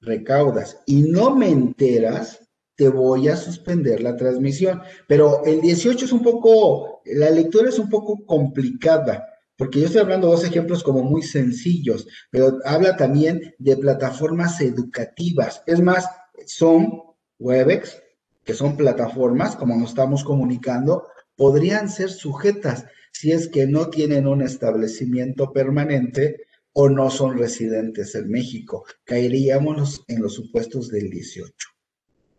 recaudas 0.00 0.80
y 0.84 1.02
no 1.02 1.34
me 1.34 1.48
enteras, 1.48 2.40
te 2.74 2.88
voy 2.88 3.28
a 3.28 3.36
suspender 3.36 4.00
la 4.00 4.16
transmisión. 4.16 4.82
Pero 5.06 5.44
el 5.44 5.60
18 5.60 6.06
es 6.06 6.12
un 6.12 6.22
poco, 6.22 7.02
la 7.04 7.30
lectura 7.30 7.68
es 7.68 7.78
un 7.78 7.88
poco 7.88 8.24
complicada, 8.26 9.24
porque 9.56 9.80
yo 9.80 9.86
estoy 9.86 10.00
hablando 10.00 10.26
de 10.26 10.34
dos 10.34 10.44
ejemplos 10.44 10.82
como 10.82 11.02
muy 11.04 11.22
sencillos, 11.22 12.06
pero 12.30 12.58
habla 12.64 12.96
también 12.96 13.54
de 13.58 13.76
plataformas 13.76 14.60
educativas. 14.60 15.62
Es 15.66 15.80
más, 15.80 16.08
son 16.46 17.02
Webex, 17.38 18.02
que 18.44 18.54
son 18.54 18.76
plataformas, 18.76 19.54
como 19.54 19.76
nos 19.76 19.90
estamos 19.90 20.24
comunicando, 20.24 21.04
podrían 21.38 21.88
ser 21.88 22.10
sujetas 22.10 22.84
si 23.12 23.30
es 23.30 23.48
que 23.48 23.66
no 23.66 23.90
tienen 23.90 24.26
un 24.26 24.42
establecimiento 24.42 25.52
permanente 25.52 26.42
o 26.72 26.88
no 26.88 27.10
son 27.10 27.38
residentes 27.38 28.14
en 28.16 28.28
México. 28.28 28.84
Caeríamos 29.04 30.02
en 30.08 30.20
los 30.20 30.34
supuestos 30.34 30.88
del 30.88 31.08
18. 31.08 31.50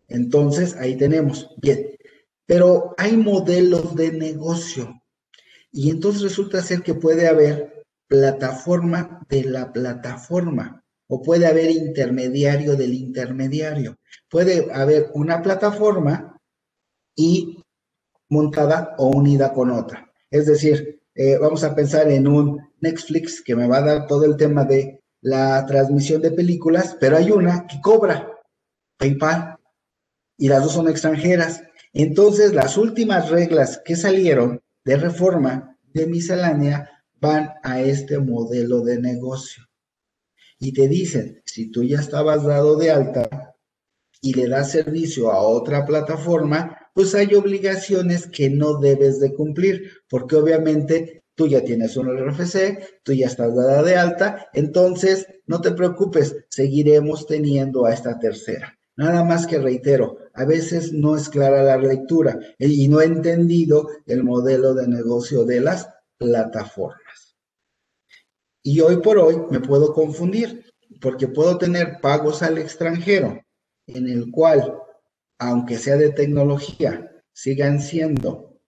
Entonces, 0.08 0.76
ahí 0.76 0.96
tenemos. 0.96 1.48
Bien, 1.62 1.96
pero 2.44 2.94
hay 2.98 3.16
modelos 3.16 3.96
de 3.96 4.12
negocio. 4.12 5.02
Y 5.72 5.90
entonces 5.90 6.22
resulta 6.22 6.62
ser 6.62 6.82
que 6.82 6.94
puede 6.94 7.26
haber 7.26 7.84
plataforma 8.06 9.24
de 9.30 9.44
la 9.44 9.72
plataforma 9.72 10.84
o 11.06 11.22
puede 11.22 11.46
haber 11.46 11.70
intermediario 11.70 12.76
del 12.76 12.92
intermediario. 12.92 13.96
Puede 14.28 14.70
haber 14.72 15.10
una 15.14 15.40
plataforma 15.40 16.38
y 17.16 17.62
montada 18.30 18.94
o 18.96 19.08
unida 19.08 19.52
con 19.52 19.70
otra. 19.70 20.10
Es 20.30 20.46
decir, 20.46 21.02
eh, 21.14 21.36
vamos 21.36 21.62
a 21.64 21.74
pensar 21.74 22.08
en 22.08 22.26
un 22.26 22.60
Netflix 22.80 23.42
que 23.42 23.54
me 23.54 23.68
va 23.68 23.78
a 23.78 23.84
dar 23.84 24.06
todo 24.06 24.24
el 24.24 24.36
tema 24.36 24.64
de 24.64 25.02
la 25.20 25.66
transmisión 25.66 26.22
de 26.22 26.30
películas, 26.30 26.96
pero 26.98 27.18
hay 27.18 27.30
una 27.30 27.66
que 27.66 27.80
cobra 27.80 28.30
PayPal 28.96 29.58
y 30.38 30.48
las 30.48 30.62
dos 30.62 30.72
son 30.72 30.88
extranjeras. 30.88 31.62
Entonces, 31.92 32.54
las 32.54 32.78
últimas 32.78 33.28
reglas 33.28 33.82
que 33.84 33.96
salieron 33.96 34.62
de 34.84 34.96
reforma 34.96 35.76
de 35.92 36.06
miscelánea 36.06 36.88
van 37.20 37.50
a 37.62 37.80
este 37.80 38.18
modelo 38.18 38.80
de 38.80 38.98
negocio 38.98 39.64
y 40.58 40.72
te 40.72 40.88
dicen, 40.88 41.42
si 41.44 41.70
tú 41.70 41.82
ya 41.82 41.98
estabas 41.98 42.44
dado 42.44 42.76
de 42.76 42.90
alta 42.90 43.49
y 44.20 44.34
le 44.34 44.48
das 44.48 44.70
servicio 44.70 45.30
a 45.30 45.40
otra 45.40 45.84
plataforma, 45.86 46.76
pues 46.94 47.14
hay 47.14 47.34
obligaciones 47.34 48.26
que 48.26 48.50
no 48.50 48.78
debes 48.78 49.20
de 49.20 49.32
cumplir, 49.32 49.90
porque 50.08 50.36
obviamente 50.36 51.22
tú 51.34 51.46
ya 51.48 51.64
tienes 51.64 51.96
un 51.96 52.08
RFC, 52.08 53.00
tú 53.02 53.12
ya 53.12 53.26
estás 53.26 53.54
dada 53.54 53.82
de 53.82 53.96
alta, 53.96 54.48
entonces 54.52 55.26
no 55.46 55.60
te 55.60 55.72
preocupes, 55.72 56.36
seguiremos 56.50 57.26
teniendo 57.26 57.86
a 57.86 57.94
esta 57.94 58.18
tercera. 58.18 58.78
Nada 58.96 59.24
más 59.24 59.46
que 59.46 59.58
reitero, 59.58 60.18
a 60.34 60.44
veces 60.44 60.92
no 60.92 61.16
es 61.16 61.30
clara 61.30 61.62
la 61.62 61.78
lectura 61.78 62.38
y 62.58 62.86
no 62.88 63.00
he 63.00 63.06
entendido 63.06 63.88
el 64.06 64.22
modelo 64.24 64.74
de 64.74 64.88
negocio 64.88 65.44
de 65.44 65.60
las 65.60 65.88
plataformas. 66.18 67.36
Y 68.62 68.80
hoy 68.80 68.98
por 68.98 69.18
hoy 69.18 69.36
me 69.50 69.60
puedo 69.60 69.94
confundir 69.94 70.66
porque 71.00 71.28
puedo 71.28 71.56
tener 71.56 72.00
pagos 72.02 72.42
al 72.42 72.58
extranjero 72.58 73.40
en 73.94 74.08
el 74.08 74.30
cual, 74.30 74.74
aunque 75.38 75.78
sea 75.78 75.96
de 75.96 76.10
tecnología, 76.10 77.10
sigan 77.32 77.80
siendo 77.80 78.58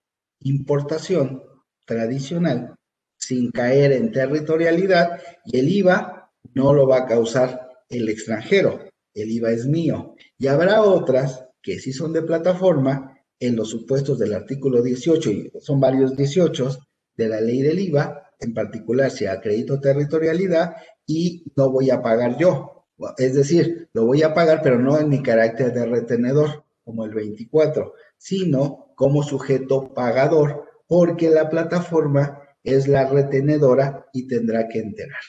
importación 0.41 1.43
tradicional 1.85 2.75
sin 3.17 3.51
caer 3.51 3.93
en 3.93 4.11
territorialidad 4.11 5.21
y 5.45 5.59
el 5.59 5.69
IVA 5.69 6.31
no 6.53 6.73
lo 6.73 6.87
va 6.87 6.99
a 6.99 7.05
causar 7.05 7.69
el 7.89 8.09
extranjero, 8.09 8.79
el 9.13 9.31
IVA 9.31 9.51
es 9.51 9.65
mío. 9.65 10.15
Y 10.37 10.47
habrá 10.47 10.81
otras 10.81 11.45
que 11.61 11.79
sí 11.79 11.93
son 11.93 12.13
de 12.13 12.23
plataforma 12.23 13.17
en 13.39 13.55
los 13.55 13.69
supuestos 13.69 14.19
del 14.19 14.33
artículo 14.33 14.81
18, 14.81 15.31
y 15.31 15.51
son 15.59 15.79
varios 15.79 16.15
18 16.15 16.77
de 17.15 17.27
la 17.27 17.41
ley 17.41 17.61
del 17.61 17.79
IVA, 17.79 18.31
en 18.39 18.53
particular 18.53 19.11
si 19.11 19.25
acredito 19.25 19.79
territorialidad 19.79 20.75
y 21.05 21.43
no 21.55 21.69
voy 21.71 21.89
a 21.89 22.01
pagar 22.01 22.37
yo. 22.37 22.72
Es 23.17 23.33
decir, 23.33 23.89
lo 23.93 24.05
voy 24.05 24.23
a 24.23 24.33
pagar, 24.33 24.61
pero 24.61 24.79
no 24.79 24.99
en 24.99 25.09
mi 25.09 25.21
carácter 25.21 25.73
de 25.73 25.85
retenedor, 25.85 26.63
como 26.83 27.05
el 27.05 27.13
24, 27.13 27.93
sino 28.17 28.93
como 28.95 29.23
sujeto 29.23 29.93
pagador, 29.93 30.65
porque 30.87 31.29
la 31.29 31.49
plataforma 31.49 32.41
es 32.63 32.87
la 32.87 33.07
retenedora 33.09 34.05
y 34.13 34.27
tendrá 34.27 34.67
que 34.67 34.79
enterar. 34.79 35.21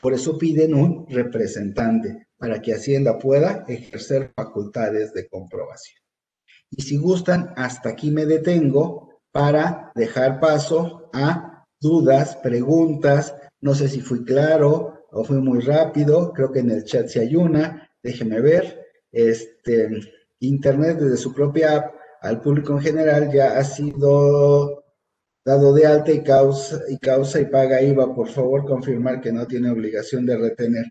Por 0.00 0.14
eso 0.14 0.38
piden 0.38 0.74
un 0.74 1.06
representante 1.08 2.28
para 2.38 2.62
que 2.62 2.74
Hacienda 2.74 3.18
pueda 3.18 3.64
ejercer 3.68 4.32
facultades 4.34 5.12
de 5.12 5.28
comprobación. 5.28 6.00
Y 6.70 6.82
si 6.82 6.96
gustan, 6.96 7.52
hasta 7.56 7.90
aquí 7.90 8.10
me 8.10 8.24
detengo 8.24 9.20
para 9.30 9.92
dejar 9.94 10.40
paso 10.40 11.10
a 11.12 11.66
dudas, 11.80 12.36
preguntas, 12.36 13.34
no 13.60 13.74
sé 13.74 13.88
si 13.88 14.00
fui 14.00 14.24
claro 14.24 14.99
o 15.12 15.24
fui 15.24 15.38
muy 15.38 15.60
rápido, 15.60 16.32
creo 16.32 16.52
que 16.52 16.60
en 16.60 16.70
el 16.70 16.84
chat 16.84 17.08
si 17.08 17.18
hay 17.18 17.36
una, 17.36 17.90
déjeme 18.02 18.40
ver. 18.40 18.86
Este, 19.12 19.88
Internet 20.40 20.98
desde 20.98 21.16
su 21.16 21.34
propia 21.34 21.76
app 21.76 21.94
al 22.20 22.40
público 22.40 22.74
en 22.74 22.80
general 22.80 23.32
ya 23.32 23.58
ha 23.58 23.64
sido 23.64 24.84
dado 25.44 25.72
de 25.72 25.86
alta 25.86 26.12
y 26.12 26.22
causa 26.22 26.80
y, 26.88 26.98
causa 26.98 27.40
y 27.40 27.46
paga 27.46 27.82
IVA, 27.82 28.14
por 28.14 28.28
favor 28.28 28.64
confirmar 28.64 29.20
que 29.20 29.32
no 29.32 29.46
tiene 29.46 29.70
obligación 29.70 30.26
de 30.26 30.36
retener. 30.36 30.84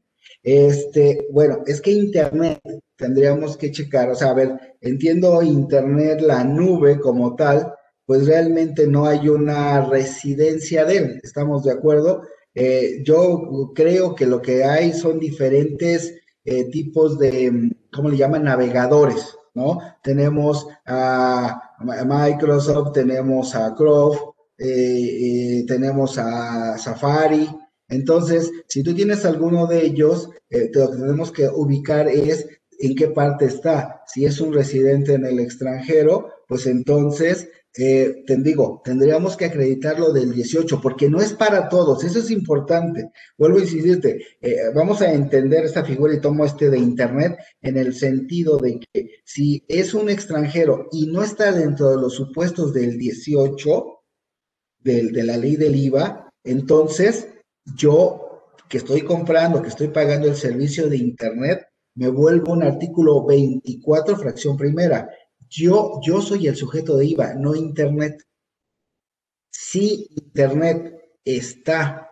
Este, 0.44 1.28
bueno, 1.32 1.64
es 1.66 1.82
que 1.82 1.92
Internet 1.92 2.60
tendríamos 2.96 3.58
que 3.58 3.72
checar, 3.72 4.10
o 4.10 4.16
sea, 4.16 4.32
a 4.32 4.34
ver, 4.34 4.78
entiendo 4.82 5.42
Internet, 5.42 6.22
la 6.22 6.44
nube 6.44 7.00
como 7.00 7.36
tal, 7.36 7.74
pues 8.06 8.26
realmente 8.26 8.88
no 8.88 9.06
hay 9.06 9.30
una 9.30 9.88
residencia 9.88 10.84
de 10.86 10.98
él. 10.98 11.22
¿Estamos 11.24 11.64
de 11.64 11.74
acuerdo? 11.74 12.24
Eh, 12.62 13.02
yo 13.06 13.72
creo 13.74 14.14
que 14.14 14.26
lo 14.26 14.42
que 14.42 14.66
hay 14.66 14.92
son 14.92 15.18
diferentes 15.18 16.14
eh, 16.44 16.66
tipos 16.66 17.18
de, 17.18 17.72
¿cómo 17.90 18.10
le 18.10 18.18
llaman? 18.18 18.44
Navegadores, 18.44 19.34
¿no? 19.54 19.80
Tenemos 20.04 20.68
a 20.86 21.62
Microsoft, 21.80 22.92
tenemos 22.92 23.56
a 23.56 23.74
Chrome, 23.76 24.18
eh, 24.58 25.64
tenemos 25.70 26.18
a 26.18 26.78
Safari. 26.78 27.48
Entonces, 27.88 28.52
si 28.68 28.84
tú 28.84 28.94
tienes 28.94 29.24
alguno 29.24 29.66
de 29.66 29.86
ellos, 29.86 30.30
lo 30.50 30.92
que 30.92 30.98
tenemos 30.98 31.32
que 31.32 31.48
ubicar 31.48 32.10
es 32.10 32.46
en 32.78 32.94
qué 32.94 33.08
parte 33.08 33.46
está. 33.46 34.02
Si 34.06 34.26
es 34.26 34.42
un 34.42 34.52
residente 34.52 35.14
en 35.14 35.26
el 35.26 35.40
extranjero, 35.40 36.28
pues 36.46 36.68
entonces 36.68 37.48
eh, 37.78 38.24
te 38.26 38.36
digo, 38.38 38.82
tendríamos 38.84 39.38
que 39.38 39.46
acreditarlo 39.46 40.12
del 40.12 40.34
18, 40.34 40.82
porque 40.82 41.10
no 41.10 41.22
es 41.22 41.34
para 41.34 41.70
todos, 41.70 42.04
eso 42.04 42.20
es 42.20 42.32
importante. 42.32 43.12
Vuelvo 43.38 43.58
a 43.58 43.62
insistirte, 43.62 44.26
eh, 44.42 44.58
vamos 44.74 45.02
a 45.02 45.12
entender 45.14 45.66
esta 45.66 45.86
figura 45.86 46.14
y 46.14 46.22
tomo 46.22 46.46
este 46.46 46.70
de 46.70 46.80
Internet 46.80 47.38
en 47.62 47.78
el 47.78 47.94
sentido 47.94 48.58
de 48.58 48.80
que 48.80 49.10
si 49.24 49.64
es 49.68 49.94
un 49.94 50.10
extranjero 50.10 50.88
y 50.92 51.08
no 51.08 51.24
está 51.24 51.52
dentro 51.52 51.90
de 51.92 51.98
los 51.98 52.16
supuestos 52.16 52.74
del 52.74 52.98
18, 52.98 54.00
del, 54.80 55.12
de 55.12 55.24
la 55.24 55.38
ley 55.38 55.56
del 55.56 55.76
IVA, 55.76 56.32
entonces 56.44 57.28
yo 57.76 58.26
que 58.68 58.78
estoy 58.78 59.02
comprando, 59.02 59.62
que 59.62 59.70
estoy 59.70 59.90
pagando 59.90 60.28
el 60.28 60.36
servicio 60.36 60.88
de 60.90 60.98
Internet, 60.98 61.68
me 61.96 62.08
vuelvo 62.08 62.54
un 62.54 62.64
artículo 62.64 63.26
24, 63.26 64.16
fracción 64.16 64.56
primera 64.56 65.10
yo, 65.50 66.00
yo 66.04 66.22
soy 66.22 66.48
el 66.48 66.56
sujeto 66.56 66.98
de 66.98 67.06
IVA, 67.06 67.34
no 67.36 67.56
Internet. 67.56 68.24
Si 69.52 70.08
Internet 70.16 70.96
está 71.26 72.10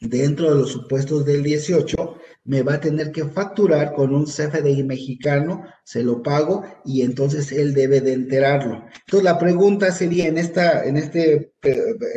dentro 0.00 0.50
de 0.50 0.60
los 0.60 0.72
supuestos 0.72 1.24
del 1.24 1.42
18, 1.42 2.16
me 2.44 2.62
va 2.62 2.74
a 2.74 2.80
tener 2.80 3.12
que 3.12 3.24
facturar 3.24 3.92
con 3.94 4.14
un 4.14 4.26
CFDI 4.26 4.82
mexicano, 4.82 5.64
se 5.84 6.02
lo 6.02 6.22
pago 6.22 6.64
y 6.84 7.02
entonces 7.02 7.52
él 7.52 7.72
debe 7.72 8.00
de 8.00 8.14
enterarlo. 8.14 8.84
Entonces 9.06 9.24
la 9.24 9.38
pregunta 9.38 9.92
sería 9.92 10.26
en 10.26 10.38
esta, 10.38 10.84
en 10.84 10.96
este 10.96 11.54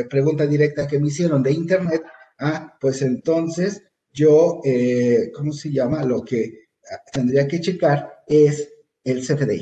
pregunta 0.10 0.48
directa 0.48 0.88
que 0.88 1.00
me 1.00 1.08
hicieron 1.08 1.44
de 1.44 1.52
internet, 1.52 2.02
ah, 2.40 2.76
pues 2.82 3.02
entonces 3.02 3.84
yo, 4.12 4.62
eh, 4.64 5.32
¿cómo 5.34 5.52
se 5.52 5.72
llama? 5.72 6.04
Lo 6.04 6.24
que 6.24 6.70
tendría 7.12 7.48
que 7.48 7.60
checar 7.62 8.24
es 8.28 8.70
el 9.04 9.22
CFDI. 9.22 9.62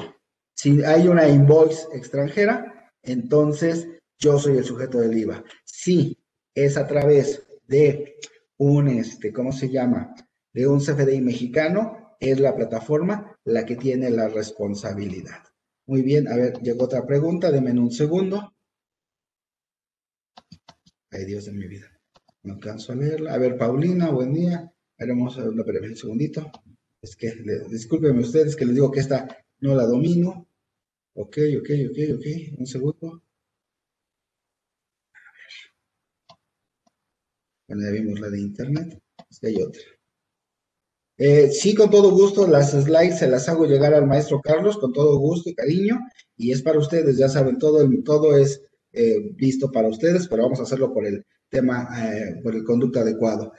Si 0.56 0.84
hay 0.84 1.08
una 1.08 1.28
invoice 1.28 1.88
extranjera, 1.94 2.92
entonces 3.02 3.88
yo 4.18 4.40
soy 4.40 4.58
el 4.58 4.64
sujeto 4.64 5.00
del 5.00 5.18
IVA. 5.18 5.44
Si 5.66 6.18
es 6.54 6.78
a 6.78 6.88
través 6.88 7.44
de 7.68 8.16
un, 8.58 8.88
este, 8.88 9.34
¿cómo 9.34 9.52
se 9.52 9.70
llama? 9.70 10.14
De 10.54 10.68
un 10.68 10.80
CFDI 10.80 11.22
mexicano, 11.22 12.16
es 12.20 12.40
la 12.40 12.56
plataforma 12.56 13.38
la 13.44 13.66
que 13.66 13.76
tiene 13.76 14.10
la 14.10 14.30
responsabilidad. 14.30 15.44
Muy 15.86 16.02
bien, 16.02 16.28
a 16.30 16.36
ver, 16.36 16.62
llegó 16.62 16.86
otra 16.86 17.06
pregunta, 17.06 17.52
denme 17.52 17.72
un 17.72 17.92
segundo. 17.92 18.54
Ay, 21.12 21.26
Dios 21.26 21.46
de 21.46 21.52
mi 21.52 21.68
vida. 21.68 21.88
No 22.44 22.54
alcanzo 22.54 22.94
a 22.94 22.96
leerla. 22.96 23.34
A 23.34 23.38
ver, 23.38 23.58
Paulina, 23.58 24.10
buen 24.10 24.34
día. 24.34 24.72
Haremos 24.98 25.36
una 25.38 25.64
breve 25.64 25.90
un 25.90 25.98
segundito. 25.98 26.50
Es 27.02 27.16
que, 27.16 27.34
discúlpenme 27.70 28.22
ustedes 28.22 28.56
que 28.56 28.66
les 28.66 28.76
digo 28.76 28.92
que 28.92 29.02
esta 29.02 29.43
no 29.64 29.76
la 29.76 29.86
domino. 29.86 30.46
Ok, 31.16 31.38
ok, 31.60 31.70
ok, 31.90 31.98
ok. 32.16 32.26
Un 32.60 32.68
segundo. 32.68 33.24
Bueno, 37.68 37.84
ya 37.84 37.92
vimos 37.92 38.20
la 38.20 38.30
de 38.30 38.40
internet. 38.42 39.02
Es 39.30 39.40
que 39.40 39.48
hay 39.48 39.62
otra. 39.62 39.82
Eh, 41.18 41.50
sí, 41.52 41.76
con 41.76 41.90
todo 41.90 42.12
gusto, 42.12 42.46
las 42.48 42.72
slides 42.72 43.20
se 43.20 43.30
las 43.30 43.48
hago 43.48 43.66
llegar 43.66 43.94
al 43.94 44.06
maestro 44.08 44.42
Carlos, 44.42 44.78
con 44.78 44.92
todo 44.92 45.18
gusto 45.18 45.50
y 45.50 45.56
cariño, 45.56 46.00
y 46.36 46.52
es 46.52 46.62
para 46.64 46.80
ustedes, 46.80 47.18
ya 47.18 47.30
saben, 47.30 47.60
todo, 47.60 47.88
todo 48.04 48.36
es 48.36 48.64
eh, 48.92 49.32
listo 49.38 49.72
para 49.72 49.90
ustedes, 49.90 50.28
pero 50.28 50.44
vamos 50.44 50.60
a 50.60 50.64
hacerlo 50.64 50.92
por 50.92 51.06
el 51.06 51.24
tema, 51.54 51.88
eh, 52.02 52.42
por 52.44 52.56
el 52.56 52.64
conducto 52.64 53.00
adecuado. 53.00 53.54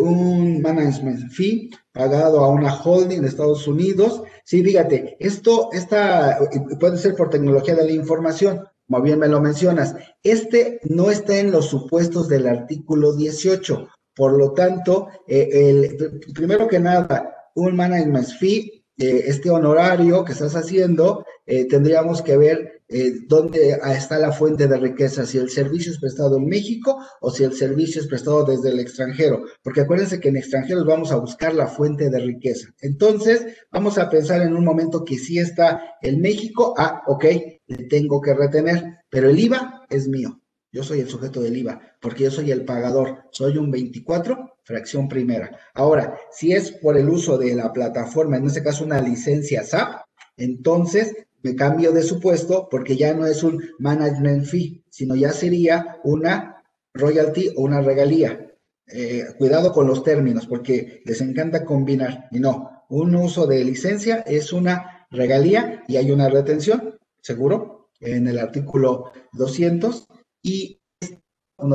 un 0.00 0.60
management 0.62 1.30
fee 1.30 1.70
pagado 1.92 2.40
a 2.40 2.48
una 2.48 2.74
holding 2.74 3.20
de 3.20 3.28
Estados 3.28 3.68
Unidos. 3.68 4.22
Sí, 4.44 4.64
fíjate, 4.64 5.16
esto 5.20 5.68
esta, 5.72 6.38
puede 6.80 6.96
ser 6.96 7.14
por 7.14 7.30
tecnología 7.30 7.76
de 7.76 7.84
la 7.84 7.92
información, 7.92 8.64
como 8.88 9.02
bien 9.02 9.18
me 9.18 9.28
lo 9.28 9.40
mencionas. 9.40 9.94
Este 10.22 10.80
no 10.84 11.10
está 11.10 11.38
en 11.38 11.52
los 11.52 11.66
supuestos 11.66 12.28
del 12.28 12.48
artículo 12.48 13.14
18. 13.14 13.88
Por 14.14 14.36
lo 14.36 14.52
tanto, 14.52 15.08
eh, 15.26 15.48
el, 15.52 16.20
primero 16.34 16.66
que 16.66 16.80
nada, 16.80 17.32
un 17.54 17.76
management 17.76 18.26
fee, 18.26 18.84
eh, 18.98 19.24
este 19.26 19.50
honorario 19.50 20.24
que 20.24 20.32
estás 20.32 20.56
haciendo, 20.56 21.24
eh, 21.46 21.66
tendríamos 21.66 22.22
que 22.22 22.36
ver 22.36 22.79
dónde 23.28 23.78
está 23.84 24.18
la 24.18 24.32
fuente 24.32 24.66
de 24.66 24.76
riqueza, 24.76 25.24
si 25.24 25.38
el 25.38 25.48
servicio 25.48 25.92
es 25.92 26.00
prestado 26.00 26.36
en 26.38 26.46
México 26.46 26.98
o 27.20 27.30
si 27.30 27.44
el 27.44 27.52
servicio 27.52 28.00
es 28.00 28.08
prestado 28.08 28.44
desde 28.44 28.70
el 28.70 28.80
extranjero, 28.80 29.44
porque 29.62 29.82
acuérdense 29.82 30.18
que 30.18 30.30
en 30.30 30.36
extranjeros 30.36 30.84
vamos 30.84 31.12
a 31.12 31.16
buscar 31.16 31.54
la 31.54 31.68
fuente 31.68 32.10
de 32.10 32.18
riqueza. 32.18 32.68
Entonces, 32.80 33.46
vamos 33.70 33.96
a 33.98 34.10
pensar 34.10 34.42
en 34.42 34.56
un 34.56 34.64
momento 34.64 35.04
que 35.04 35.18
sí 35.18 35.38
está 35.38 35.94
en 36.02 36.20
México, 36.20 36.74
ah, 36.76 37.02
ok, 37.06 37.24
le 37.66 37.84
tengo 37.84 38.20
que 38.20 38.34
retener, 38.34 38.98
pero 39.08 39.30
el 39.30 39.38
IVA 39.38 39.86
es 39.88 40.08
mío. 40.08 40.40
Yo 40.72 40.84
soy 40.84 41.00
el 41.00 41.08
sujeto 41.08 41.40
del 41.40 41.56
IVA, 41.56 41.80
porque 42.00 42.24
yo 42.24 42.30
soy 42.30 42.52
el 42.52 42.64
pagador. 42.64 43.24
Soy 43.32 43.56
un 43.56 43.72
24, 43.72 44.58
fracción 44.62 45.08
primera. 45.08 45.58
Ahora, 45.74 46.16
si 46.30 46.52
es 46.52 46.70
por 46.70 46.96
el 46.96 47.08
uso 47.08 47.36
de 47.38 47.54
la 47.54 47.72
plataforma, 47.72 48.36
en 48.36 48.46
este 48.46 48.62
caso 48.62 48.84
una 48.84 49.00
licencia 49.00 49.64
SAP, 49.64 50.02
entonces 50.36 51.12
me 51.42 51.54
cambio 51.54 51.92
de 51.92 52.02
supuesto 52.02 52.68
porque 52.70 52.96
ya 52.96 53.14
no 53.14 53.26
es 53.26 53.42
un 53.42 53.62
management 53.78 54.44
fee, 54.44 54.84
sino 54.90 55.14
ya 55.16 55.32
sería 55.32 55.98
una 56.04 56.62
royalty 56.94 57.50
o 57.56 57.62
una 57.62 57.80
regalía. 57.80 58.46
Eh, 58.92 59.24
cuidado 59.38 59.72
con 59.72 59.86
los 59.86 60.02
términos 60.02 60.46
porque 60.46 61.02
les 61.04 61.20
encanta 61.20 61.64
combinar. 61.64 62.28
Y 62.32 62.40
no, 62.40 62.84
un 62.88 63.14
uso 63.14 63.46
de 63.46 63.64
licencia 63.64 64.18
es 64.26 64.52
una 64.52 65.06
regalía 65.10 65.84
y 65.86 65.96
hay 65.96 66.10
una 66.10 66.28
retención, 66.28 66.98
seguro, 67.20 67.90
en 68.00 68.26
el 68.26 68.38
artículo 68.38 69.12
200 69.32 70.06
y, 70.42 70.80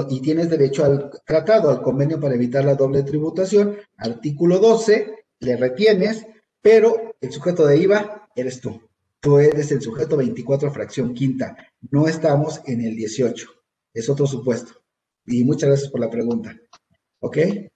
y 0.09 0.21
tienes 0.21 0.49
derecho 0.49 0.83
al 0.83 1.11
tratado, 1.25 1.69
al 1.69 1.81
convenio 1.81 2.19
para 2.19 2.35
evitar 2.35 2.65
la 2.65 2.75
doble 2.75 3.03
tributación, 3.03 3.77
artículo 3.97 4.59
12, 4.59 5.15
le 5.39 5.57
retienes, 5.57 6.25
pero 6.61 7.15
el 7.21 7.31
sujeto 7.31 7.65
de 7.65 7.77
IVA 7.77 8.29
eres 8.35 8.59
tú. 8.59 8.81
Tú 9.25 9.39
eres 9.39 9.71
el 9.71 9.81
sujeto 9.81 10.17
24 10.17 10.71
fracción 10.71 11.15
quinta. 11.15 11.57
No 11.89 12.07
estamos 12.07 12.61
en 12.67 12.81
el 12.81 12.95
18. 12.95 13.47
Es 13.91 14.07
otro 14.07 14.27
supuesto. 14.27 14.73
Y 15.25 15.43
muchas 15.43 15.69
gracias 15.69 15.89
por 15.89 15.99
la 15.99 16.11
pregunta. 16.11 16.55
¿Ok? 17.21 17.37
Eh, 17.37 17.69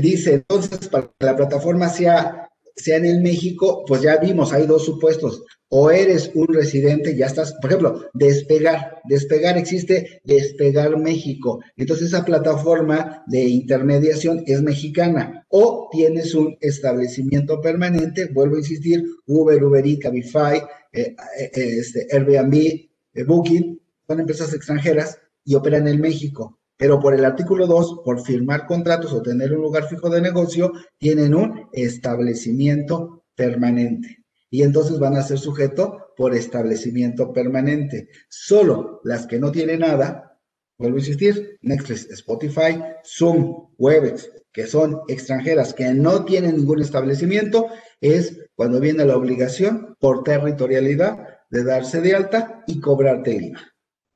dice, 0.00 0.34
entonces, 0.34 0.88
para 0.88 1.06
que 1.06 1.24
la 1.24 1.36
plataforma 1.36 1.88
sea 1.88 2.50
sea 2.74 2.96
en 2.96 3.06
el 3.06 3.20
México, 3.20 3.84
pues 3.86 4.02
ya 4.02 4.16
vimos, 4.16 4.52
hay 4.52 4.66
dos 4.66 4.84
supuestos. 4.84 5.44
O 5.72 5.90
eres 5.90 6.32
un 6.34 6.48
residente, 6.48 7.16
ya 7.16 7.26
estás, 7.26 7.54
por 7.54 7.70
ejemplo, 7.70 8.10
despegar. 8.12 9.00
Despegar 9.04 9.56
existe 9.56 10.20
despegar 10.24 10.98
México. 10.98 11.60
Entonces 11.76 12.08
esa 12.08 12.24
plataforma 12.24 13.22
de 13.28 13.44
intermediación 13.44 14.42
es 14.46 14.60
mexicana. 14.62 15.46
O 15.48 15.88
tienes 15.92 16.34
un 16.34 16.56
establecimiento 16.60 17.60
permanente, 17.60 18.26
vuelvo 18.26 18.56
a 18.56 18.60
insistir, 18.60 19.04
Uber, 19.26 19.62
Uber 19.62 19.86
Eats, 19.86 20.02
Cabify, 20.02 20.58
eh, 20.92 21.14
eh, 21.38 21.50
este, 21.54 22.08
Airbnb, 22.10 22.54
eh, 22.54 23.24
Booking, 23.24 23.80
son 24.08 24.20
empresas 24.20 24.52
extranjeras 24.52 25.18
y 25.44 25.54
operan 25.54 25.86
en 25.86 26.00
México 26.00 26.60
pero 26.80 26.98
por 26.98 27.12
el 27.12 27.26
artículo 27.26 27.66
2, 27.66 28.00
por 28.02 28.22
firmar 28.22 28.66
contratos 28.66 29.12
o 29.12 29.20
tener 29.20 29.52
un 29.52 29.60
lugar 29.60 29.86
fijo 29.86 30.08
de 30.08 30.22
negocio, 30.22 30.72
tienen 30.96 31.34
un 31.34 31.68
establecimiento 31.74 33.24
permanente. 33.34 34.19
Y 34.50 34.62
entonces 34.62 34.98
van 34.98 35.16
a 35.16 35.22
ser 35.22 35.38
sujeto 35.38 36.12
por 36.16 36.34
establecimiento 36.34 37.32
permanente. 37.32 38.08
Solo 38.28 39.00
las 39.04 39.26
que 39.26 39.38
no 39.38 39.52
tienen 39.52 39.80
nada, 39.80 40.38
vuelvo 40.76 40.96
a 40.96 41.00
insistir, 41.00 41.58
Nextflix, 41.62 42.10
Spotify, 42.10 42.82
Zoom, 43.04 43.68
Webex, 43.78 44.30
que 44.52 44.66
son 44.66 45.00
extranjeras, 45.08 45.72
que 45.72 45.94
no 45.94 46.24
tienen 46.24 46.56
ningún 46.56 46.80
establecimiento, 46.80 47.68
es 48.00 48.36
cuando 48.54 48.80
viene 48.80 49.04
la 49.04 49.16
obligación 49.16 49.96
por 50.00 50.24
territorialidad 50.24 51.18
de 51.50 51.64
darse 51.64 52.00
de 52.00 52.14
alta 52.14 52.64
y 52.66 52.80
cobrarte 52.80 53.36
el 53.36 53.44
IVA. 53.44 53.60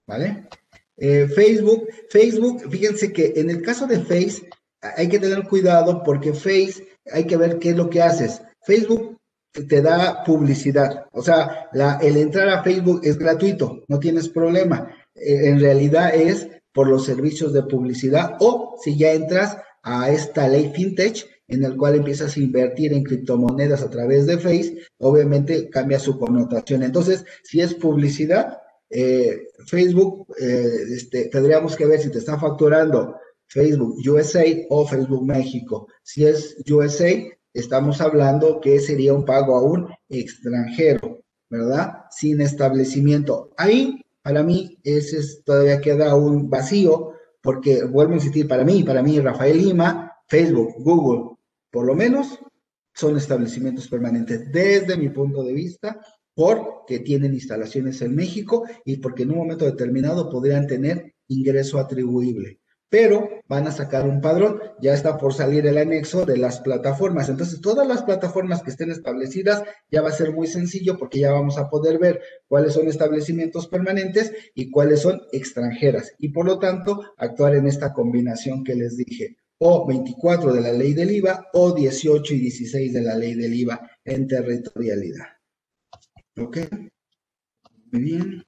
¿Vale? 0.06 0.48
Eh, 0.96 1.28
Facebook, 1.28 1.88
Facebook, 2.08 2.70
fíjense 2.70 3.12
que 3.12 3.32
en 3.36 3.50
el 3.50 3.62
caso 3.62 3.86
de 3.86 4.00
Face 4.00 4.48
hay 4.80 5.08
que 5.08 5.18
tener 5.18 5.44
cuidado 5.44 6.02
porque 6.04 6.32
Face 6.32 6.86
hay 7.10 7.24
que 7.26 7.36
ver 7.36 7.58
qué 7.58 7.70
es 7.70 7.76
lo 7.76 7.90
que 7.90 8.02
haces. 8.02 8.42
Facebook 8.62 9.13
te 9.62 9.80
da 9.80 10.24
publicidad, 10.24 11.06
o 11.12 11.22
sea, 11.22 11.68
el 12.02 12.16
entrar 12.16 12.48
a 12.48 12.62
Facebook 12.64 13.00
es 13.04 13.16
gratuito, 13.16 13.84
no 13.86 14.00
tienes 14.00 14.28
problema. 14.28 14.90
Eh, 15.14 15.48
en 15.48 15.60
realidad 15.60 16.12
es 16.14 16.48
por 16.72 16.88
los 16.88 17.04
servicios 17.04 17.52
de 17.52 17.62
publicidad 17.62 18.36
o 18.40 18.76
si 18.82 18.98
ya 18.98 19.12
entras 19.12 19.56
a 19.82 20.10
esta 20.10 20.48
ley 20.48 20.72
fintech 20.74 21.24
en 21.46 21.62
el 21.62 21.76
cual 21.76 21.94
empiezas 21.94 22.36
a 22.36 22.40
invertir 22.40 22.92
en 22.92 23.04
criptomonedas 23.04 23.82
a 23.82 23.90
través 23.90 24.26
de 24.26 24.38
Face, 24.38 24.78
obviamente 24.98 25.68
cambia 25.68 25.98
su 25.98 26.18
connotación. 26.18 26.82
Entonces, 26.82 27.24
si 27.42 27.60
es 27.60 27.74
publicidad, 27.74 28.58
eh, 28.90 29.48
Facebook, 29.66 30.26
eh, 30.40 30.68
este, 30.96 31.26
tendríamos 31.26 31.76
que 31.76 31.86
ver 31.86 32.00
si 32.00 32.10
te 32.10 32.18
está 32.18 32.38
facturando 32.38 33.16
Facebook 33.46 33.96
USA 34.08 34.44
o 34.70 34.86
Facebook 34.86 35.24
México. 35.24 35.86
Si 36.02 36.24
es 36.24 36.56
USA, 36.68 37.12
estamos 37.54 38.00
hablando 38.00 38.60
que 38.60 38.80
sería 38.80 39.14
un 39.14 39.24
pago 39.24 39.56
a 39.56 39.62
un 39.62 39.88
extranjero, 40.08 41.20
¿verdad? 41.48 42.04
Sin 42.10 42.40
establecimiento. 42.40 43.52
Ahí, 43.56 44.02
para 44.22 44.42
mí, 44.42 44.78
ese 44.82 45.20
todavía 45.44 45.80
queda 45.80 46.14
un 46.16 46.50
vacío, 46.50 47.12
porque 47.40 47.84
vuelvo 47.84 48.12
a 48.12 48.16
insistir, 48.16 48.48
para 48.48 48.64
mí, 48.64 48.82
para 48.82 49.02
mí, 49.02 49.20
Rafael 49.20 49.56
Lima, 49.56 50.12
Facebook, 50.26 50.74
Google, 50.78 51.36
por 51.70 51.86
lo 51.86 51.94
menos 51.94 52.38
son 52.92 53.16
establecimientos 53.16 53.88
permanentes 53.88 54.50
desde 54.52 54.96
mi 54.96 55.08
punto 55.08 55.42
de 55.42 55.52
vista 55.52 56.00
porque 56.34 57.00
tienen 57.00 57.34
instalaciones 57.34 58.00
en 58.02 58.14
México 58.14 58.64
y 58.84 58.96
porque 58.96 59.22
en 59.22 59.32
un 59.32 59.38
momento 59.38 59.64
determinado 59.64 60.30
podrían 60.30 60.66
tener 60.66 61.14
ingreso 61.28 61.78
atribuible. 61.78 62.60
Pero 62.94 63.28
van 63.48 63.66
a 63.66 63.72
sacar 63.72 64.08
un 64.08 64.20
padrón. 64.20 64.60
Ya 64.80 64.94
está 64.94 65.18
por 65.18 65.34
salir 65.34 65.66
el 65.66 65.78
anexo 65.78 66.24
de 66.24 66.36
las 66.36 66.60
plataformas. 66.60 67.28
Entonces, 67.28 67.60
todas 67.60 67.88
las 67.88 68.04
plataformas 68.04 68.62
que 68.62 68.70
estén 68.70 68.92
establecidas 68.92 69.64
ya 69.90 70.00
va 70.00 70.10
a 70.10 70.12
ser 70.12 70.30
muy 70.30 70.46
sencillo 70.46 70.96
porque 70.96 71.18
ya 71.18 71.32
vamos 71.32 71.58
a 71.58 71.68
poder 71.68 71.98
ver 71.98 72.22
cuáles 72.46 72.72
son 72.72 72.86
establecimientos 72.86 73.66
permanentes 73.66 74.32
y 74.54 74.70
cuáles 74.70 75.00
son 75.00 75.22
extranjeras. 75.32 76.12
Y 76.18 76.28
por 76.28 76.46
lo 76.46 76.60
tanto, 76.60 77.02
actuar 77.16 77.56
en 77.56 77.66
esta 77.66 77.92
combinación 77.92 78.62
que 78.62 78.76
les 78.76 78.96
dije 78.96 79.38
o 79.58 79.88
24 79.88 80.52
de 80.52 80.60
la 80.60 80.72
ley 80.72 80.94
del 80.94 81.10
IVA 81.10 81.48
o 81.52 81.74
18 81.74 82.32
y 82.32 82.38
16 82.38 82.92
de 82.92 83.02
la 83.02 83.16
ley 83.16 83.34
del 83.34 83.54
IVA 83.54 83.90
en 84.04 84.28
territorialidad. 84.28 85.26
¿Ok? 86.36 86.58
Muy 87.90 88.02
bien. 88.02 88.44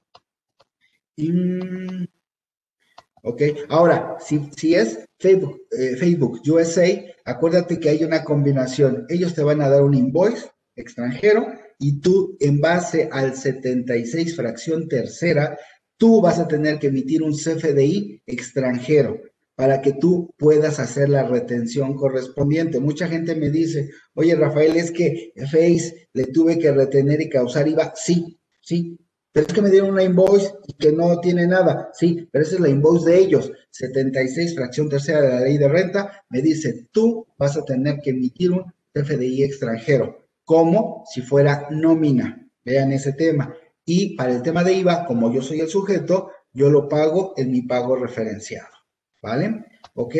Ok, 3.27 3.41
ahora, 3.69 4.15
si, 4.19 4.49
si 4.55 4.75
es 4.75 5.05
Facebook, 5.19 5.61
eh, 5.71 5.95
Facebook 5.97 6.41
USA, 6.47 6.87
acuérdate 7.25 7.79
que 7.79 7.89
hay 7.89 8.03
una 8.03 8.23
combinación. 8.23 9.05
Ellos 9.09 9.33
te 9.33 9.43
van 9.43 9.61
a 9.61 9.69
dar 9.69 9.83
un 9.83 9.93
invoice 9.93 10.49
extranjero 10.75 11.47
y 11.79 11.99
tú, 11.99 12.37
en 12.39 12.61
base 12.61 13.09
al 13.11 13.35
76 13.35 14.35
fracción 14.35 14.87
tercera, 14.87 15.57
tú 15.97 16.21
vas 16.21 16.39
a 16.39 16.47
tener 16.47 16.79
que 16.79 16.87
emitir 16.87 17.21
un 17.23 17.33
CFDI 17.33 18.21
extranjero 18.25 19.19
para 19.55 19.81
que 19.81 19.93
tú 19.93 20.33
puedas 20.37 20.79
hacer 20.79 21.09
la 21.09 21.23
retención 21.23 21.95
correspondiente. 21.95 22.79
Mucha 22.79 23.07
gente 23.07 23.35
me 23.35 23.49
dice, 23.49 23.89
oye 24.13 24.35
Rafael, 24.35 24.77
es 24.77 24.91
que 24.91 25.33
Face 25.51 26.09
le 26.13 26.25
tuve 26.27 26.59
que 26.59 26.71
retener 26.71 27.21
y 27.21 27.29
causar 27.29 27.67
IVA. 27.67 27.93
Sí, 27.95 28.39
sí, 28.61 28.99
pero 29.37 29.49
es 29.49 29.53
que 29.53 29.61
me 29.61 29.69
dieron 29.69 29.91
una 29.91 30.01
invoice 30.01 30.51
que 30.79 30.91
no 30.91 31.19
tiene 31.19 31.45
nada. 31.45 31.91
Sí, 31.93 32.27
pero 32.31 32.43
esa 32.43 32.55
es 32.55 32.59
la 32.59 32.69
invoice 32.69 33.07
de 33.07 33.19
ellos. 33.19 33.51
76, 33.69 34.55
fracción 34.55 34.89
tercera 34.89 35.21
de 35.21 35.29
la 35.29 35.41
ley 35.41 35.59
de 35.59 35.67
renta, 35.67 36.23
me 36.29 36.41
dice, 36.41 36.87
tú 36.91 37.27
vas 37.37 37.55
a 37.55 37.63
tener 37.63 37.99
que 38.01 38.09
emitir 38.09 38.51
un 38.51 38.65
FDI 38.95 39.43
extranjero, 39.43 40.25
como 40.43 41.03
si 41.05 41.21
fuera 41.21 41.67
nómina. 41.69 42.49
Vean 42.65 42.91
ese 42.93 43.13
tema. 43.13 43.53
Y 43.85 44.15
para 44.15 44.31
el 44.31 44.41
tema 44.41 44.63
de 44.63 44.73
IVA, 44.73 45.05
como 45.05 45.31
yo 45.31 45.43
soy 45.43 45.59
el 45.59 45.69
sujeto, 45.69 46.31
yo 46.51 46.71
lo 46.71 46.89
pago 46.89 47.35
en 47.37 47.51
mi 47.51 47.61
pago 47.61 47.95
referenciado. 47.95 48.73
¿Vale? 49.21 49.65
¿Ok? 49.93 50.15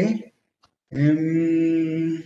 Um, 0.91 2.21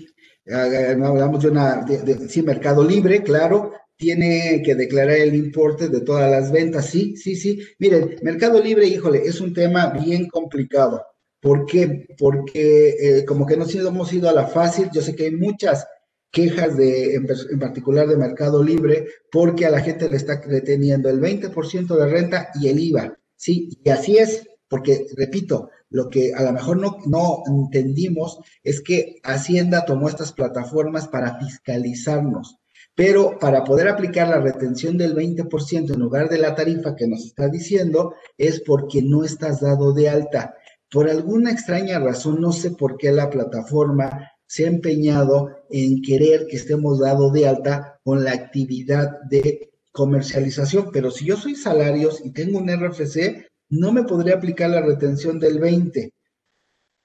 hablamos 0.54 1.42
de 1.42 1.52
una, 1.52 1.86
sí, 2.28 2.42
Mercado 2.42 2.84
Libre, 2.84 3.24
claro, 3.24 3.72
tiene 4.02 4.64
que 4.66 4.74
declarar 4.74 5.18
el 5.18 5.36
importe 5.36 5.88
de 5.88 6.02
todas 6.02 6.30
las 6.30 6.52
ventas, 6.52 6.88
sí, 6.88 7.16
sí, 7.16 7.36
sí. 7.36 7.62
Miren, 7.78 8.16
Mercado 8.24 8.60
Libre, 8.60 8.88
híjole, 8.88 9.22
es 9.24 9.40
un 9.40 9.54
tema 9.54 9.90
bien 9.90 10.28
complicado. 10.28 11.06
¿Por 11.40 11.68
qué? 11.68 12.08
Porque 12.18 12.90
eh, 13.00 13.26
como 13.26 13.46
que 13.46 13.56
nos 13.56 13.74
hemos 13.76 14.12
ido 14.12 14.28
a 14.28 14.34
la 14.34 14.48
fácil, 14.48 14.90
yo 14.92 15.04
sé 15.04 15.16
que 15.16 15.26
hay 15.26 15.36
muchas 15.36 15.86
quejas 16.32 16.76
de, 16.78 17.14
en, 17.14 17.28
en, 17.52 17.60
particular 17.60 18.08
de 18.08 18.18
Mercado 18.18 18.64
Libre, 18.64 19.06
porque 19.32 19.68
a 19.68 19.70
la 19.70 19.82
gente 19.82 20.10
le 20.10 20.18
está 20.18 20.42
reteniendo 20.42 21.08
el 21.08 21.22
20% 21.22 21.96
de 21.96 22.08
renta 22.08 22.50
y 22.60 22.70
el 22.70 22.80
IVA. 22.80 23.20
Sí, 23.36 23.70
y 23.84 23.90
así 23.92 24.18
es, 24.18 24.48
porque, 24.68 25.06
repito, 25.16 25.70
lo 25.92 26.10
que 26.10 26.34
a 26.34 26.42
lo 26.42 26.54
mejor 26.54 26.78
no, 26.78 26.98
no 27.06 27.44
entendimos 27.46 28.40
es 28.64 28.82
que 28.82 29.20
Hacienda 29.22 29.86
tomó 29.86 30.10
estas 30.10 30.34
plataformas 30.34 31.08
para 31.08 31.38
fiscalizarnos, 31.38 32.61
pero 32.96 33.38
para 33.40 33.64
poder 33.64 33.88
aplicar 33.88 34.28
la 34.28 34.40
retención 34.40 34.98
del 34.98 35.16
20% 35.16 35.94
en 35.94 36.00
lugar 36.00 36.30
de 36.30 36.38
la 36.38 36.56
tarifa 36.56 36.96
que 36.96 37.08
nos 37.08 37.26
está 37.26 37.48
diciendo, 37.48 38.14
es 38.38 38.62
porque 38.62 39.02
no 39.02 39.24
estás 39.24 39.62
dado 39.62 39.94
de 39.94 40.10
alta. 40.10 40.56
Por 40.90 41.10
alguna 41.10 41.52
extraña 41.52 42.00
razón, 42.00 42.42
no 42.42 42.52
sé 42.52 42.72
por 42.72 42.98
qué 42.98 43.12
la 43.12 43.30
plataforma 43.30 44.32
se 44.46 44.66
ha 44.66 44.68
empeñado 44.68 45.50
en 45.70 46.02
querer 46.02 46.48
que 46.48 46.58
estemos 46.58 47.00
dado 47.00 47.32
de 47.32 47.48
alta 47.48 48.00
con 48.04 48.24
la 48.26 48.34
actividad 48.34 49.22
de 49.30 49.72
comercialización, 49.94 50.90
pero 50.92 51.12
si 51.12 51.26
yo 51.26 51.38
soy 51.38 51.56
salarios 51.56 52.22
y 52.24 52.32
tengo 52.32 52.60
un 52.60 52.70
RFC, 52.70 53.48
no 53.70 53.94
me 53.94 54.04
podría 54.04 54.36
aplicar 54.36 54.70
la 54.70 54.82
retención 54.82 55.40
del 55.40 55.60
20. 55.60 56.12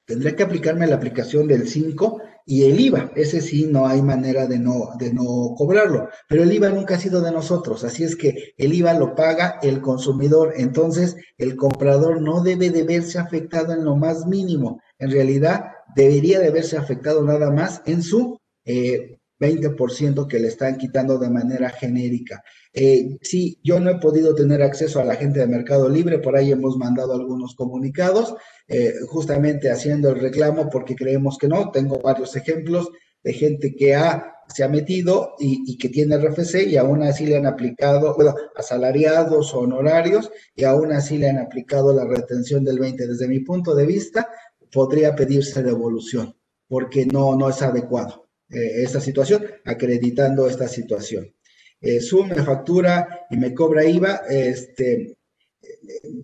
Tendría 0.07 0.37
que 0.37 0.45
aplicarme 0.45 0.87
la 0.87 0.97
aplicación 0.97 1.49
del 1.49 1.69
5 1.69 2.23
y 2.47 2.63
el 2.65 2.79
IVA. 2.79 3.11
Ese 3.17 3.41
sí 3.41 3.67
no 3.67 3.89
hay 3.89 4.03
manera 4.03 4.47
de 4.47 4.59
no, 4.59 4.91
de 4.99 5.13
no 5.13 5.55
cobrarlo. 5.57 6.09
Pero 6.29 6.45
el 6.45 6.53
IVA 6.53 6.69
nunca 6.71 6.95
ha 6.95 6.99
sido 6.99 7.21
de 7.21 7.33
nosotros. 7.33 7.83
Así 7.83 8.05
es 8.05 8.15
que 8.15 8.55
el 8.57 8.73
IVA 8.73 8.95
lo 8.95 9.17
paga 9.17 9.59
el 9.63 9.81
consumidor. 9.81 10.55
Entonces, 10.57 11.17
el 11.39 11.57
comprador 11.57 12.23
no 12.23 12.41
debe 12.41 12.71
de 12.71 12.85
verse 12.85 13.19
afectado 13.19 13.73
en 13.73 13.85
lo 13.85 13.97
más 13.97 14.27
mínimo. 14.27 14.81
En 14.99 15.11
realidad, 15.11 15.65
debería 15.97 16.39
de 16.39 16.51
verse 16.51 16.77
afectado 16.77 17.23
nada 17.23 17.51
más 17.51 17.83
en 17.85 18.03
su 18.03 18.39
eh, 18.65 19.19
20% 19.39 20.27
que 20.27 20.39
le 20.39 20.49
están 20.49 20.77
quitando 20.77 21.19
de 21.19 21.31
manera 21.31 21.71
genérica. 21.71 22.43
Eh, 22.73 23.19
sí, 23.23 23.59
yo 23.63 23.81
no 23.81 23.91
he 23.91 23.99
podido 23.99 24.35
tener 24.35 24.63
acceso 24.63 25.01
a 25.01 25.05
la 25.05 25.17
gente 25.17 25.41
de 25.41 25.47
Mercado 25.47 25.89
Libre, 25.89 26.19
por 26.19 26.37
ahí 26.37 26.53
hemos 26.53 26.77
mandado 26.77 27.15
algunos 27.15 27.55
comunicados, 27.55 28.35
eh, 28.69 28.95
justamente 29.09 29.71
haciendo 29.71 30.11
el 30.11 30.21
reclamo 30.21 30.69
porque 30.71 30.95
creemos 30.95 31.39
que 31.39 31.49
no. 31.49 31.71
Tengo 31.71 32.01
varios 32.01 32.35
ejemplos 32.37 32.91
de 33.23 33.33
gente 33.33 33.75
que 33.75 33.95
ha, 33.95 34.35
se 34.49 34.63
ha 34.65 34.69
metido 34.69 35.35
y, 35.39 35.77
que 35.79 35.89
tiene 35.89 36.17
RFC 36.17 36.67
y 36.67 36.77
aún 36.77 37.03
así 37.03 37.27
le 37.27 37.37
han 37.37 37.47
aplicado, 37.47 38.15
bueno, 38.15 38.35
asalariados 38.55 39.53
o 39.55 39.61
honorarios 39.61 40.31
y 40.55 40.65
aún 40.65 40.93
así 40.93 41.19
le 41.19 41.29
han 41.29 41.39
aplicado 41.39 41.95
la 41.95 42.05
retención 42.05 42.65
del 42.65 42.79
20. 42.79 43.07
Desde 43.07 43.29
mi 43.29 43.41
punto 43.41 43.75
de 43.75 43.87
vista, 43.87 44.29
podría 44.71 45.15
pedirse 45.15 45.63
devolución 45.63 46.37
porque 46.69 47.07
no, 47.07 47.37
no 47.37 47.49
es 47.49 47.63
adecuado. 47.63 48.26
Eh, 48.49 48.83
esta 48.83 49.01
situación, 49.01 49.45
acreditando 49.65 50.47
esta 50.47 50.69
situación. 50.69 51.35
Eh, 51.81 52.01
me 52.29 52.43
factura 52.43 53.27
y 53.29 53.37
me 53.37 53.53
cobra 53.53 53.85
IVA, 53.85 54.23
este, 54.29 55.17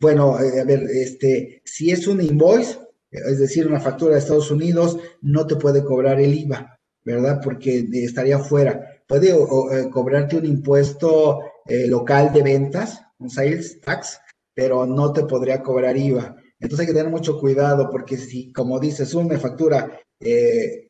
bueno, 0.01 0.41
eh, 0.41 0.61
a 0.61 0.65
ver, 0.65 0.85
este, 0.85 1.63
si 1.65 1.91
es 1.91 2.07
un 2.07 2.21
invoice, 2.21 2.79
es 3.11 3.39
decir, 3.39 3.67
una 3.67 3.81
factura 3.81 4.15
de 4.15 4.21
Estados 4.21 4.51
Unidos, 4.51 4.99
no 5.21 5.47
te 5.47 5.57
puede 5.57 5.85
cobrar 5.85 6.21
el 6.21 6.33
IVA, 6.33 6.81
¿verdad? 7.05 7.41
Porque 7.43 7.87
estaría 7.93 8.39
fuera. 8.39 9.03
Puede 9.07 9.35
cobrarte 9.91 10.39
un 10.39 10.47
impuesto 10.47 11.41
local 11.89 12.33
de 12.33 12.43
ventas, 12.43 13.03
un 13.19 13.29
sales 13.29 13.81
tax, 13.81 14.19
pero 14.55 14.87
no 14.87 15.13
te 15.13 15.25
podría 15.25 15.63
cobrar 15.63 15.99
IVA. 15.99 16.37
Entonces 16.59 16.81
hay 16.81 16.87
que 16.87 16.99
tener 16.99 17.11
mucho 17.11 17.39
cuidado 17.39 17.91
porque 17.91 18.17
si, 18.17 18.53
como 18.53 18.81
dice 18.81 19.05
Zoom, 19.05 19.27
me 19.27 19.39
factura 19.39 20.01
eh, 20.21 20.82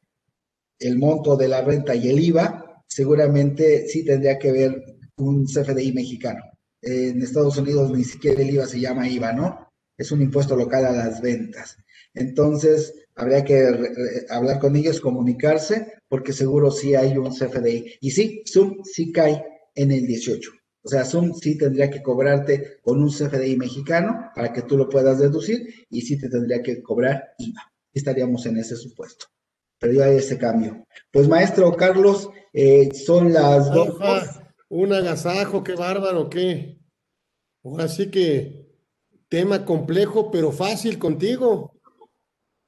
el 0.79 0.99
monto 0.99 1.37
de 1.37 1.49
la 1.49 1.63
renta 1.63 1.95
y 1.95 2.09
el 2.09 2.21
IVA, 2.21 2.83
seguramente 2.89 3.87
sí 3.89 4.05
tendría 4.05 4.39
que 4.39 4.53
ver 4.53 4.85
un 5.17 5.47
CFDI 5.47 5.93
mexicano. 5.93 6.43
En 6.81 7.23
Estados 7.23 7.57
Unidos 7.59 7.91
ni 7.91 8.05
siquiera 8.05 8.43
el 8.43 8.51
IVA 8.51 8.67
se 8.67 8.81
llama 8.81 9.09
IVA, 9.09 9.33
¿no? 9.33 9.69
Es 9.97 10.11
un 10.11 10.21
impuesto 10.21 10.57
local 10.57 10.85
a 10.85 10.93
las 10.93 11.21
ventas. 11.21 11.77
Entonces, 12.15 12.95
habría 13.15 13.45
que 13.45 14.27
hablar 14.29 14.59
con 14.59 14.75
ellos, 14.77 15.01
comunicarse, 15.01 15.93
porque 16.09 16.33
seguro 16.33 16.71
sí 16.71 16.95
hay 16.95 17.17
un 17.17 17.31
CFDI. 17.31 17.99
Y 18.01 18.11
sí, 18.11 18.43
Zoom 18.47 18.83
sí 18.85 19.13
cae 19.13 19.45
en 19.75 19.93
el 19.93 20.07
18. 20.07 20.51
O 20.85 20.89
sea, 20.89 21.05
Zoom 21.05 21.35
sí 21.35 21.57
tendría 21.57 21.89
que 21.89 22.03
cobrarte 22.03 22.79
con 22.83 23.01
un 23.01 23.11
CFDI 23.11 23.57
mexicano 23.57 24.31
para 24.35 24.53
que 24.53 24.63
tú 24.63 24.77
lo 24.77 24.89
puedas 24.89 25.21
deducir 25.21 25.63
y 25.89 26.03
sí 26.03 26.19
te 26.19 26.29
tendría 26.29 26.61
que 26.63 26.83
cobrar 26.83 27.35
IVA. 27.39 27.73
Estaríamos 27.95 28.45
en 28.47 28.57
ese 28.57 28.77
supuesto 28.77 29.27
pero 29.83 29.95
ya 29.95 30.05
hay 30.05 30.19
ese 30.19 30.39
cambio. 30.39 30.87
Pues 31.11 31.29
maestro 31.29 31.77
Carlos, 31.77 32.31
eh, 32.53 32.95
son 32.95 33.33
las 33.33 33.69
dos. 33.75 33.97
Un 34.69 34.93
agasajo, 34.93 35.65
qué 35.65 35.75
bárbaro, 35.75 36.31
qué. 36.31 36.79
Así 37.79 38.09
que 38.09 38.65
tema 39.29 39.65
complejo, 39.65 40.31
pero 40.31 40.53
fácil 40.53 41.01
contigo. 41.01 41.73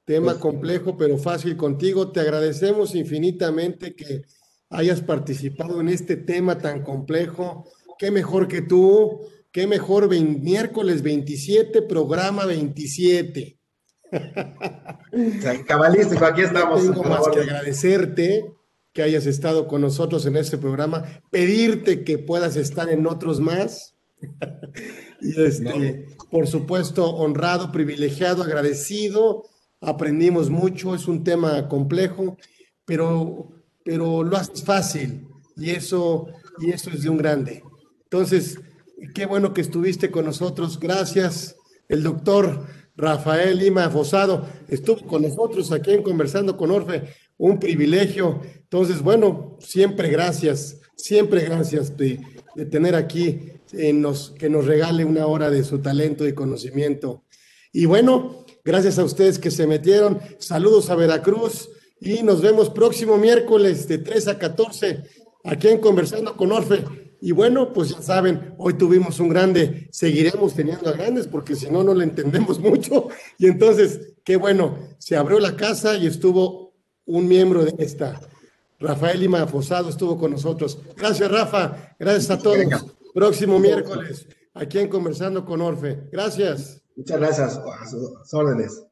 Tema 0.04 0.32
pues 0.32 0.38
complejo, 0.38 0.96
pero 0.96 1.16
fácil 1.16 1.56
contigo. 1.56 2.10
Te 2.10 2.18
agradecemos 2.18 2.96
infinitamente 2.96 3.94
que 3.94 4.22
hayas 4.68 5.00
participado 5.00 5.80
en 5.80 5.90
este 5.90 6.16
tema 6.16 6.58
tan 6.58 6.82
complejo. 6.82 7.70
Qué 7.96 8.10
mejor 8.10 8.48
que 8.48 8.60
tú, 8.60 9.20
qué 9.52 9.68
mejor 9.68 10.08
miércoles 10.10 11.00
27, 11.00 11.80
programa 11.82 12.44
27. 12.44 13.60
Cabalístico, 15.66 16.24
aquí 16.24 16.42
estamos. 16.42 16.82
Tengo 16.82 17.02
más 17.04 17.28
que 17.28 17.40
agradecerte 17.40 18.54
que 18.92 19.02
hayas 19.02 19.26
estado 19.26 19.66
con 19.66 19.80
nosotros 19.80 20.24
en 20.24 20.36
este 20.36 20.56
programa, 20.56 21.04
pedirte 21.30 22.04
que 22.04 22.16
puedas 22.16 22.56
estar 22.56 22.88
en 22.88 23.06
otros 23.06 23.40
más. 23.40 23.96
y 25.20 25.42
este, 25.42 26.06
por 26.30 26.46
supuesto, 26.46 27.10
honrado, 27.10 27.72
privilegiado, 27.72 28.42
agradecido. 28.42 29.44
Aprendimos 29.80 30.48
mucho, 30.48 30.94
es 30.94 31.08
un 31.08 31.24
tema 31.24 31.68
complejo, 31.68 32.38
pero, 32.84 33.50
pero 33.84 34.22
lo 34.22 34.36
haces 34.36 34.62
fácil 34.62 35.28
y 35.56 35.70
eso, 35.70 36.28
y 36.60 36.70
eso 36.70 36.90
es 36.90 37.02
de 37.02 37.10
un 37.10 37.18
grande. 37.18 37.64
Entonces, 38.04 38.60
qué 39.12 39.26
bueno 39.26 39.52
que 39.52 39.60
estuviste 39.60 40.10
con 40.10 40.24
nosotros. 40.24 40.78
Gracias, 40.78 41.56
el 41.88 42.04
doctor 42.04 42.66
Rafael 42.96 43.58
Lima 43.58 43.90
Fosado, 43.90 44.46
estuvo 44.68 45.06
con 45.06 45.22
nosotros 45.22 45.72
aquí 45.72 45.90
en 45.90 46.02
Conversando 46.02 46.56
con 46.56 46.70
Orfe, 46.70 47.02
un 47.36 47.58
privilegio. 47.58 48.40
Entonces, 48.62 49.02
bueno, 49.02 49.56
siempre 49.60 50.08
gracias, 50.08 50.80
siempre 50.96 51.42
gracias 51.44 51.96
de, 51.96 52.20
tener 52.70 52.94
aquí, 52.94 53.40
en 53.72 54.00
nos, 54.00 54.30
que 54.30 54.48
nos 54.48 54.66
regale 54.66 55.04
una 55.04 55.26
hora 55.26 55.50
de 55.50 55.64
su 55.64 55.80
talento 55.80 56.26
y 56.26 56.34
conocimiento. 56.34 57.24
Y 57.72 57.86
bueno, 57.86 58.44
gracias 58.64 58.98
a 58.98 59.04
ustedes 59.04 59.38
que 59.38 59.50
se 59.50 59.66
metieron. 59.66 60.20
Saludos 60.38 60.90
a 60.90 60.94
Veracruz 60.94 61.68
y 62.00 62.22
nos 62.22 62.40
vemos 62.40 62.70
próximo 62.70 63.16
miércoles 63.16 63.88
de 63.88 63.98
3 63.98 64.28
a 64.28 64.38
14 64.38 65.02
aquí 65.44 65.68
en 65.68 65.78
Conversando 65.78 66.36
con 66.36 66.52
Orfe. 66.52 66.84
Y 67.24 67.32
bueno, 67.32 67.72
pues 67.72 67.88
ya 67.88 68.02
saben, 68.02 68.54
hoy 68.58 68.74
tuvimos 68.74 69.18
un 69.18 69.30
grande, 69.30 69.88
seguiremos 69.90 70.52
teniendo 70.52 70.90
a 70.90 70.92
grandes 70.92 71.26
porque 71.26 71.56
si 71.56 71.70
no, 71.70 71.82
no 71.82 71.94
le 71.94 72.04
entendemos 72.04 72.58
mucho. 72.60 73.08
Y 73.38 73.46
entonces, 73.46 74.12
qué 74.22 74.36
bueno, 74.36 74.90
se 74.98 75.16
abrió 75.16 75.40
la 75.40 75.56
casa 75.56 75.96
y 75.96 76.06
estuvo 76.06 76.74
un 77.06 77.26
miembro 77.26 77.64
de 77.64 77.74
esta. 77.78 78.20
Rafael 78.78 79.20
Lima 79.20 79.46
Fosado 79.46 79.88
estuvo 79.88 80.18
con 80.18 80.32
nosotros. 80.32 80.78
Gracias, 80.98 81.30
Rafa. 81.30 81.96
Gracias 81.98 82.30
a 82.30 82.38
todos. 82.38 82.58
Próximo 83.14 83.58
miércoles, 83.58 84.28
aquí 84.52 84.78
en 84.78 84.88
Conversando 84.88 85.46
con 85.46 85.62
Orfe. 85.62 86.06
Gracias. 86.12 86.82
Muchas 86.94 87.18
gracias. 87.18 87.56
A 87.56 87.86
sus 87.86 88.34
órdenes. 88.34 88.84